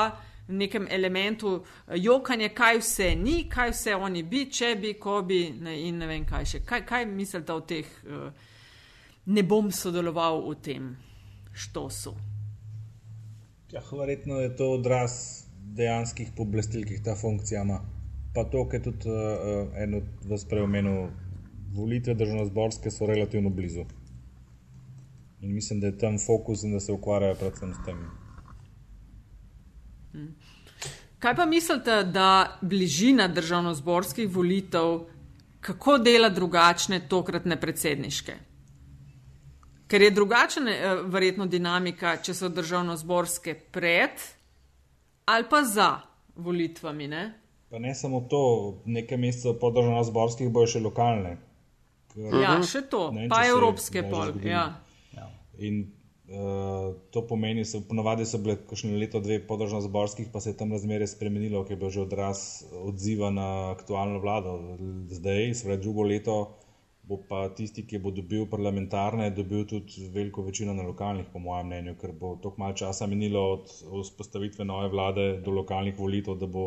v 0.50 0.58
nekem 0.64 0.88
elementu 0.90 1.54
jokanje, 1.94 2.50
kaj 2.58 2.82
vse 2.82 3.12
ni, 3.22 3.38
kaj 3.50 3.70
vse 3.76 3.96
oni 3.96 4.26
bi, 4.26 4.48
če 4.50 4.74
bi, 4.82 4.96
ko 4.98 5.22
bi 5.22 5.44
ne, 5.62 5.78
in 5.86 6.02
ne 6.02 6.10
vem 6.10 6.26
kaj 6.26 6.50
še. 6.56 6.64
Kaj, 6.66 6.84
kaj 6.90 7.06
mislite 7.06 7.54
o 7.54 7.62
teh, 7.62 7.94
uh, 8.10 8.50
ne 9.30 9.46
bom 9.46 9.70
sodeloval 9.70 10.42
v 10.50 10.58
tem, 10.66 10.92
što 11.54 11.90
so. 11.90 12.16
Ja, 13.72 13.82
verjetno 14.00 14.40
je 14.40 14.56
to 14.56 14.72
odraz 14.72 15.12
dejanskih 15.76 16.32
pooblastil, 16.36 16.86
ki 16.86 16.94
jih 16.94 17.04
ta 17.04 17.16
funkcija 17.16 17.62
ima. 17.62 17.80
Pa 18.36 18.44
to, 18.44 18.66
kar 18.70 18.80
je 18.80 18.84
tudi 18.84 19.10
uh, 19.10 19.72
en 19.76 19.96
od 19.96 20.28
vas 20.30 20.46
preomenil, 20.46 21.08
volitve 21.74 22.14
državno-zborske 22.14 22.92
so 22.92 23.06
relativno 23.06 23.50
blizu. 23.50 23.86
In 25.42 25.54
mislim, 25.54 25.80
da 25.80 25.88
je 25.88 25.98
tam 25.98 26.20
fokus 26.20 26.64
in 26.64 26.72
da 26.72 26.80
se 26.80 26.92
ukvarjajo 26.92 27.36
predvsem 27.36 27.74
s 27.74 27.86
tem. 27.86 28.04
Kaj 31.20 31.36
pa 31.36 31.46
mislite, 31.46 32.04
da 32.04 32.58
bližina 32.62 33.28
državno-zborskih 33.28 34.30
volitev, 34.30 35.00
kako 35.62 35.98
dela 35.98 36.30
drugačne 36.30 37.00
tokratne 37.10 37.60
predsedniške? 37.62 38.36
Ker 39.92 40.02
je 40.02 40.12
drugačna, 40.16 40.72
eh, 40.72 41.02
verjetno, 41.12 41.46
dinamika, 41.52 42.16
če 42.24 42.34
so 42.34 42.50
državno-zborske 42.50 43.58
pred 43.76 44.24
ali 45.26 45.46
pa 45.50 45.64
za 45.64 45.90
volitvami. 46.36 47.08
Ne? 47.08 47.24
Pa 47.70 47.80
ne 47.80 47.96
samo 47.96 48.22
to, 48.30 48.44
nekaj 48.86 49.18
mesecev 49.18 49.58
po 49.60 49.72
državno-zborskih 49.72 50.50
bojo 50.52 50.68
še 50.68 50.82
lokalne. 50.84 51.38
Ker, 52.14 52.38
ja, 52.40 52.56
še 52.68 52.86
to, 52.92 53.10
ne, 53.16 53.28
pa 53.32 53.44
evropske 53.48 54.04
pol. 54.08 54.34
Ja. 54.44 54.64
Ja. 55.16 55.28
In 55.60 55.84
uh, 56.32 56.96
to 57.12 57.24
pomeni, 57.28 57.64
da 57.68 57.84
ponovadi 57.88 58.28
so 58.28 58.40
bile 58.44 58.58
kakšne 58.68 58.96
leto, 59.00 59.20
dve 59.24 59.40
po 59.48 59.60
državno-zborskih, 59.60 60.32
pa 60.32 60.40
se 60.44 60.52
je 60.52 60.60
tam 60.60 60.72
razmere 60.76 61.08
spremenilo, 61.08 61.64
ker 61.68 61.76
je 61.76 61.82
bil 61.84 61.94
že 61.96 62.04
odraz 62.04 62.64
odziva 62.84 63.32
na 63.32 63.48
aktualno 63.72 64.24
vlado. 64.24 64.58
Zdaj, 65.12 65.54
sveda 65.64 65.80
drugo 65.84 66.08
leto 66.08 66.42
bo 67.12 67.18
pa 67.28 67.40
tisti, 67.56 67.84
ki 67.84 68.00
bo 68.00 68.12
dobil 68.16 68.46
parlamentarne, 68.48 69.28
dobil 69.36 69.66
tudi 69.68 70.08
veliko 70.14 70.46
večino 70.48 70.74
na 70.78 70.86
lokalnih, 70.88 71.28
po 71.34 71.42
mojem 71.44 71.68
mnenju, 71.68 71.96
ker 72.00 72.14
bo 72.16 72.38
tako 72.44 72.64
malo 72.64 72.78
časa 72.82 73.08
minilo 73.12 73.42
od 73.58 73.68
vzpostavitve 73.68 74.66
nove 74.66 74.88
vlade 74.94 75.26
do 75.44 75.52
lokalnih 75.60 76.00
volitev, 76.00 76.40
da 76.40 76.48
bo 76.48 76.66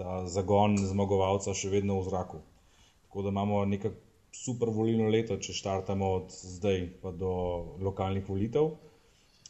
ta 0.00 0.22
zagon 0.30 0.78
zmagovalca 0.80 1.52
še 1.60 1.72
vedno 1.74 1.98
v 2.00 2.08
zraku. 2.08 2.40
Tako 3.04 3.26
da 3.26 3.34
imamo 3.34 3.64
nekaj 3.68 3.92
super 4.38 4.72
volilno 4.72 5.08
leto, 5.12 5.36
če 5.36 5.56
štartamo 5.60 6.12
od 6.20 6.32
zdaj 6.56 6.84
pa 7.02 7.12
do 7.12 7.32
lokalnih 7.84 8.24
volitev. 8.28 8.72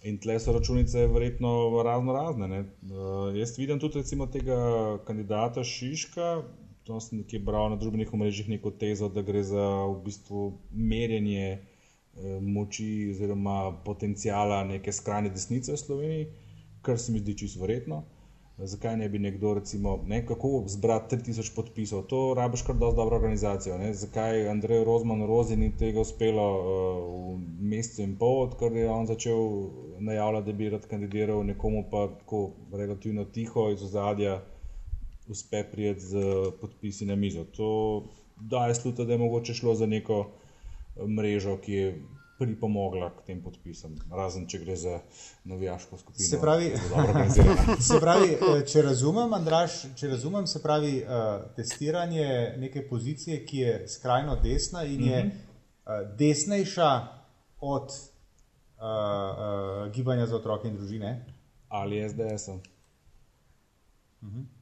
In 0.07 0.19
tle 0.23 0.39
so 0.39 0.55
računice 0.55 1.07
verjetno 1.11 1.83
razno 1.83 2.15
razne. 2.15 2.61
Uh, 2.87 3.35
jaz 3.35 3.57
vidim 3.59 3.81
tudi 3.83 3.99
recimo 3.99 4.29
tega 4.31 4.59
kandidata 5.07 5.65
Šiška, 5.67 6.29
to 6.89 7.01
sem 7.05 7.19
nekje 7.21 7.39
bral 7.45 7.67
na 7.69 7.77
družbenih 7.77 8.13
omrežjih 8.17 8.47
neko 8.49 8.71
tezo, 8.81 9.11
da 9.13 9.21
gre 9.23 9.43
za 9.45 9.65
v 9.91 9.97
bistvu 10.07 10.45
merjenje 10.73 11.49
eh, 11.53 12.39
moči 12.41 13.11
oziroma 13.13 13.59
potencijala 13.85 14.63
neke 14.65 14.95
skrajne 14.97 15.29
desnice 15.35 15.75
v 15.75 15.83
Sloveniji, 15.83 16.31
kar 16.83 16.97
se 16.97 17.13
mi 17.13 17.21
zdi 17.21 17.37
čisto 17.45 17.61
verjetno. 17.61 18.01
Zakaj 18.59 18.97
ne 18.97 19.07
bi 19.09 19.21
nekdo, 19.23 19.53
recimo, 19.55 20.01
ne, 20.07 20.25
kako 20.27 20.65
zbrati 20.67 21.17
3000 21.17 21.53
podpisov, 21.55 22.09
to 22.11 22.23
rabiš 22.35 22.65
kar 22.67 22.75
dobro 22.81 23.17
organizacijo. 23.21 23.77
Ne? 23.79 23.93
Zakaj 23.95 24.49
Andrej 24.51 24.83
Rozman 24.89 25.27
Rozi 25.29 25.57
ni 25.57 25.69
tega 25.79 26.01
uspelo 26.01 26.47
uh, 26.57 26.65
v 27.37 27.69
mesecu 27.71 28.03
in 28.03 28.17
pol, 28.19 28.41
odkar 28.49 28.73
je 28.73 28.91
on 28.91 29.07
začel 29.07 29.45
najavljati, 30.01 30.47
da 30.47 30.59
bi 30.59 30.71
rad 30.75 30.89
kandidiral, 30.91 31.45
nekomu 31.47 31.85
pa 31.91 32.09
tako 32.19 32.49
relativno 32.73 33.25
tiho 33.25 33.71
iz 33.77 33.85
ozadja 33.85 34.41
uspe 35.29 35.65
prijeti 35.73 36.01
z 36.01 36.19
podpisi 36.61 37.07
na 37.07 37.17
mizo. 37.17 37.45
To 37.45 38.05
daje 38.41 38.75
sluta, 38.75 39.05
da 39.05 39.13
je 39.13 39.19
mogoče 39.19 39.55
šlo 39.55 39.75
za 39.75 39.87
neko 39.87 40.31
eh, 40.97 41.07
mrežo, 41.07 41.57
ki 41.57 41.73
je 41.73 42.03
pripomogla 42.39 43.11
k 43.11 43.25
tem 43.27 43.41
podpisom, 43.43 43.97
razen 44.15 44.47
če 44.47 44.59
gre 44.63 44.77
za 44.77 45.01
navijaško 45.45 45.99
skupino. 45.99 46.29
Se 46.29 46.39
pravi, 46.41 46.71
se 47.89 47.99
pravi 48.01 48.29
eh, 48.33 48.61
če 48.67 48.83
razumem, 48.83 49.33
Andraš, 49.35 49.81
če 49.99 50.13
razumem, 50.15 50.47
se 50.47 50.63
pravi 50.63 50.93
uh, 51.03 51.49
testiranje 51.57 52.55
neke 52.59 52.85
pozicije, 52.89 53.41
ki 53.47 53.59
je 53.59 53.73
skrajno 53.89 54.37
desna 54.43 54.85
in 54.87 55.03
je 55.05 55.25
uh, 55.27 56.05
desnejša 56.19 56.93
od 57.61 57.91
uh, 57.91 58.85
uh, 58.87 59.91
gibanja 59.95 60.27
za 60.27 60.39
otroke 60.39 60.69
in 60.69 60.79
družine. 60.79 61.17
Ali 61.69 62.09
SDS. 62.09 62.49
-om. 62.49 62.61
Uh 64.23 64.29
-huh. 64.29 64.58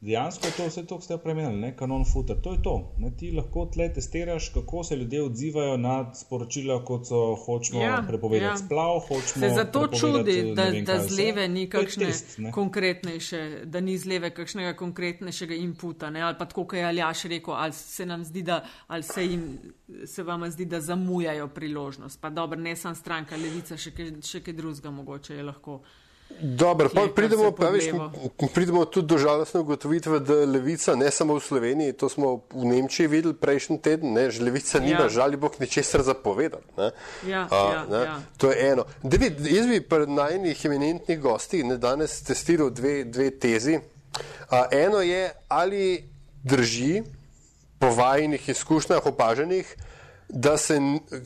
Dejansko 0.00 0.46
je 0.46 0.52
to 0.52 0.66
vse 0.66 0.86
to, 0.86 0.96
kar 0.96 1.04
ste 1.04 1.16
premenili, 1.18 1.74
kanon 1.76 2.04
footer. 2.12 2.36
To 2.42 2.52
je 2.52 2.62
to. 2.62 2.74
Ne? 2.98 3.10
Ti 3.16 3.32
lahko 3.36 3.66
tle 3.72 3.90
testiraš, 3.92 4.48
kako 4.48 4.84
se 4.84 4.96
ljudje 4.96 5.22
odzivajo 5.22 5.76
na 5.76 6.14
sporočila, 6.14 6.84
kot 6.84 7.06
so 7.06 7.34
hočemo 7.34 7.82
ja, 7.82 8.04
prepovedati 8.08 8.52
ja. 8.52 8.56
splav. 8.56 9.00
Se 9.26 9.50
zato 9.54 9.86
čudi, 10.00 10.54
da, 10.56 10.70
da 10.86 10.98
z 11.04 11.18
leve 11.18 11.48
ni 11.48 11.66
kakšne 11.68 12.06
test, 12.06 12.40
konkretnejše, 12.52 13.60
da 13.64 13.80
ni 13.80 13.98
z 13.98 14.08
leve 14.08 14.30
kakšnega 14.34 14.72
konkretnejšega 14.76 15.54
inputa. 15.54 16.10
Ne? 16.10 16.22
Ali 16.22 16.38
pa 16.38 16.48
tako, 16.48 16.64
kot 16.64 16.78
je 16.78 16.84
Aljaš 16.84 17.24
rekel, 17.24 17.54
ali 17.54 17.72
se 17.72 18.06
nam 18.06 18.24
zdi, 18.24 18.42
da, 18.42 18.64
ali 18.86 19.02
se 19.02 19.26
jim. 19.26 19.48
Se 20.06 20.22
vam 20.22 20.50
zdi, 20.50 20.64
da 20.64 20.80
zamujajo 20.80 21.48
priložnost. 21.48 22.20
Pa 22.20 22.30
dobro, 22.30 22.60
ne 22.60 22.76
samo 22.76 22.94
stranka, 22.94 23.36
levica, 23.36 23.76
še 23.76 24.40
kaj 24.40 24.54
drugega 24.54 24.90
mogoče 24.90 25.36
je 25.36 25.42
lahko. 25.42 25.82
Dobro, 26.38 26.88
pa 26.94 27.08
pridemo, 27.14 27.50
praviš, 27.52 27.84
pridemo 28.54 28.84
tudi 28.84 29.06
do 29.06 29.18
žalostne 29.18 29.60
ugotovitve, 29.60 30.20
da 30.20 30.34
levica 30.34 30.94
ne 30.94 31.10
samo 31.10 31.34
v 31.34 31.40
Sloveniji, 31.40 31.92
to 31.92 32.08
smo 32.08 32.40
v 32.54 32.64
Nemčiji 32.64 33.06
videli 33.06 33.34
prejšnji 33.34 33.78
teden, 33.78 34.12
ne, 34.12 34.30
že 34.30 34.42
levica 34.42 34.78
ja. 34.78 34.84
nima, 34.84 35.08
žal 35.08 35.36
bog, 35.36 35.58
ničesar 35.60 36.02
zapovedati. 36.02 36.64
Ja, 36.78 36.92
ja, 37.28 37.84
ja. 37.90 38.20
To 38.36 38.50
je 38.50 38.70
eno. 38.72 38.84
David, 39.02 39.40
jaz 39.46 39.66
bi 39.66 39.80
pred 39.80 40.08
najnih 40.08 40.64
eminentnih 40.64 41.20
gosti 41.20 41.64
ne, 41.64 41.76
danes 41.76 42.22
testiral 42.22 42.70
dve, 42.70 43.04
dve 43.04 43.30
tezi. 43.30 43.78
A, 44.50 44.64
eno 44.72 45.00
je, 45.04 45.30
ali 45.48 46.08
drži 46.42 47.02
po 47.78 47.90
vajnih 47.90 48.48
izkušnjah 48.48 49.06
opaženih, 49.06 49.76
da 50.28 50.56
se, 50.56 50.78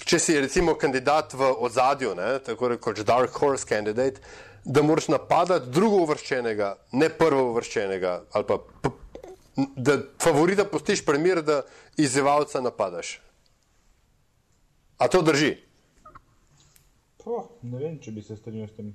če 0.04 0.18
si 0.18 0.40
recimo 0.40 0.74
kandidat 0.74 1.34
v 1.34 1.50
ozadju, 1.66 2.14
ne, 2.18 2.38
tako 2.42 2.72
rekoč 2.74 3.02
dark 3.06 3.36
horse 3.38 3.66
candidate, 3.68 4.20
da 4.64 4.82
moraš 4.82 5.08
napadati 5.08 5.70
drugo 5.70 6.02
uvrščenega, 6.04 6.74
ne 6.92 7.08
prvo 7.18 7.50
uvrščenega, 7.50 8.14
ali 8.32 8.46
pa 8.48 8.58
da 9.76 9.98
favorita 10.22 10.64
postiš 10.64 11.04
primer, 11.04 11.42
da 11.42 11.62
izzivalca 11.96 12.60
napadaš. 12.60 13.20
A 14.98 15.08
to 15.08 15.22
drži? 15.22 15.56
Po, 17.24 17.44
ne 17.62 17.78
vem, 17.78 17.98
če 18.02 18.12
bi 18.12 18.22
se 18.22 18.36
strinjal 18.36 18.68
s 18.68 18.76
tem. 18.76 18.94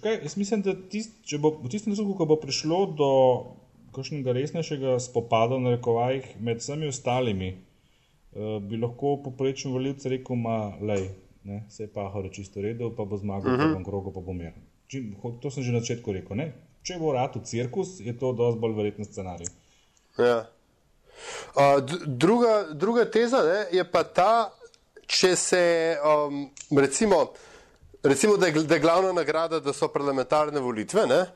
Kaj, 0.00 0.22
jaz 0.24 0.36
mislim, 0.40 0.62
da 0.64 0.72
tist, 0.90 1.12
bo, 1.40 1.52
v 1.60 1.70
tistem 1.72 1.92
trenutku, 1.92 2.16
ko 2.18 2.28
bo 2.30 2.38
prišlo 2.40 2.78
do 2.96 3.10
kakšnega 3.94 4.32
resnejšega 4.34 4.96
spopada 5.02 5.58
na 5.60 5.76
rekovajih 5.76 6.32
med 6.40 6.62
vsemi 6.62 6.88
ostalimi, 6.90 7.50
uh, 7.54 8.56
bi 8.64 8.80
lahko 8.80 9.18
poprečen 9.26 9.74
volivec 9.76 10.06
rekel, 10.08 10.40
da 10.80 10.96
ne, 11.44 11.64
se 11.68 11.82
je 11.82 11.88
pa 11.92 12.08
hore 12.08 12.32
čisto 12.32 12.60
redel, 12.60 12.90
pa 12.96 13.04
bo 13.04 13.16
zmagal 13.16 13.52
uh 13.52 13.58
-huh. 13.58 13.68
v 13.68 13.72
prvem 13.72 13.84
krogu, 13.84 14.12
pa 14.12 14.20
bo 14.20 14.32
mir. 14.32 14.52
To 15.40 15.50
sem 15.50 15.62
že 15.62 15.72
na 15.72 15.80
začetku 15.80 16.12
rekel. 16.12 16.36
Ne? 16.36 16.52
Če 16.82 16.98
bo 16.98 17.12
rad 17.12 17.36
v 17.36 17.44
cirkus, 17.44 18.00
je 18.00 18.18
to 18.18 18.32
dosti 18.32 18.60
bolj 18.60 18.74
verjeten 18.76 19.04
scenarij. 19.04 19.46
Ja. 20.18 20.46
Uh, 21.56 21.80
druga, 22.06 22.66
druga 22.72 23.04
teza 23.10 23.42
ne, 23.42 23.66
je 23.72 23.84
pa 23.84 24.04
ta, 24.04 24.52
če 25.06 25.36
se 25.36 25.96
um, 26.04 26.50
recimo, 26.76 27.32
recimo 28.02 28.36
da, 28.36 28.46
je, 28.46 28.62
da 28.62 28.74
je 28.74 28.80
glavna 28.80 29.12
nagrada, 29.12 29.60
da 29.60 29.72
so 29.72 29.88
parlamentarne 29.88 30.60
volitve. 30.60 31.06
Ne, 31.06 31.26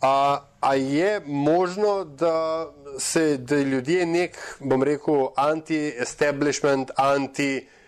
a, 0.00 0.40
a 0.60 0.74
je 0.74 1.20
možno, 1.26 2.04
da 2.04 2.70
se 2.98 3.36
da 3.36 3.56
ljudje 3.56 4.06
nek, 4.06 4.58
bom 4.60 4.82
rekel, 4.82 5.28
anti-establishment, 5.36 6.90
anti-establishment 6.96 7.79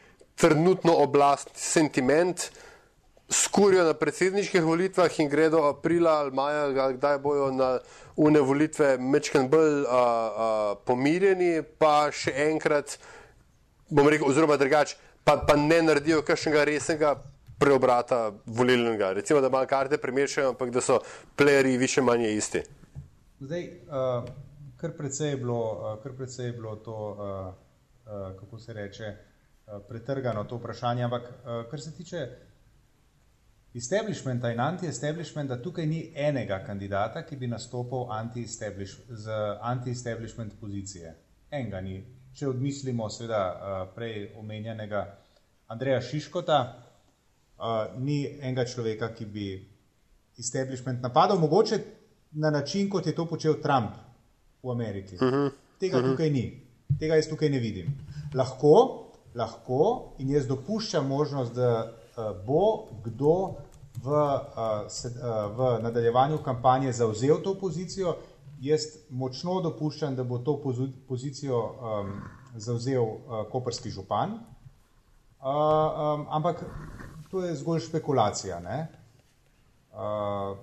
trenutno 0.42 0.94
oblast 0.96 1.50
sentiment, 1.54 2.50
skurijo 3.30 3.84
na 3.84 3.94
predsedniških 3.94 4.64
volitvah 4.66 5.20
in 5.20 5.28
gredo 5.30 5.60
aprila 5.68 6.10
ali 6.10 6.34
maja, 6.34 6.64
ali 6.64 6.96
kdaj 6.96 7.18
bojo 7.18 7.50
na 7.50 7.78
une 8.16 8.40
volitve 8.40 8.96
mečken 8.98 9.46
bolj 9.48 9.86
a, 9.86 10.02
a, 10.46 10.74
pomirjeni, 10.86 11.62
pa 11.78 12.10
še 12.10 12.34
enkrat, 12.48 12.98
bom 13.88 14.10
rekel, 14.10 14.26
oziroma 14.28 14.58
drugače, 14.58 14.98
pa, 15.24 15.38
pa 15.46 15.56
ne 15.56 15.78
naredijo 15.86 16.24
kakšnega 16.26 16.66
resnega 16.66 17.14
preobrata 17.62 18.32
volilnega. 18.46 19.14
Recimo, 19.14 19.40
da 19.40 19.48
malo 19.48 19.70
karte 19.70 19.96
premešajo, 20.02 20.56
ampak 20.56 20.74
da 20.74 20.82
so 20.82 20.98
playeri 21.38 21.78
više 21.78 22.02
manje 22.02 22.34
isti. 22.34 22.66
Zdaj, 23.40 23.68
uh, 23.86 24.30
kar 24.76 24.98
precej 24.98 25.36
je 25.36 25.42
bilo, 25.44 25.60
uh, 25.70 25.98
kar 26.02 26.18
precej 26.18 26.50
je 26.50 26.52
bilo 26.58 26.76
to, 26.76 26.96
uh, 27.12 27.20
uh, 28.10 28.40
kako 28.40 28.58
se 28.58 28.72
reče, 28.72 29.14
uh, 29.14 29.31
pretrgano 29.88 30.44
to 30.44 30.56
vprašanje, 30.56 31.04
ampak 31.04 31.22
uh, 31.22 31.70
kar 31.70 31.80
se 31.80 31.94
tiče 31.96 32.26
establishmenta 33.74 34.50
in 34.52 34.60
anti-establishmenta, 34.60 35.56
tukaj 35.62 35.86
ni 35.86 36.12
enega 36.14 36.58
kandidata, 36.66 37.22
ki 37.24 37.36
bi 37.36 37.48
nastopil 37.48 38.10
anti 38.10 38.46
z 38.46 39.28
anti-establishment 39.60 40.52
pozicije. 40.60 41.14
Enega 41.50 41.80
ni. 41.80 42.02
Če 42.32 42.48
odmislimo, 42.48 43.08
seveda, 43.12 43.88
prej 43.94 44.30
omenjenega 44.40 45.02
Andreja 45.68 46.00
Šiškota, 46.00 46.58
ni 48.00 48.24
enega 48.40 48.64
človeka, 48.64 49.10
ki 49.14 49.26
bi 49.26 49.48
establishment 50.38 51.02
napadal, 51.02 51.38
mogoče 51.38 51.78
na 52.32 52.50
način, 52.50 52.88
kot 52.90 53.06
je 53.06 53.14
to 53.14 53.26
počel 53.28 53.60
Trump 53.62 53.96
v 54.62 54.70
Ameriki. 54.70 55.16
Mhm. 55.16 55.46
Tega 55.80 55.98
mhm. 55.98 56.10
tukaj 56.10 56.30
ni. 56.30 56.44
Tega 57.00 57.16
jaz 57.16 57.28
tukaj 57.28 57.50
ne 57.50 57.58
vidim. 57.58 57.92
Lahko, 58.34 59.01
lahko 59.34 60.12
in 60.18 60.30
jaz 60.30 60.46
dopuščam 60.46 61.06
možnost, 61.08 61.54
da 61.54 61.92
Eh, 62.12 62.44
bo 62.46 62.88
kdo 63.04 63.56
v, 64.04 64.12
eh, 64.12 64.84
eh, 64.84 65.10
v 65.56 65.82
nadaljevanju 65.82 66.38
kampanje 66.44 66.92
zauzel 66.92 67.40
to 67.42 67.54
pozicijo. 67.54 68.16
Jaz 68.60 68.80
močno 69.10 69.60
dopuščam, 69.60 70.16
da 70.16 70.24
bo 70.24 70.38
to 70.38 70.60
pozicijo 71.08 71.58
um, 71.58 72.12
zauzel 72.54 73.02
uh, 73.02 73.16
koperski 73.50 73.90
župan, 73.90 74.30
uh, 74.30 75.48
um, 75.48 76.26
ampak 76.30 76.62
to 77.30 77.42
je 77.42 77.56
zgolj 77.56 77.80
špekulacija. 77.80 78.60
Uh, 79.90 80.56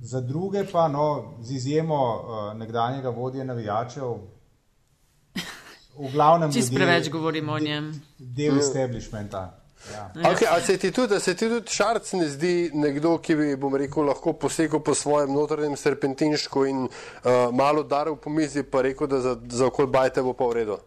za 0.00 0.20
druge 0.20 0.64
pa, 0.72 0.88
no, 0.88 1.34
z 1.40 1.54
izjemo 1.54 1.94
uh, 1.94 2.58
nekdanjega 2.58 3.10
vodje 3.10 3.44
navijačev, 3.44 4.16
v 5.98 6.12
glavnem. 6.12 6.52
Čist 6.52 6.74
preveč 6.74 7.10
govorimo 7.10 7.52
o 7.52 7.58
njem. 7.58 7.92
Del 8.18 8.58
establishmenta. 8.58 9.58
Ja. 9.92 10.10
Okay, 10.14 10.46
ali 10.50 10.62
se 10.62 10.78
ti 10.78 10.90
tudi, 10.92 11.20
se 11.20 11.34
ti 11.36 11.48
tudi 11.48 11.70
šarc 11.70 12.12
ne 12.12 12.28
zdi 12.28 12.70
nekdo, 12.74 13.14
ki 13.22 13.34
bi, 13.38 13.46
bom 13.56 13.76
rekel, 13.78 14.04
lahko 14.10 14.34
posegel 14.34 14.82
po 14.84 14.94
svojem 14.94 15.32
notranjem 15.32 15.76
serpentinšku 15.76 16.64
in 16.66 16.82
uh, 16.84 17.30
malo 17.54 17.82
daril 17.82 18.16
po 18.16 18.30
mizi, 18.30 18.62
pa 18.62 18.82
rekel, 18.82 19.06
da 19.06 19.20
za, 19.20 19.36
za 19.48 19.70
okol 19.70 19.86
bajte 19.86 20.22
bo 20.22 20.34
pa 20.36 20.50
v 20.50 20.58
redu? 20.58 20.78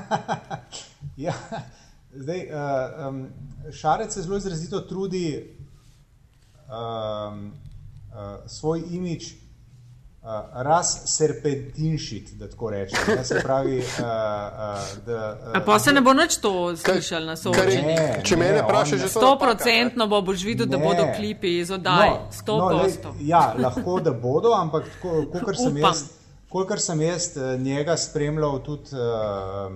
ja, 1.26 1.36
zdaj, 2.16 2.46
uh, 2.48 3.08
um, 3.08 3.22
šarec 3.72 4.14
se 4.14 4.22
zelo 4.22 4.40
izrazito 4.40 4.80
trudi 4.80 5.26
um, 6.66 7.52
uh, 8.08 8.40
svoj 8.46 8.82
imič 8.90 9.34
uh, 10.22 10.62
raz 10.62 10.86
serpentinšit, 11.04 12.30
da 12.38 12.50
tako 12.50 12.70
rečem. 12.70 12.98
Ne, 13.16 13.24
se 13.24 13.40
pravi, 13.42 13.78
uh, 13.78 13.84
uh, 13.84 15.06
da. 15.06 15.38
Uh, 15.56 15.64
pa 15.66 15.78
se 15.78 15.92
ne 15.92 16.00
bo 16.00 16.12
nič 16.12 16.36
to 16.36 16.76
slišal 16.76 17.24
na 17.24 17.36
soočenju. 17.36 17.96
Če 18.24 18.36
me 18.36 18.52
ne 18.52 18.62
vprašaš, 18.62 19.00
že 19.00 19.08
sto 19.08 19.36
procentno 19.40 20.06
bo 20.06 20.20
boš 20.22 20.44
videl, 20.44 20.66
ne. 20.66 20.76
da 20.76 20.84
bodo 20.84 21.08
klipi 21.16 21.58
iz 21.58 21.70
oddaj. 21.70 22.10
No, 22.46 22.56
no, 22.58 22.68
posto. 22.78 23.14
Ja, 23.20 23.54
lahko 23.58 24.00
da 24.00 24.12
bodo, 24.12 24.54
ampak 24.56 24.88
kolikor 25.02 25.56
sem 25.56 25.76
jaz. 25.80 26.04
Kolikor 26.50 26.80
sem 26.82 27.00
jaz 27.00 27.36
njega 27.58 27.96
spremljal 27.96 28.58
tudi 28.66 28.96
uh, 28.98 29.70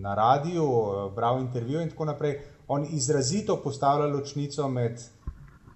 na 0.00 0.14
radiju, 0.14 0.66
bral 1.16 1.40
intervjuje 1.40 1.82
in 1.82 1.90
tako 1.90 2.04
naprej, 2.04 2.40
on 2.68 2.84
izrazito 2.90 3.56
postavlja 3.56 4.06
ločnico 4.06 4.68
med 4.68 5.00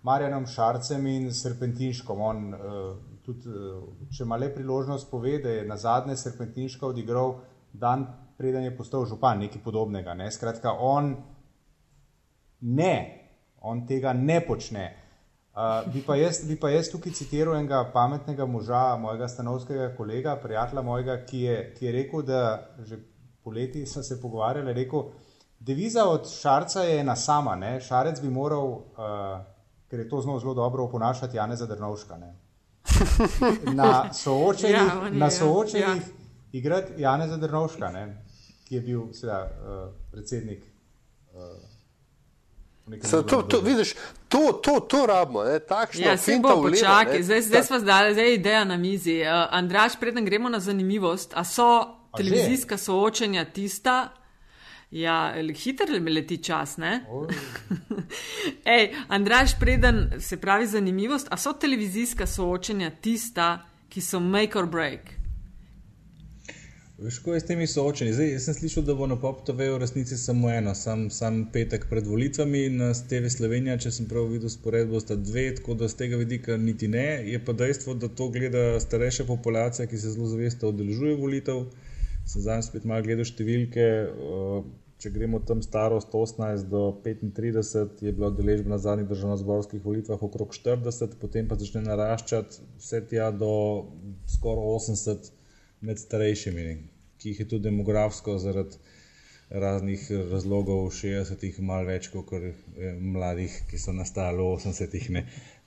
Marjanom 0.03 0.47
Šarcem 0.47 1.07
in 1.07 1.33
Serpentinškom. 1.33 2.21
On, 2.21 2.55
uh, 2.55 2.61
tudi, 3.25 3.49
eh, 3.49 4.09
če 4.17 4.25
ima 4.25 4.37
le 4.37 4.51
priložnost 4.55 5.11
povedati, 5.11 5.43
da 5.43 5.51
je 5.51 5.67
na 5.69 5.77
zadnje 5.77 6.17
Serpentinška 6.17 6.87
odigral 6.87 7.39
dan, 7.73 8.07
preden 8.39 8.65
je 8.65 8.77
postal 8.77 9.07
župan, 9.07 9.39
nekaj 9.39 9.63
podobnega. 9.63 10.15
Ne? 10.15 10.31
Skratka, 10.33 10.77
on 10.79 11.15
ne, 12.61 12.95
on 13.61 13.87
tega 13.87 14.13
ne 14.13 14.41
počne. 14.47 14.93
Uh, 15.55 15.85
bi, 15.93 16.01
pa 16.03 16.17
jaz, 16.19 16.41
bi 16.49 16.57
pa 16.59 16.73
jaz 16.73 16.89
tukaj 16.91 17.13
citiral 17.15 17.55
enega 17.55 17.85
pametnega 17.95 18.47
moža, 18.51 18.97
mojega 18.99 19.29
stanovskega 19.31 19.93
kolega, 19.95 20.35
prijatelja 20.43 20.83
mojega, 20.83 21.15
ki 21.29 21.43
je, 21.45 21.59
ki 21.77 21.87
je 21.87 21.93
rekel, 21.95 22.25
da 22.27 22.41
že 22.83 22.99
poleti 23.45 23.85
smo 23.87 24.03
se 24.03 24.19
pogovarjali, 24.23 24.73
rekel, 24.75 25.05
deviza 25.61 26.09
od 26.11 26.27
Šarca 26.27 26.83
je 26.83 26.99
ena 27.01 27.15
sama, 27.17 27.55
ne? 27.57 27.77
Šarec 27.81 28.19
bi 28.23 28.33
moral, 28.35 28.67
uh, 28.67 29.45
ker 29.87 30.03
je 30.03 30.09
to 30.09 30.25
znal 30.27 30.43
zelo 30.43 30.55
dobro 30.55 30.89
oponašati, 30.89 31.37
Jane 31.37 31.57
Zadrnovška. 31.57 32.19
Ne? 32.19 32.35
na 33.81 34.13
soočenjih, 34.13 34.77
ja, 34.77 35.11
na 35.11 35.31
soočenjih 35.31 35.87
ja. 35.87 35.97
igrati 36.53 37.03
Jana 37.03 37.29
Zadrnovška, 37.29 37.89
ne, 37.89 38.25
ki 38.69 38.75
je 38.75 38.81
bil 38.81 39.13
seveda, 39.13 39.45
uh, 39.45 39.95
predsednik. 40.13 40.63
Uh, 41.35 43.01
to, 43.11 43.23
to, 43.23 43.43
to, 43.43 43.61
vidiš, 43.61 43.95
to, 44.29 44.61
to, 44.63 44.81
to 44.81 45.07
rabimo, 45.07 45.45
takšno 45.69 46.07
ja, 46.07 46.17
finta 46.17 46.49
bo, 46.49 46.63
počakaj, 46.63 47.23
zdaj, 47.23 47.43
zdaj 47.43 47.63
smo 47.63 47.79
zdaj, 47.79 48.13
zdaj 48.13 48.25
je 48.25 48.35
ideja 48.35 48.65
na 48.65 48.77
mizi. 48.77 49.21
Uh, 49.23 49.29
Andraš, 49.51 49.97
preden 50.01 50.25
gremo 50.25 50.49
na 50.49 50.61
zanimivost, 50.61 51.33
a 51.35 51.45
so 51.45 52.05
a 52.15 52.17
televizijska 52.17 52.77
že? 52.77 52.83
soočenja 52.83 53.45
tista, 53.45 54.09
Ja, 54.95 55.35
hitro 55.59 55.87
le 55.91 56.11
leti 56.13 56.37
čas, 56.39 56.77
ne? 56.77 57.01
Ej, 58.77 58.93
Andraš, 59.09 59.59
preden 59.59 60.21
se 60.21 60.37
pravi 60.37 60.67
zanimivost, 60.67 61.27
a 61.31 61.37
so 61.37 61.53
televizijska 61.53 62.27
soočenja 62.27 62.91
tista, 63.03 63.67
ki 63.89 64.01
so 64.01 64.21
make 64.21 64.59
or 64.59 64.69
break? 64.71 65.11
Veš, 66.99 67.19
ko 67.25 67.35
je 67.35 67.41
s 67.41 67.49
temi 67.49 67.67
soočenji? 67.67 68.13
Zdaj, 68.15 68.31
jaz 68.37 68.47
sem 68.47 68.55
slišal, 68.55 68.85
da 68.87 68.95
bo 68.95 69.09
na 69.11 69.17
PopTV 69.19 69.67
v 69.73 69.81
resnici 69.83 70.15
samo 70.17 70.53
eno, 70.55 70.77
sam, 70.79 71.09
sam 71.11 71.43
petek 71.53 71.89
pred 71.91 72.07
volitvami 72.07 72.63
na 72.77 72.93
TV 72.95 73.33
Slovenija, 73.35 73.75
če 73.83 73.91
sem 73.99 74.07
prav 74.07 74.31
videl 74.31 74.53
sporedbo, 74.55 75.03
sta 75.03 75.19
dve, 75.19 75.49
tako 75.59 75.75
da 75.75 75.91
z 75.91 75.99
tega 76.05 76.23
vidika 76.23 76.57
niti 76.69 76.87
ne. 76.89 77.09
Je 77.33 77.43
pa 77.43 77.57
dejstvo, 77.65 77.99
da 77.99 78.07
to 78.07 78.31
gleda 78.31 78.79
starejša 78.79 79.27
populacija, 79.27 79.91
ki 79.91 79.99
se 79.99 80.15
zelo 80.15 80.31
zavesta 80.31 80.71
odeležuje 80.71 81.19
volitev. 81.19 81.67
Sem 82.31 82.47
zdaj 82.47 82.63
spet 82.71 82.87
malo 82.87 83.03
gledal 83.03 83.27
številke. 83.27 83.91
Uh, 84.15 84.84
če 85.05 85.13
gremo 85.13 85.39
tam 85.45 85.61
starost 85.61 86.15
18 86.17 86.71
do 86.73 86.83
35, 87.05 88.01
je 88.07 88.13
bila 88.17 88.31
deležba 88.33 88.73
na 88.73 88.79
zadnjih 88.81 89.11
državno-zborskih 89.11 89.83
volitvah 89.85 90.23
okrog 90.25 90.55
40, 90.57 91.19
potem 91.21 91.49
pa 91.51 91.59
začne 91.61 91.85
naraščati 91.85 92.65
vse 92.81 93.03
tja 93.11 93.29
do 93.45 93.53
skoraj 94.37 94.71
80 94.79 95.29
med 95.85 96.01
starejšimi, 96.01 96.69
ki 97.21 97.35
jih 97.35 97.45
je 97.45 97.49
tudi 97.51 97.69
demografsko 97.69 98.39
zaradi 98.41 98.81
raznih 99.51 100.07
razlogov 100.31 100.89
60-ih, 100.97 101.61
malo 101.61 101.91
več 101.93 102.09
kot 102.13 102.33
mladih, 103.01 103.61
ki 103.69 103.79
so 103.79 103.93
nastali 103.93 104.41
v 104.41 104.57
80-ih. 104.57 105.11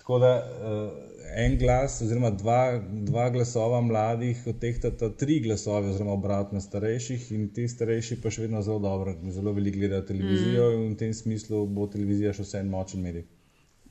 Tako 0.07 0.19
da 0.19 0.35
uh, 0.39 0.91
en 1.35 1.57
glas, 1.57 2.01
oziroma 2.01 2.29
dva, 2.29 2.79
dva 2.91 3.29
glasova 3.29 3.81
mladih, 3.81 4.39
od 4.47 4.59
teh 4.59 4.77
ta 4.79 5.09
tri 5.09 5.41
glasove, 5.43 5.89
oziroma 5.89 6.13
obratno 6.13 6.61
starejših, 6.61 7.25
in 7.35 7.49
ti 7.53 7.65
starejši 7.67 8.15
pa 8.23 8.31
še 8.31 8.45
vedno 8.45 8.61
zelo 8.63 8.79
dobro, 8.79 9.17
zelo 9.35 9.51
veliko 9.51 9.81
gledajo 9.81 10.05
televizijo 10.07 10.69
mm. 10.69 10.85
in 10.85 10.93
v 10.93 10.97
tem 11.01 11.11
smislu 11.13 11.65
bo 11.67 11.89
televizija 11.91 12.31
še 12.37 12.45
vse 12.45 12.61
en 12.63 12.71
močen 12.71 13.03
medij. 13.03 13.25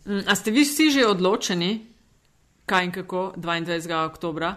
Mm, 0.06 0.22
a 0.24 0.38
ste 0.40 0.54
vi 0.56 0.64
vsi 0.64 0.88
že 0.94 1.04
odločeni, 1.04 1.70
kaj 2.64 2.88
in 2.88 2.94
kako 2.96 3.26
22. 3.36 4.00
oktober? 4.06 4.48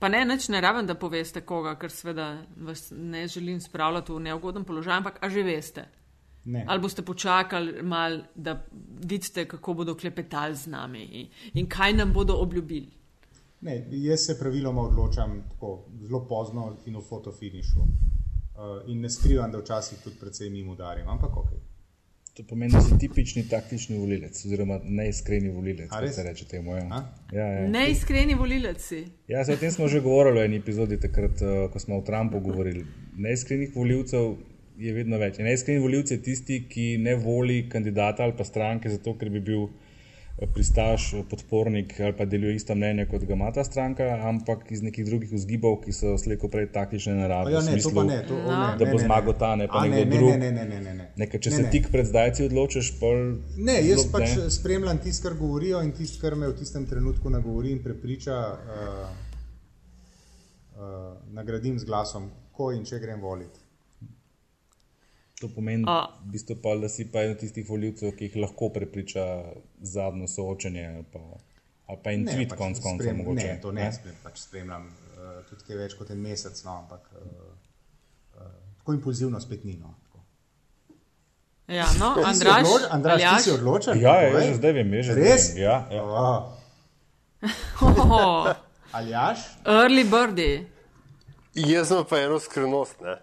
Pa 0.00 0.12
ne, 0.12 0.20
neč 0.28 0.50
ne 0.52 0.60
raven, 0.60 0.84
da 0.84 1.00
poveste 1.00 1.40
koga, 1.48 1.78
ker 1.80 1.88
seveda 1.92 2.28
vas 2.68 2.90
ne 2.92 3.24
želim 3.24 3.56
spravljati 3.60 4.12
v 4.12 4.20
neugoden 4.28 4.68
položaj, 4.68 4.98
ampak 5.00 5.16
a 5.24 5.32
že 5.32 5.48
veste. 5.48 5.88
Ne. 6.44 6.64
Ali 6.68 6.80
boste 6.80 7.02
počakali 7.02 7.82
malo, 7.82 8.22
da 8.34 8.66
vidite, 9.04 9.48
kako 9.48 9.74
bodo 9.74 9.94
klepetali 9.94 10.56
z 10.56 10.66
nami 10.66 11.02
in, 11.02 11.26
in 11.54 11.68
kaj 11.68 11.92
nam 11.92 12.12
bodo 12.12 12.34
obljubili? 12.34 12.88
Ne, 13.60 13.86
jaz 13.90 14.20
se 14.26 14.38
praviloma 14.38 14.80
odločam 14.80 15.42
tako 15.50 15.84
zelo 16.02 16.26
pozno 16.28 16.76
in 16.86 16.96
v 16.96 17.02
fotofinišu. 17.08 17.80
Uh, 17.80 18.90
in 18.90 19.00
ne 19.00 19.10
skrivam, 19.10 19.52
da 19.52 19.58
včasih 19.58 19.98
tudi 20.04 20.16
precej 20.20 20.50
mimo 20.50 20.72
udarim, 20.72 21.08
ampak 21.08 21.36
ok. 21.36 21.50
To 22.34 22.44
pomeni, 22.48 22.72
da 22.72 22.80
si 22.80 22.98
tipični 22.98 23.48
taktični 23.48 23.98
volilec, 23.98 24.44
oziroma 24.44 24.78
neiskreni 24.84 25.50
volilec. 25.50 25.88
Ali 25.92 26.08
se 26.12 26.22
reče 26.22 26.44
temu? 26.44 26.76
Ja. 26.76 27.12
Ja, 27.32 27.46
ja. 27.46 27.68
Neiskreni 27.68 28.34
volilec 28.34 28.80
si. 28.80 29.04
Ja, 29.28 29.40
o 29.40 29.56
tem 29.56 29.72
smo 29.72 29.88
že 29.88 30.00
govorili 30.00 30.40
v 30.40 30.44
eni 30.44 30.56
epizodi, 30.56 31.00
takrat, 31.00 31.42
uh, 31.42 31.72
ko 31.72 31.78
smo 31.78 31.98
o 31.98 32.04
Trumpu 32.06 32.40
govorili. 32.40 32.86
Neiskrenih 33.16 33.76
volilcev 33.76 34.36
je 34.80 34.92
vedno 34.94 35.18
več. 35.18 35.38
In 35.38 35.44
najskrajni 35.44 35.82
voljivci 35.82 36.14
je 36.14 36.22
tisti, 36.22 36.64
ki 36.68 36.98
ne 36.98 37.14
voli 37.16 37.68
kandidata 37.68 38.24
ali 38.24 38.32
pa 38.36 38.44
stranke, 38.44 38.88
zato 38.88 39.14
ker 39.14 39.30
bi 39.30 39.40
bil 39.42 39.68
pristaš, 40.54 41.10
podpornik 41.28 41.90
ali 42.00 42.14
pa 42.16 42.24
deluje 42.24 42.54
isto 42.56 42.72
mnenje 42.74 43.04
kot 43.06 43.26
ga 43.28 43.34
ima 43.34 43.50
ta 43.52 43.64
stranka, 43.64 44.06
ampak 44.24 44.70
iz 44.72 44.80
nekih 44.82 45.04
drugih 45.04 45.32
vzgibov, 45.32 45.82
ki 45.82 45.92
so 45.92 46.14
slejko 46.18 46.48
prej 46.48 46.70
taktične 46.72 47.14
narave. 47.14 47.52
Ja, 47.52 47.60
ne, 47.60 47.74
smislu, 47.74 47.90
to 47.90 47.96
pa 47.96 48.04
ne, 48.04 48.16
to, 48.24 48.38
no. 48.38 48.48
ne, 48.48 48.70
da 48.78 48.86
bo 48.86 48.96
ne, 48.96 49.04
zmagal 49.04 49.36
ta, 49.36 49.50
ne 49.56 49.66
pa 49.68 49.82
A, 49.82 49.84
nekdo 49.84 50.04
ne, 50.06 50.16
drug. 50.16 50.30
Ne, 50.30 50.50
ne, 50.52 50.64
ne, 50.64 50.80
ne, 50.80 50.94
ne. 50.94 51.08
Nekaj, 51.16 51.40
če 51.40 51.50
Ne, 51.50 51.56
se 51.56 51.62
ne. 51.62 51.70
tik 51.70 51.90
pred 51.92 52.08
zdajci 52.08 52.48
odločiš, 52.48 52.92
pol. 53.00 53.20
Ne, 53.58 53.76
jaz 53.84 54.00
zelo- 54.00 54.12
pač 54.12 54.36
ne. 54.36 54.48
spremljam 54.50 54.98
tisto, 54.98 55.28
kar 55.28 55.36
govorijo 55.36 55.82
in 55.84 55.92
tisto, 55.92 56.22
kar 56.24 56.34
me 56.34 56.48
v 56.48 56.56
tistem 56.56 56.86
trenutku 56.86 57.30
nagovori 57.30 57.74
in 57.76 57.82
prepriča, 57.84 58.38
uh, 58.48 59.08
uh, 60.76 60.82
nagradim 61.32 61.76
z 61.78 61.84
glasom, 61.84 62.30
ko 62.52 62.72
in 62.72 62.84
če 62.84 62.98
grem 62.98 63.20
voliti. 63.20 63.60
To 65.40 65.48
pomeni, 65.48 65.84
A. 65.86 66.04
v 66.20 66.32
bistvu 66.32 66.56
pa, 66.56 66.74
da 66.76 66.86
si 66.86 67.06
pa 67.06 67.22
eden 67.22 67.36
tistih 67.36 67.64
voljivcev, 67.64 68.10
ki 68.12 68.26
jih 68.26 68.36
lahko 68.36 68.68
prepriča 68.68 69.22
zadnjo 69.82 70.26
soočenje 70.28 70.82
ali 70.86 71.04
pa, 71.04 71.20
ali 71.86 71.98
pa 71.98 72.12
en 72.12 72.22
Ne, 72.22 72.32
tweet 72.32 72.48
pač 72.48 72.58
konc 72.58 72.76
koncev 72.78 73.06
sprem- 73.06 73.16
mogoče. 73.16 73.46
Ne, 73.46 73.54
to 73.58 73.72
ne, 73.72 73.86
sprem, 73.92 74.14
pač 74.22 74.38
spremljam 74.38 74.84
uh, 74.84 74.92
tudi 75.46 75.64
kaj 75.64 75.76
več 75.78 75.94
kot 75.94 76.10
en 76.10 76.20
mesec, 76.20 76.60
no, 76.62 76.74
ampak 76.76 77.08
uh, 77.12 77.24
uh, 78.34 78.50
tako 78.76 78.92
impulzivno 78.92 79.40
spet 79.40 79.64
ni. 79.64 79.76
No, 79.76 79.94
tako. 80.02 80.20
Ja, 81.70 81.86
no, 81.96 82.12
Andraš, 82.22 82.66
odloč- 82.66 82.88
Andraš, 82.90 83.22
ti 83.24 83.42
si 83.42 83.50
odločen? 83.52 83.96
Ja, 83.98 84.14
ja, 84.18 84.28
Povej. 84.28 84.40
jaz 84.40 84.48
že 84.48 84.54
zdaj 84.56 84.72
vem, 84.72 84.92
jaz 84.92 85.06
že 85.06 85.14
Res? 85.14 85.48
vem. 85.48 85.62
Ja, 85.62 85.76
ja. 85.90 86.02
Oh, 86.02 86.58
Oh, 87.80 88.52
Aljaš? 88.92 89.38
early 89.64 90.04
birdie, 90.06 90.66
Jaz 91.54 91.90
imam 91.90 92.04
pa 92.04 92.18
eno 92.18 92.38
skrivnost, 92.38 93.00
ne? 93.00 93.16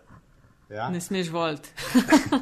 Ja. 0.70 0.90
ne 0.90 1.02
smeš 1.02 1.30
voliti. 1.30 1.70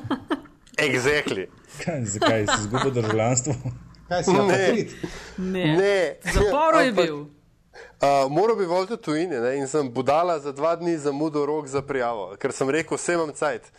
Exactly. 0.88 1.48
Kaj, 1.84 2.06
zakaj 2.06 2.46
si 2.46 2.62
izgubil 2.62 2.92
državljanstvo? 2.92 3.54
Kaj 4.08 4.24
si, 4.24 4.32
Ne. 4.32 4.86
Ne. 5.38 5.78
Ne. 5.78 6.16
Zaporu 6.34 6.80
je 6.80 6.92
bil. 6.92 7.16
Uh, 7.16 8.32
moral 8.32 8.56
bi 8.56 8.66
voliti 8.66 8.94
v 8.94 8.98
tujini 8.98 9.40
ne? 9.40 9.58
in 9.58 9.68
sem 9.68 9.92
budala 9.94 10.40
za 10.40 10.52
dva 10.52 10.76
dni 10.76 10.98
zamudil 10.98 11.46
rok 11.46 11.68
za 11.68 11.82
prijavo, 11.82 12.36
ker 12.40 12.52
sem 12.52 12.70
rekel, 12.70 12.98
vse 12.98 13.14
imam 13.14 13.32
cajt. 13.34 13.72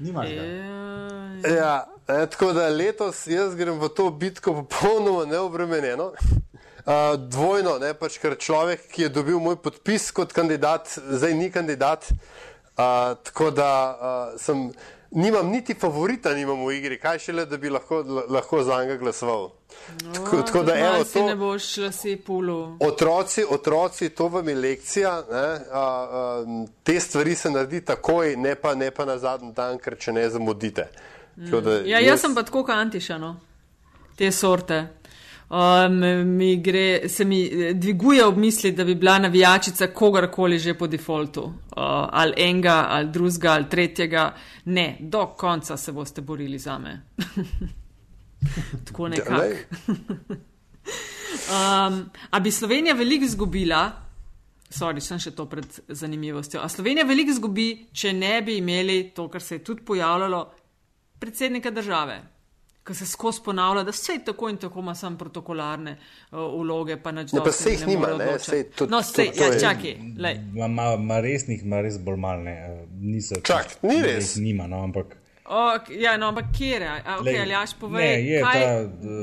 Nimaš 0.00 0.28
ga. 0.28 0.44
Ja, 0.44 1.54
Ja, 1.54 1.86
ne, 2.08 2.26
tako 2.26 2.52
da 2.52 2.68
letos 2.68 3.26
jaz 3.26 3.54
grem 3.54 3.78
v 3.80 3.88
to 3.88 4.10
bitko 4.10 4.54
popolnoma 4.54 5.24
neobremenjeno. 5.24 6.12
Uh, 6.84 7.16
dvojno, 7.16 7.78
ne, 7.80 7.94
pač, 7.96 8.18
ker 8.20 8.36
človek, 8.36 8.88
ki 8.92 9.06
je 9.06 9.08
dobil 9.08 9.40
moj 9.40 9.56
podpis 9.56 10.10
kot 10.12 10.32
kandidat, 10.36 10.98
zdaj 11.08 11.32
ni 11.34 11.48
kandidat. 11.52 12.10
Uh, 12.10 12.44
tako 13.22 13.50
da 13.50 13.70
uh, 14.34 14.40
sem, 14.40 14.72
nimam 15.10 15.48
niti 15.48 15.74
favorita, 15.74 16.34
nimam 16.34 16.66
v 16.66 16.72
igri, 16.74 16.98
kaj 16.98 17.18
šele, 17.18 17.46
da 17.46 17.56
bi 17.56 17.70
lahko, 17.70 18.02
lahko 18.28 18.62
za 18.62 18.80
njega 18.82 18.96
glasoval. 18.96 19.50
Tako, 20.14 20.42
tako 20.42 20.62
da, 20.62 20.78
evo, 20.78 20.98
No, 20.98 21.04
si 21.04 21.22
ne 21.22 21.30
to, 21.30 21.36
boš 21.36 21.76
lase 21.76 22.16
pulu. 22.26 22.76
otroci, 22.80 23.44
otroci, 23.50 24.08
to 24.08 24.28
vam 24.28 24.48
je 24.48 24.54
lekcija. 24.54 25.22
Ne, 25.30 25.46
uh, 25.52 26.62
uh, 26.62 26.68
te 26.82 27.00
stvari 27.00 27.34
se 27.34 27.50
naredi 27.50 27.84
takoj, 27.84 28.36
ne 28.36 28.54
pa, 28.54 28.74
ne 28.74 28.90
pa 28.90 29.04
na 29.04 29.18
zadnji 29.18 29.52
dan, 29.52 29.78
ker 29.78 29.96
če 29.98 30.12
ne 30.12 30.28
zamudite. 30.30 30.88
Tako 31.44 31.60
da 31.60 31.70
Ja, 31.84 31.98
jaz 32.00 32.20
sem 32.20 32.34
pa 32.34 32.42
tako 32.42 32.64
antišano, 32.68 33.36
te 34.16 34.32
sorte. 34.32 34.86
Um, 35.48 36.26
mi 36.36 36.56
gre, 36.56 37.08
se 37.08 37.24
mi 37.24 37.44
eh, 37.44 37.74
dviguje 37.74 38.24
ob 38.24 38.36
misli, 38.36 38.72
da 38.72 38.84
bi 38.84 38.94
bila 38.94 39.18
navijačica 39.18 39.86
kogarkoli 39.86 40.58
že 40.58 40.74
po 40.74 40.86
defaultu, 40.86 41.42
uh, 41.42 41.52
ali 42.10 42.32
enega, 42.36 42.86
ali 42.88 43.08
drugega, 43.08 43.52
ali 43.52 43.68
tretjega. 43.68 44.34
Ne, 44.64 44.96
do 45.00 45.26
konca 45.26 45.76
se 45.76 45.92
boste 45.92 46.20
borili 46.20 46.58
za 46.58 46.78
me. 46.78 47.00
tako 48.86 49.08
nekako. 49.08 49.44
Um, 51.48 52.10
a 52.30 52.40
bi 52.40 52.50
Slovenija 52.50 52.94
veliko 52.94 53.24
izgubila, 53.24 53.92
sorry, 54.70 55.00
sem 55.00 55.18
še 55.18 55.30
to 55.30 55.46
pred 55.46 55.80
zanimivostjo, 55.88 56.60
a 56.60 56.68
Slovenija 56.68 57.04
veliko 57.04 57.30
izgubi, 57.30 57.86
če 57.92 58.12
ne 58.12 58.40
bi 58.42 58.58
imeli 58.58 59.10
to, 59.14 59.28
kar 59.28 59.42
se 59.42 59.54
je 59.54 59.64
tudi 59.64 59.84
pojavljalo, 59.84 60.46
predsednika 61.18 61.70
države. 61.70 62.33
Ko 62.84 62.94
se 62.94 63.06
skozi 63.06 63.40
ponavlja, 63.44 63.82
da 63.82 63.90
vse 63.90 64.18
tako 64.24 64.48
in 64.48 64.56
tako 64.56 64.80
ima 64.80 64.94
samo 64.94 65.16
protokolarne 65.18 65.96
uh, 66.30 66.38
vloge, 66.54 66.96
pa 66.96 67.12
Ne, 67.12 67.24
pa 67.34 67.52
saj 67.52 67.72
jih 67.72 67.86
nima, 67.86 68.06
ne, 68.08 68.38
saj 68.38 68.62
to- 68.70 68.86
No, 68.86 68.98
to- 68.98 69.02
sej, 69.04 69.30
to 69.32 69.42
ja, 69.42 69.46
je- 69.46 69.60
čakaj. 69.60 69.94
Ma, 70.52 70.68
ma, 70.68 70.96
ma 70.96 71.20
resnih, 71.20 71.64
ma 71.64 71.80
res 71.80 71.98
bolj 71.98 72.16
malne. 72.16 72.54
Niso, 72.92 73.34
Čak, 73.40 73.78
ni 73.82 74.02
res. 74.02 74.36
Nima, 74.36 74.66
no, 74.66 74.82
ampak. 74.82 75.16
O, 75.46 75.56
k- 75.78 75.92
ja, 75.92 76.16
no, 76.16 76.26
ampak 76.26 76.44
kje 76.52 76.66
je? 76.68 76.78
Okay, 76.80 77.20
Glej, 77.22 77.38
Aljaš, 77.38 77.74
povej, 77.74 78.00
ne, 78.06 78.24
je 78.24 78.38
kaj 78.42 78.60
ta, 78.62 78.68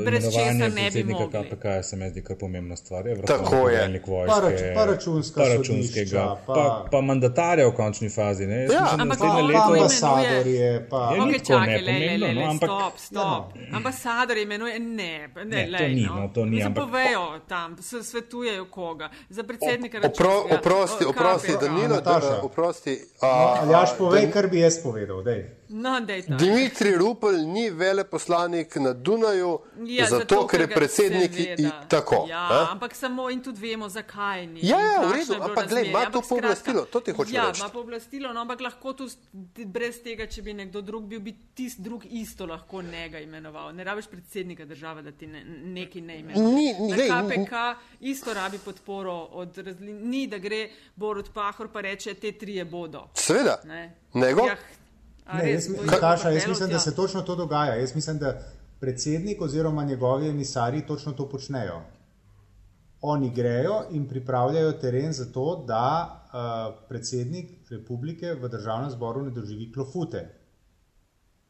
brez 0.06 0.22
eh, 0.22 0.28
česa 0.28 0.42
imenovanje 0.44 0.76
ne 0.76 0.92
bi 0.94 1.04
mogli. 1.06 1.34
KPK, 1.34 1.66
se 1.82 1.96
mi 1.96 2.10
zdi 2.10 2.22
kar 2.22 2.36
pomembna 2.38 2.76
stvar. 2.76 3.08
Je 3.08 3.16
Tako 3.24 3.70
je. 3.70 3.82
Pa 4.02 4.12
vojske, 4.12 4.42
rač- 4.44 4.76
pa 4.76 4.86
računska 4.86 5.38
pa 5.38 5.48
računskega, 5.48 6.06
sodišča, 6.06 6.38
pa, 6.46 6.54
pa- 6.54 6.86
pa 6.92 7.02
mandatarja 7.02 7.66
v 7.66 7.74
končni 7.74 8.10
fazi. 8.12 8.46
Ne? 8.46 8.60
Jaz 8.60 8.72
Ja, 8.72 8.82
mislim, 8.82 9.02
ampak 9.02 9.18
Pa 9.20 9.26
leto- 9.26 9.40
imenuje- 9.42 9.62
ambasadorje, 9.74 10.88
pa 10.90 11.02
Je, 11.08 11.22
Ok, 11.22 11.28
ni 11.28 11.34
tako 11.34 11.46
čakaj, 11.48 11.82
le, 11.82 11.92
le, 11.92 12.18
le, 12.18 12.28
no, 12.30 12.40
le, 12.40 12.46
ampak- 12.48 12.70
stop, 12.70 12.94
stop. 13.00 13.44
Ja, 13.58 13.62
Ambasador 13.74 14.38
imenuje, 14.38 14.80
ne, 14.80 14.94
ne, 15.28 15.46
Ne, 15.46 15.66
to 15.68 15.72
lej, 15.74 15.90
ni, 15.92 16.02
no. 16.04 16.16
no, 16.16 16.28
to 16.30 16.46
ni, 16.46 16.62
ampak- 16.62 16.84
povejo 16.84 17.26
tam, 17.48 17.78
se 17.80 18.04
svetujejo 18.04 18.66
koga. 18.68 19.10
Za 19.30 19.44
predsednika 19.44 19.98
računskega- 20.00 20.56
oprosti, 20.56 21.04
oprosti. 21.06 21.52
Danilo, 21.62 21.96
Nataša. 21.96 22.30
da, 22.30 22.42
oprosti. 22.44 22.94
No, 23.22 23.28
a, 23.28 23.58
Aljaš, 23.60 23.90
a, 23.90 23.96
povej, 23.98 24.32
kar 24.32 24.48
bi 24.48 24.60
jaz 24.60 24.78
povedal. 24.80 25.24
Dej. 25.24 25.61
No, 25.74 26.00
dej 26.02 26.22
ta. 26.24 26.36
Dimitri 26.36 26.92
Rupel 26.94 27.38
ni 27.46 27.70
veleposlanik 27.72 28.76
na 28.76 28.94
Dunaju, 28.94 29.60
Ja, 29.82 30.06
zato 30.08 30.48
ker 30.48 30.62
je 30.62 30.68
predsednik 30.70 31.32
i, 31.32 31.44
seveda. 31.46 31.86
tako. 31.88 32.26
Ja, 32.30 32.40
a? 32.42 32.68
ampak 32.72 32.94
samo 32.94 33.30
in 33.30 33.42
tudi 33.42 33.60
vemo, 33.62 33.88
zakaj 33.88 34.48
ni. 34.48 34.60
Ja, 34.62 34.78
in 34.78 34.86
ja, 34.94 35.02
v 35.02 35.12
redu, 35.14 35.34
ampak 35.36 35.68
glej, 35.68 35.86
ima 35.86 36.06
to 36.08 36.22
pooblastilo, 36.22 36.86
to 36.86 37.00
ti 37.00 37.12
hočem 37.12 37.36
ja, 37.36 37.48
reči. 37.48 37.60
ima 37.60 37.70
pooblastilo, 37.70 38.34
no, 38.34 38.42
ampak 38.42 38.62
lahko 38.62 38.94
s- 39.02 39.18
brez 39.66 40.00
tega, 40.00 40.28
če 40.28 40.42
bi 40.42 40.54
nekdo 40.54 40.82
drug 40.82 41.04
bil, 41.06 41.20
bi 41.22 41.34
tisti 41.54 41.82
drug 41.82 42.04
isto 42.06 42.46
lahko 42.46 42.82
njega 42.84 43.20
imenoval. 43.20 43.72
Ne 43.72 43.84
rabiš 43.84 44.06
predsednika 44.08 44.66
države, 44.66 45.02
da 45.02 45.12
ti 45.12 45.28
ne, 45.28 45.44
neki 45.48 46.02
ne 46.02 46.20
imenuje. 46.20 46.46
Ni- 46.46 46.74
ni- 46.76 46.90
Na 46.90 46.96
glej, 46.96 47.10
KPK 47.10 47.54
isto 48.02 48.34
rabi 48.34 48.58
podporo 48.60 49.14
od 49.32 49.58
razli... 49.58 49.94
Ni, 49.94 50.28
da 50.28 50.38
gre 50.40 50.66
Borut 50.96 51.30
Pahor 51.32 51.68
pa 51.68 51.82
reče, 51.82 52.14
te 52.14 52.32
trije 52.34 52.66
bodo. 52.66 53.08
Seveda. 53.16 53.62
Ne. 53.64 53.96
Nego? 54.14 54.42
Ja, 54.42 54.56
Ne, 55.34 55.44
res, 55.44 55.70
jaz, 55.70 55.86
Nataša, 55.86 56.30
jaz 56.30 56.48
mislim, 56.48 56.70
da 56.70 56.76
tja. 56.76 56.80
se 56.80 56.96
točno 56.96 57.22
to 57.22 57.36
dogaja. 57.36 57.76
Jaz 57.76 57.96
mislim, 57.96 58.18
da 58.18 58.40
predsednik 58.80 59.42
oziroma 59.42 59.84
njegovi 59.84 60.30
emisari 60.30 60.82
točno 60.82 61.12
to 61.12 61.30
počnejo. 61.30 61.82
Oni 63.02 63.30
grejo 63.30 63.84
in 63.92 64.08
pripravljajo 64.08 64.72
teren 64.72 65.14
za 65.14 65.26
to, 65.26 65.64
da 65.68 65.84
uh, 66.24 66.40
predsednik 66.90 67.50
republike 67.70 68.34
v 68.34 68.50
državnem 68.50 68.92
zboru 68.92 69.22
ne 69.22 69.32
doživi 69.32 69.72
klofute. 69.74 70.30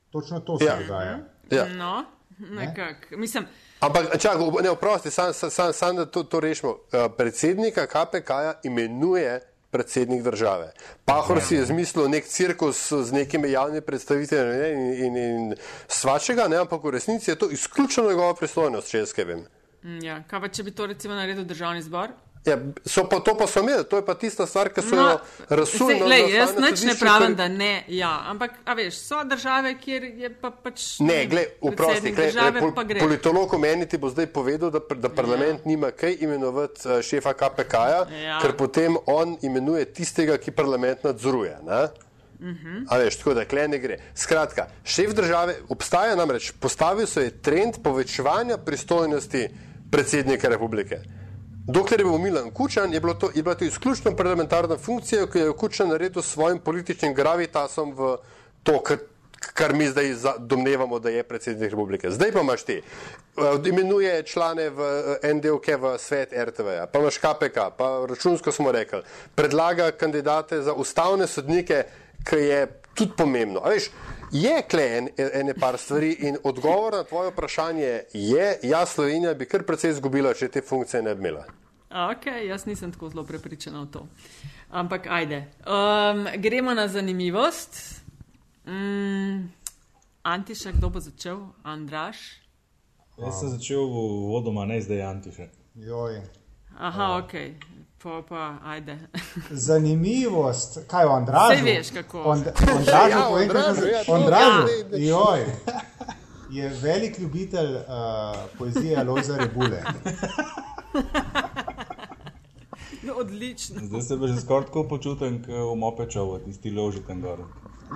Točno 0.09 0.39
to 0.39 0.57
se 0.57 0.65
Ja. 0.65 0.77
dogaja. 0.77 1.19
Ja. 1.51 1.65
No, 1.67 2.03
nekako. 2.39 3.17
Mislim, 3.17 3.45
Ampak, 3.79 4.17
čakaj, 4.19 4.41
ne, 4.63 4.69
oprosti, 4.69 5.11
sam, 5.11 5.33
sam, 5.33 5.49
sam, 5.49 5.73
sam 5.73 5.95
da 5.95 6.05
to, 6.05 6.23
to 6.23 6.39
rešimo. 6.39 6.71
Uh, 6.71 6.77
predsednika 7.17 7.87
KPK-ja 7.87 8.53
imenuje 8.63 9.41
predsednik 9.71 10.23
države. 10.23 10.71
Pahor 11.05 11.41
si 11.41 11.55
je 11.55 11.65
zmislil 11.65 12.09
nek 12.09 12.27
cirkus 12.27 12.91
z 12.91 13.11
nekimi 13.11 13.51
javnimi 13.51 13.81
predstavitelji 13.81 14.57
ne, 14.57 14.71
in, 14.71 15.05
in, 15.05 15.17
in 15.17 15.55
svačega, 15.87 16.47
ne, 16.47 16.57
ampak 16.65 16.83
v 16.83 16.95
resnici 16.97 17.31
je 17.31 17.35
to 17.35 17.49
izključno 17.49 18.09
njegova 18.09 18.35
pristojnost, 18.35 18.91
če 18.91 19.05
jaz 19.05 19.13
kaj 19.13 19.25
vem. 19.25 19.45
mm, 19.83 20.03
ja, 20.03 20.23
kaj 20.27 20.41
pa 20.41 20.47
če 20.47 20.63
bi 20.63 20.75
to 20.75 20.85
recimo 20.85 21.15
naredil 21.15 21.45
državni 21.45 21.81
zbor? 21.81 22.11
Ja, 22.45 22.55
so 22.85 23.03
pa 23.05 23.19
to 23.21 23.35
pa 23.37 23.45
so 23.47 23.61
imeli, 23.61 23.83
to 23.85 23.99
je 23.99 24.05
pa 24.05 24.15
tista 24.17 24.47
stvar, 24.49 24.71
ki 24.73 24.81
so 24.81 24.95
No, 24.95 25.09
jo 25.09 25.19
razsuli. 25.49 25.99
saj, 25.99 26.07
lej, 26.09 26.23
jaz 26.33 26.53
nič 26.57 26.83
ne 26.89 26.95
pravim, 26.97 27.35
da 27.37 27.45
ne, 27.47 27.83
ja, 27.87 28.09
ampak, 28.27 28.55
a 28.65 28.73
veš, 28.73 28.97
so 28.97 29.19
države, 29.23 29.75
kjer 29.77 30.03
je 30.17 30.29
pa 30.41 30.49
pač. 30.49 30.97
Ne, 31.05 31.27
gled, 31.29 31.53
predsednik 31.77 32.15
gled, 32.15 32.57
pol, 32.57 32.73
politolog 32.99 33.53
meni 33.61 33.85
ti 33.85 33.97
bo 34.01 34.09
zdaj 34.09 34.25
povedal, 34.33 34.73
da, 34.73 34.81
da 34.81 35.09
parlament 35.09 35.61
ja. 35.61 35.69
nima 35.69 35.91
kaj 35.91 36.17
imenovati 36.19 36.81
uh, 36.89 36.97
šefa 37.05 37.33
KPK-ja, 37.33 38.01
Ja. 38.23 38.39
ker 38.41 38.57
potem 38.57 38.97
on 39.05 39.37
imenuje 39.41 39.85
tistega, 39.93 40.37
ki 40.37 40.51
parlament 40.51 41.03
nadzoruje. 41.03 41.57
ne? 41.61 41.87
A 42.89 42.97
veš, 42.97 43.21
tako 43.21 43.33
da 43.37 43.45
kle 43.45 43.67
ne 43.67 43.77
gre. 43.77 43.99
Skratka, 44.17 44.65
šef 44.83 45.13
države 45.13 45.59
obstaja 45.69 46.15
namreč, 46.15 46.51
postavil 46.59 47.05
se 47.05 47.23
je 47.23 47.37
trend 47.41 47.77
povečevanja 47.83 48.57
pristojnosti 48.57 49.47
predsednika 49.91 50.49
republike. 50.49 51.20
Dokler 51.71 51.99
je 51.99 52.05
bil 52.05 52.17
Milan 52.17 52.51
Kučan, 52.51 52.93
je, 52.93 52.99
bilo 52.99 53.13
to, 53.13 53.29
je 53.35 53.43
bila 53.43 53.55
to 53.55 53.65
izključno 53.65 54.15
parlamentarna 54.15 54.77
funkcija, 54.77 55.27
ki 55.31 55.39
jo 55.39 55.45
je 55.45 55.53
Kučan 55.57 55.89
naredil 55.89 56.21
s 56.21 56.33
svojim 56.33 56.59
političnim 56.59 57.13
gravitasom 57.13 57.93
v 57.95 58.17
to, 58.63 58.79
kar, 58.83 58.97
kar 59.53 59.73
mi 59.73 59.87
zdaj 59.87 60.11
domnevamo, 60.39 60.99
da 60.99 61.09
je 61.09 61.23
predsednik 61.23 61.71
republike. 61.71 62.11
Zdaj 62.11 62.31
pa 62.31 62.41
imaš 62.41 62.63
ti. 62.63 62.81
Eh, 62.81 63.69
Imenuje 63.69 64.23
člane 64.23 64.69
v 64.69 64.89
eh, 65.23 65.33
NDOK 65.33 65.67
v 65.79 65.95
svet 65.99 66.33
RTV, 66.33 66.67
pa 66.91 66.99
imaš 66.99 67.17
KPK, 67.17 67.57
pa 67.77 68.05
računsko 68.09 68.51
smo 68.51 68.71
rekli, 68.71 68.99
predlaga 69.35 69.91
kandidate 69.91 70.61
za 70.61 70.73
ustavne 70.73 71.27
sodnike, 71.27 71.83
ki 72.27 72.35
je 72.35 72.67
tudi 72.93 73.15
pomembno. 73.17 73.63
A 73.63 73.69
veš, 73.69 73.87
je 74.31 74.61
kle 74.69 74.97
en, 74.97 75.09
ene 75.17 75.53
par 75.53 75.77
stvari 75.77 76.15
in 76.19 76.37
odgovor 76.43 76.93
na 76.93 77.03
tvoje 77.03 77.31
vprašanje 77.31 78.03
je, 78.13 78.59
ja, 78.63 78.85
Slovenija 78.85 79.33
bi 79.33 79.45
kar 79.45 79.63
precej 79.63 79.91
izgubila, 79.91 80.33
če 80.33 80.47
te 80.47 80.61
funkcije 80.61 81.03
ne 81.03 81.15
bi 81.15 81.27
imela. 81.27 81.45
Ok, 81.91 82.25
jaz 82.47 82.65
nisem 82.65 82.91
tako 82.91 83.09
zelo 83.09 83.23
prepričana 83.23 83.81
v 83.81 83.91
to. 83.91 84.05
Ampak 84.69 85.07
ajde. 85.07 85.45
Um, 85.67 86.27
gremo 86.37 86.73
na 86.73 86.87
zanimivost. 86.87 88.01
Mm, 88.67 89.51
Antiša, 90.23 90.71
kdo 90.71 90.89
bo 90.89 90.99
začel? 90.99 91.37
Andraš? 91.63 92.17
Jaz 93.17 93.39
sem 93.39 93.49
začel 93.49 93.83
v 93.83 94.05
vodoma, 94.31 94.65
ne 94.65 94.79
zdaj 94.81 95.01
Antiša. 95.01 95.47
Joj. 95.75 96.21
Aha, 96.79 97.17
ok. 97.17 97.33
Pa, 98.03 98.23
pa, 98.29 98.57
ajde. 98.65 98.97
Zanimivost, 99.51 100.79
kaj 100.87 101.05
je 101.05 101.09
Andraž? 101.11 101.47
Saj 101.47 101.61
veš, 101.63 101.89
kako. 101.91 102.23
Andraž, 102.23 103.09
Ja, 103.11 103.21
povem, 103.21 103.47
kako 103.47 103.59
Andražu, 103.59 103.81
se- 103.81 103.87
ja, 103.87 104.03
to- 104.03 104.13
Andražu, 104.13 104.67
ja. 104.91 105.07
joj. 105.09 105.45
Je 106.51 106.69
velik 106.81 107.19
ljubitelj 107.19 107.75
uh, 107.75 107.81
poezije 108.57 109.03
Lojza 109.03 109.37
Rebule. 109.37 109.81
No, 113.03 113.13
odlično. 113.13 113.81
Zdaj 113.81 114.01
se 114.01 114.17
že 114.27 114.41
skoraj 114.41 114.65
tako 114.65 114.83
počutim, 114.83 115.39
kot 115.39 115.49
v 115.49 115.75
mopečovu, 115.75 116.39
tisti 116.39 116.71
loži 116.71 116.99
tam 117.01 117.21
gor. 117.21 117.39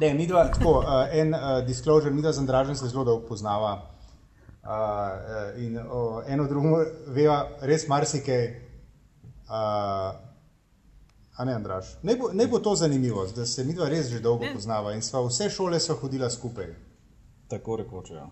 Ne, 0.01 0.14
mi 0.14 0.28
dva, 0.28 0.47
tako, 0.47 0.80
uh, 0.80 0.86
en 1.14 1.34
uh, 1.34 1.39
disclosure, 1.68 2.12
mi 2.12 2.22
dva 2.22 2.32
z 2.32 2.39
Andražem 2.39 2.76
se 2.76 2.88
zelo 2.88 3.03
dolgo 3.03 3.28
poznava. 3.28 3.82
Uh, 4.64 4.70
uh, 4.70 5.62
in 5.62 5.78
uh, 5.78 5.86
eno 6.28 6.47
drugo 6.47 6.80
veva 7.08 7.47
res 7.62 7.88
marsikaj. 7.88 8.64
Uh, 9.49 10.15
a 11.37 11.45
ne, 11.45 11.53
Andraž. 11.53 11.85
Ne 12.03 12.15
bo, 12.15 12.29
ne 12.33 12.47
bo 12.47 12.59
to 12.59 12.75
zanimivo, 12.75 13.25
da 13.35 13.45
se 13.45 13.63
mi 13.63 13.73
dva 13.73 13.89
res 13.89 14.07
že 14.09 14.19
dolgo 14.19 14.45
poznava 14.53 14.93
in 14.93 15.01
sva 15.01 15.21
vse 15.27 15.49
šole 15.49 15.79
sva 15.79 15.95
hodila 16.01 16.29
skupaj. 16.29 16.71
Tako 17.47 17.75
rekoč, 17.75 18.09
ja. 18.09 18.29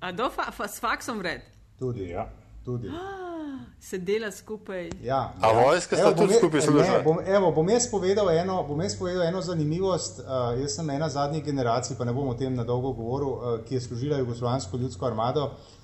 A 0.00 0.12
do 0.12 0.28
fa, 0.30 0.50
fa, 0.52 0.68
s 0.68 0.80
faksom 0.80 1.18
vred? 1.18 1.40
Tudi. 1.78 2.08
ja. 2.10 2.28
tudi. 2.64 2.90
Se 3.80 3.98
dela 3.98 4.30
skupaj. 4.32 4.90
Ja, 5.02 5.34
A 5.40 5.52
vojska 5.52 5.96
sta 5.96 6.08
Evo, 6.08 6.14
bom 6.14 6.26
tudi 6.26 6.34
skupaj 6.34 6.60
ne, 6.60 6.66
služila? 6.66 7.00
Bom, 7.04 7.18
evo, 7.26 7.52
bom 7.52 7.68
jaz 7.70 7.86
povedal 7.90 8.30
eno, 8.30 8.62
bom 8.68 8.80
jaz 8.80 8.98
povedal 8.98 9.22
eno 9.22 9.40
zanimivost. 9.40 10.18
Uh, 10.18 10.60
jaz 10.60 10.76
sem 10.76 10.90
ena 10.90 11.08
zadnjih 11.08 11.44
generacij, 11.44 11.96
pa 11.96 12.04
ne 12.04 12.12
bom 12.12 12.28
o 12.28 12.34
tem 12.34 12.54
na 12.54 12.64
dolgo 12.64 12.92
govoril, 12.92 13.28
uh, 13.28 13.64
ki 13.64 13.74
je 13.74 13.80
služila 13.80 14.18
Jugoslovansko 14.18 14.76
ljudsko 14.76 15.06
armado. 15.06 15.44
Uh, 15.44 15.76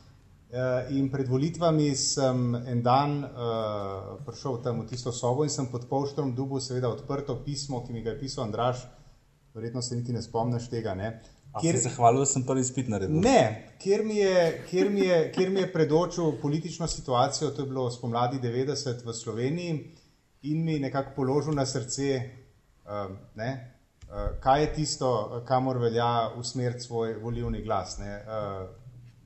in 0.92 1.08
pred 1.08 1.28
volitvami 1.28 1.94
sem 1.96 2.54
en 2.54 2.82
dan 2.84 3.22
uh, 3.24 4.18
prišel 4.26 4.58
tam 4.60 4.82
v 4.82 4.90
tisto 4.90 5.12
sobo 5.12 5.46
in 5.46 5.50
sem 5.50 5.70
pod 5.72 5.86
polštrom 5.88 6.34
dubu 6.36 6.60
seveda 6.60 6.90
odprto 6.92 7.38
pismo, 7.44 7.80
ki 7.86 7.92
mi 7.92 8.02
ga 8.04 8.12
je 8.12 8.18
pisal 8.20 8.44
Andraš, 8.44 8.82
verjetno 9.54 9.82
se 9.82 9.96
niti 9.96 10.12
ne 10.12 10.20
spomniš 10.22 10.68
tega. 10.68 10.92
Ne? 10.94 11.22
Kjer... 11.60 11.78
se 11.80 11.92
hvalil, 11.96 12.20
da 12.20 12.28
sem 12.28 12.44
prvi 12.44 12.60
izpit 12.64 12.88
naredil? 12.92 13.16
Ne, 13.24 13.72
kjer 13.80 14.04
mi, 14.04 14.18
je, 14.20 14.44
kjer, 14.68 14.90
mi 14.90 15.06
je, 15.06 15.18
kjer 15.32 15.50
mi 15.50 15.60
je 15.60 15.72
predočil 15.72 16.36
politično 16.42 16.86
situacijo, 16.88 17.50
to 17.50 17.64
je 17.64 17.68
bilo 17.68 17.90
spomladi 17.90 18.40
90 18.40 19.04
v 19.04 19.16
Sloveniji, 19.16 19.74
in 20.48 20.64
mi 20.64 20.78
nekako 20.80 21.12
položil 21.16 21.56
na 21.56 21.66
srce, 21.66 22.20
um, 22.84 23.16
ne, 23.40 23.50
uh, 24.04 24.36
kaj 24.40 24.60
je 24.60 24.70
tisto, 24.74 25.42
kamor 25.48 25.80
velja 25.80 26.30
usmeriti 26.36 26.88
svoj 26.88 27.14
volivni 27.24 27.62
glas. 27.64 27.98
Ne. 27.98 28.16
Uh, 28.20 28.81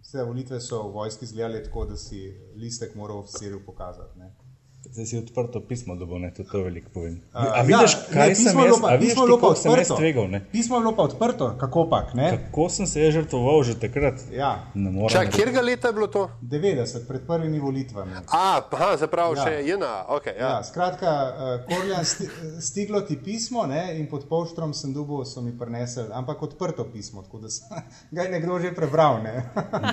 vse 0.06 0.22
volitve 0.22 0.60
so 0.60 0.82
v 0.82 0.92
vojski 0.92 1.24
izgledale 1.24 1.62
tako, 1.62 1.84
da 1.84 1.96
si 1.96 2.20
listek 2.54 2.94
moral 2.94 3.18
oficirju 3.18 3.64
pokazati. 3.66 4.18
Ne. 4.18 4.45
Zdaj 4.86 5.06
si 5.06 5.18
odprto 5.18 5.60
pismo, 5.62 5.94
da 5.94 6.04
bo 6.04 6.18
ne, 6.18 6.30
tudi 6.30 6.48
to 6.48 6.60
veliko 6.60 6.90
povem. 6.90 7.20
A 7.32 7.62
vidiš, 7.62 7.94
kaj 8.08 8.28
ne, 8.28 8.34
sem 8.36 8.58
jaz, 8.58 8.78
pa- 8.78 8.88
a 8.88 8.94
vidiš, 8.94 9.14
pa 9.14 9.20
koliko 9.22 9.54
sem 9.54 9.72
jaz 9.72 9.88
tvegal, 9.90 10.28
ne? 10.28 10.40
Pismo 10.46 10.76
je 10.76 10.80
bilo 10.80 10.92
pa 10.92 11.02
odprto, 11.02 11.48
kako 11.56 11.84
pak, 11.86 12.14
ne? 12.14 12.30
Kako 12.32 12.68
sem 12.68 12.86
se 12.86 13.00
jaz 13.00 13.14
žrtvoval 13.14 13.62
že 13.62 13.74
takrat? 13.76 14.14
Ja, 14.30 14.50
Ne 14.74 14.90
morem. 14.90 15.08
Čak, 15.10 15.24
reči. 15.24 15.36
kjer 15.36 15.50
ga 15.50 15.60
leta 15.62 15.88
je 15.88 15.94
bilo 15.94 16.06
to? 16.08 16.22
90, 16.40 16.76
pred 17.02 17.22
prvimi 17.22 17.58
volitvami. 17.58 18.12
A, 18.28 18.60
aha, 18.62 18.96
zapravo 18.96 19.34
Ja. 19.34 19.44
še 19.44 19.64
jena, 19.64 20.04
ok. 20.08 20.26
Ja. 20.28 20.34
Ja, 20.48 20.62
skratka, 20.62 21.10
uh, 21.26 21.34
Korjan, 21.68 22.04
sti, 22.04 22.24
stiglo 22.60 23.00
ti 23.02 23.16
pismo 23.18 23.64
ne, 23.64 23.94
in 23.94 24.06
pod 24.06 24.24
polštrom 24.26 24.72
sem 24.72 24.92
dubo, 24.92 25.24
so 25.24 25.40
mi 25.40 25.52
prinesli, 25.52 26.06
ampak 26.10 26.42
odprto 26.42 26.84
pismo, 26.86 27.22
tako 27.22 27.38
da 27.38 27.50
sem, 27.50 27.66
ga 28.12 28.22
je 28.22 28.30
nekdo 28.30 28.58
že 28.58 28.72
prebral. 28.72 29.18
Ne. 29.18 29.44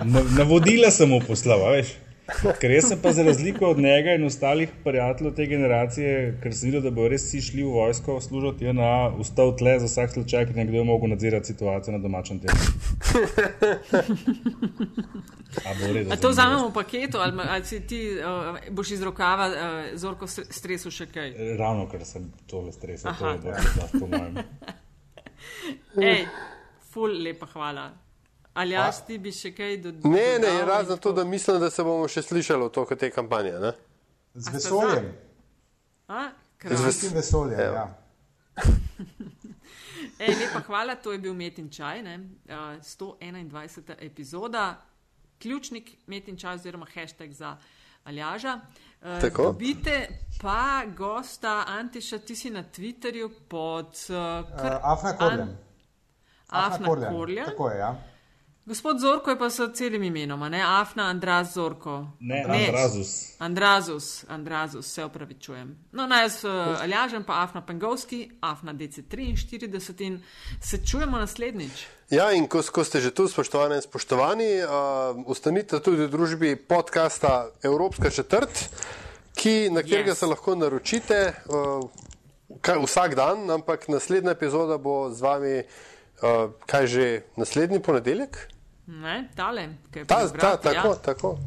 Na- 0.04 0.24
Navodila 0.36 0.89
sem 0.89 1.10
mu 1.10 1.20
poslal, 1.20 1.60
a 1.62 1.72
veš. 1.72 1.96
Ker 2.59 2.71
jaz 2.71 2.86
sem 2.88 2.99
pa 3.03 3.11
za 3.11 3.24
razliko 3.24 3.65
od 3.67 3.80
njega 3.84 4.13
in 4.15 4.24
ostalih 4.24 4.69
prijateljev 4.84 5.34
te 5.36 5.45
generacije, 5.45 6.38
ker 6.43 6.53
sem 6.55 6.69
videl, 6.69 6.82
da 6.86 6.91
bo 6.95 7.07
res 7.11 7.26
vsi 7.28 7.41
šli 7.41 7.63
v 7.63 7.74
vojsko 7.76 8.15
služiti, 8.24 8.65
je 8.65 8.74
na 8.74 9.09
ustal 9.19 9.51
tle 9.59 9.74
za 9.80 9.89
vsak 9.89 10.13
slučaj, 10.13 10.45
ker 10.47 10.55
nekdo 10.55 10.78
je 10.78 10.84
mogel 10.88 11.11
nadzirati 11.11 11.51
situacijo 11.51 11.97
na 11.97 11.99
domačem 11.99 12.39
terenu. 12.39 12.63
A 15.65 15.74
redu. 15.93 16.13
A 16.13 16.15
to 16.15 16.30
vzamemo 16.30 16.69
v 16.69 16.74
paketu, 16.74 17.19
ali, 17.19 17.43
ali 17.49 17.65
si 17.65 17.82
ti 17.88 17.99
uh, 18.15 18.57
boš 18.71 18.91
iz 18.91 19.03
rokava 19.03 19.47
uh, 19.47 19.55
zorko 19.99 20.28
stre- 20.28 20.47
stresu 20.51 20.91
še 20.91 21.09
kaj? 21.11 21.36
Ravno, 21.59 21.89
ker 21.91 22.05
sem 22.07 22.32
tole 22.47 22.71
stresel, 22.71 23.11
to 23.19 23.36
je 23.36 23.38
bilo 23.43 23.89
po 23.99 24.07
mojem. 24.07 24.39
Ej, 26.13 26.26
ful, 26.93 27.19
lepa 27.24 27.51
hvala. 27.51 28.03
Ali 28.54 28.72
jaz 28.72 29.01
ti 29.01 29.18
bi 29.18 29.32
še 29.32 29.51
kaj 29.51 29.78
dodal? 29.78 30.12
Ne, 30.12 30.39
ne, 30.39 30.66
razen 30.66 30.97
to, 30.97 31.12
da 31.12 31.24
mislim, 31.24 31.60
da 31.60 31.70
se 31.70 31.84
bomo 31.84 32.08
še 32.08 32.22
slišali 32.22 32.64
v 32.64 32.72
toku 32.72 32.95
te 32.95 33.10
kampanje. 33.10 33.51
Ne? 33.54 33.72
Z 34.36 34.49
vesoljem, 34.49 35.08
A, 36.08 36.28
Z 36.28 36.58
krasno. 36.60 36.86
ves- 36.86 36.95
s 36.95 37.01
tem 37.01 37.14
vesoljem. 37.14 37.60
Ja. 37.60 37.86
Ej, 40.20 40.36
lepa 40.38 40.60
hvala, 40.62 40.95
to 40.95 41.12
je 41.12 41.20
bil 41.20 41.34
Metin 41.34 41.70
Čaj, 41.70 42.01
ne? 42.01 42.16
uh, 42.45 42.56
121. 42.80 43.49
epizoda, 43.99 44.82
ključnik 45.38 45.89
Metin 46.08 46.38
Čaj 46.38 46.56
oziroma 46.56 46.86
hashtag 46.88 47.32
za 47.32 47.58
Aljaža. 48.04 48.60
Uh, 49.01 49.20
Tako. 49.20 49.43
dobite 49.45 50.08
pa 50.41 50.84
gosta 50.88 51.64
Antiša, 51.68 52.20
ti 52.20 52.36
si 52.36 52.49
na 52.49 52.64
Twitterju 52.64 53.30
pod 53.47 53.97
uh, 54.10 54.16
Uh, 54.45 54.80
Afna 54.84 55.18
Korjan. 55.18 55.58
Afna 56.47 56.88
Korlja. 56.88 57.45
Tako 57.45 57.70
je, 57.70 57.78
ja. 57.80 57.95
Gospod 58.66 58.99
Zorko 58.99 59.30
je 59.30 59.38
pa 59.38 59.49
s 59.49 59.59
celim 59.74 60.03
imenom, 60.03 60.41
a 60.41 60.49
ne 60.49 60.61
Afna 60.64 61.03
Andraz 61.03 61.53
Zorko. 61.53 62.07
Ne, 62.20 62.45
Andrazus. 62.47 63.36
Andrazus, 63.39 64.26
Andrazus, 64.30 64.93
se 64.93 65.03
opravičujem. 65.03 65.76
No, 65.91 66.07
naj 66.07 66.24
jaz 66.24 66.43
uh, 66.43 66.51
Aljažem, 66.82 67.24
pa 67.24 67.41
Afna 67.43 67.66
Pengovski, 67.66 68.32
Afna 68.41 68.74
DC43 68.74 70.01
in 70.05 70.22
se 70.61 70.80
čujemo 70.86 71.18
naslednjič. 71.18 71.86
Ja, 72.09 72.32
in 72.32 72.47
ko, 72.47 72.61
ko 72.72 72.84
ste 72.84 73.01
že 73.01 73.11
tu, 73.11 73.28
spoštovane 73.28 73.76
in 73.76 73.82
spoštovani, 73.82 74.64
uh, 74.64 74.70
ostanite 75.28 75.82
tudi 75.84 76.07
v 76.07 76.09
družbi 76.16 76.55
podcasta 76.55 77.49
Evropska 77.64 78.09
četrt, 78.09 78.70
ki, 79.36 79.70
na 79.76 79.84
katerega 79.84 80.16
Yes. 80.16 80.24
se 80.24 80.26
lahko 80.26 80.55
naročite 80.55 81.34
uh, 81.51 81.84
kaj, 82.61 82.80
vsak 82.80 83.16
dan, 83.16 83.43
ampak 83.51 83.89
naslednja 83.91 84.32
epizoda 84.32 84.78
bo 84.78 85.11
z 85.11 85.20
vami, 85.22 85.59
uh, 85.59 86.55
kaj 86.66 86.88
že 86.88 87.22
naslednji 87.36 87.84
ponedeljek. 87.84 88.53
Ne, 88.88 89.29
tale, 89.36 89.69
Ta, 89.91 90.03
ta, 90.05 90.25
vratu, 90.25 90.63
tako, 90.63 90.88
ja. 90.88 90.95
tako. 90.95 91.38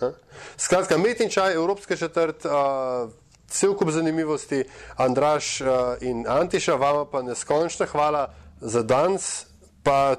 Ja. 0.00 0.12
Skratka, 0.56 0.98
Metin 0.98 1.30
čaj, 1.30 1.54
Evropska 1.54 1.96
četrt, 1.96 2.44
uh, 2.44 3.10
cel 3.48 3.74
kup 3.74 3.90
zanimivosti, 3.90 4.64
Andraš 4.96 5.60
uh, 5.60 5.68
in 6.00 6.24
Antiša, 6.28 6.74
vama 6.74 7.04
pa 7.04 7.22
neskončna 7.22 7.86
hvala 7.86 8.28
za 8.60 8.82
danes, 8.82 9.46
pa 9.82 10.16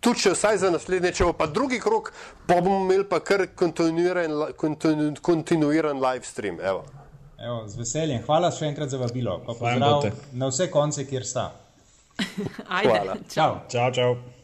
tudi 0.00 0.22
če 0.22 0.32
vsaj 0.32 0.60
za 0.62 0.70
naslednje, 0.70 1.12
če 1.12 1.28
bo 1.28 1.34
pa 1.36 1.46
drugi 1.46 1.80
krok, 1.80 2.12
pa 2.46 2.60
bomo 2.60 2.84
imeli 2.86 3.04
pa 3.08 3.20
kar 3.20 3.46
kontinuiran, 3.54 4.54
kontinu, 4.56 5.12
kontinuiran 5.22 6.00
live 6.00 6.24
stream. 6.24 6.60
Evo. 6.62 6.84
Evo, 7.38 7.62
z 7.68 7.78
veseljem. 7.78 8.24
Hvala 8.26 8.50
še 8.54 8.66
enkrat 8.72 8.90
za 8.90 8.98
vabilo. 8.98 9.38
Pa 9.46 9.54
pozdrav 9.58 10.08
na 10.32 10.48
vse 10.50 10.70
konce, 10.70 11.06
kjer 11.06 11.26
sta. 11.26 11.50
Ajde, 12.78 12.90
Hvala. 12.90 13.22
čau. 13.30 13.60
Čau, 13.70 13.92
čau. 13.94 14.37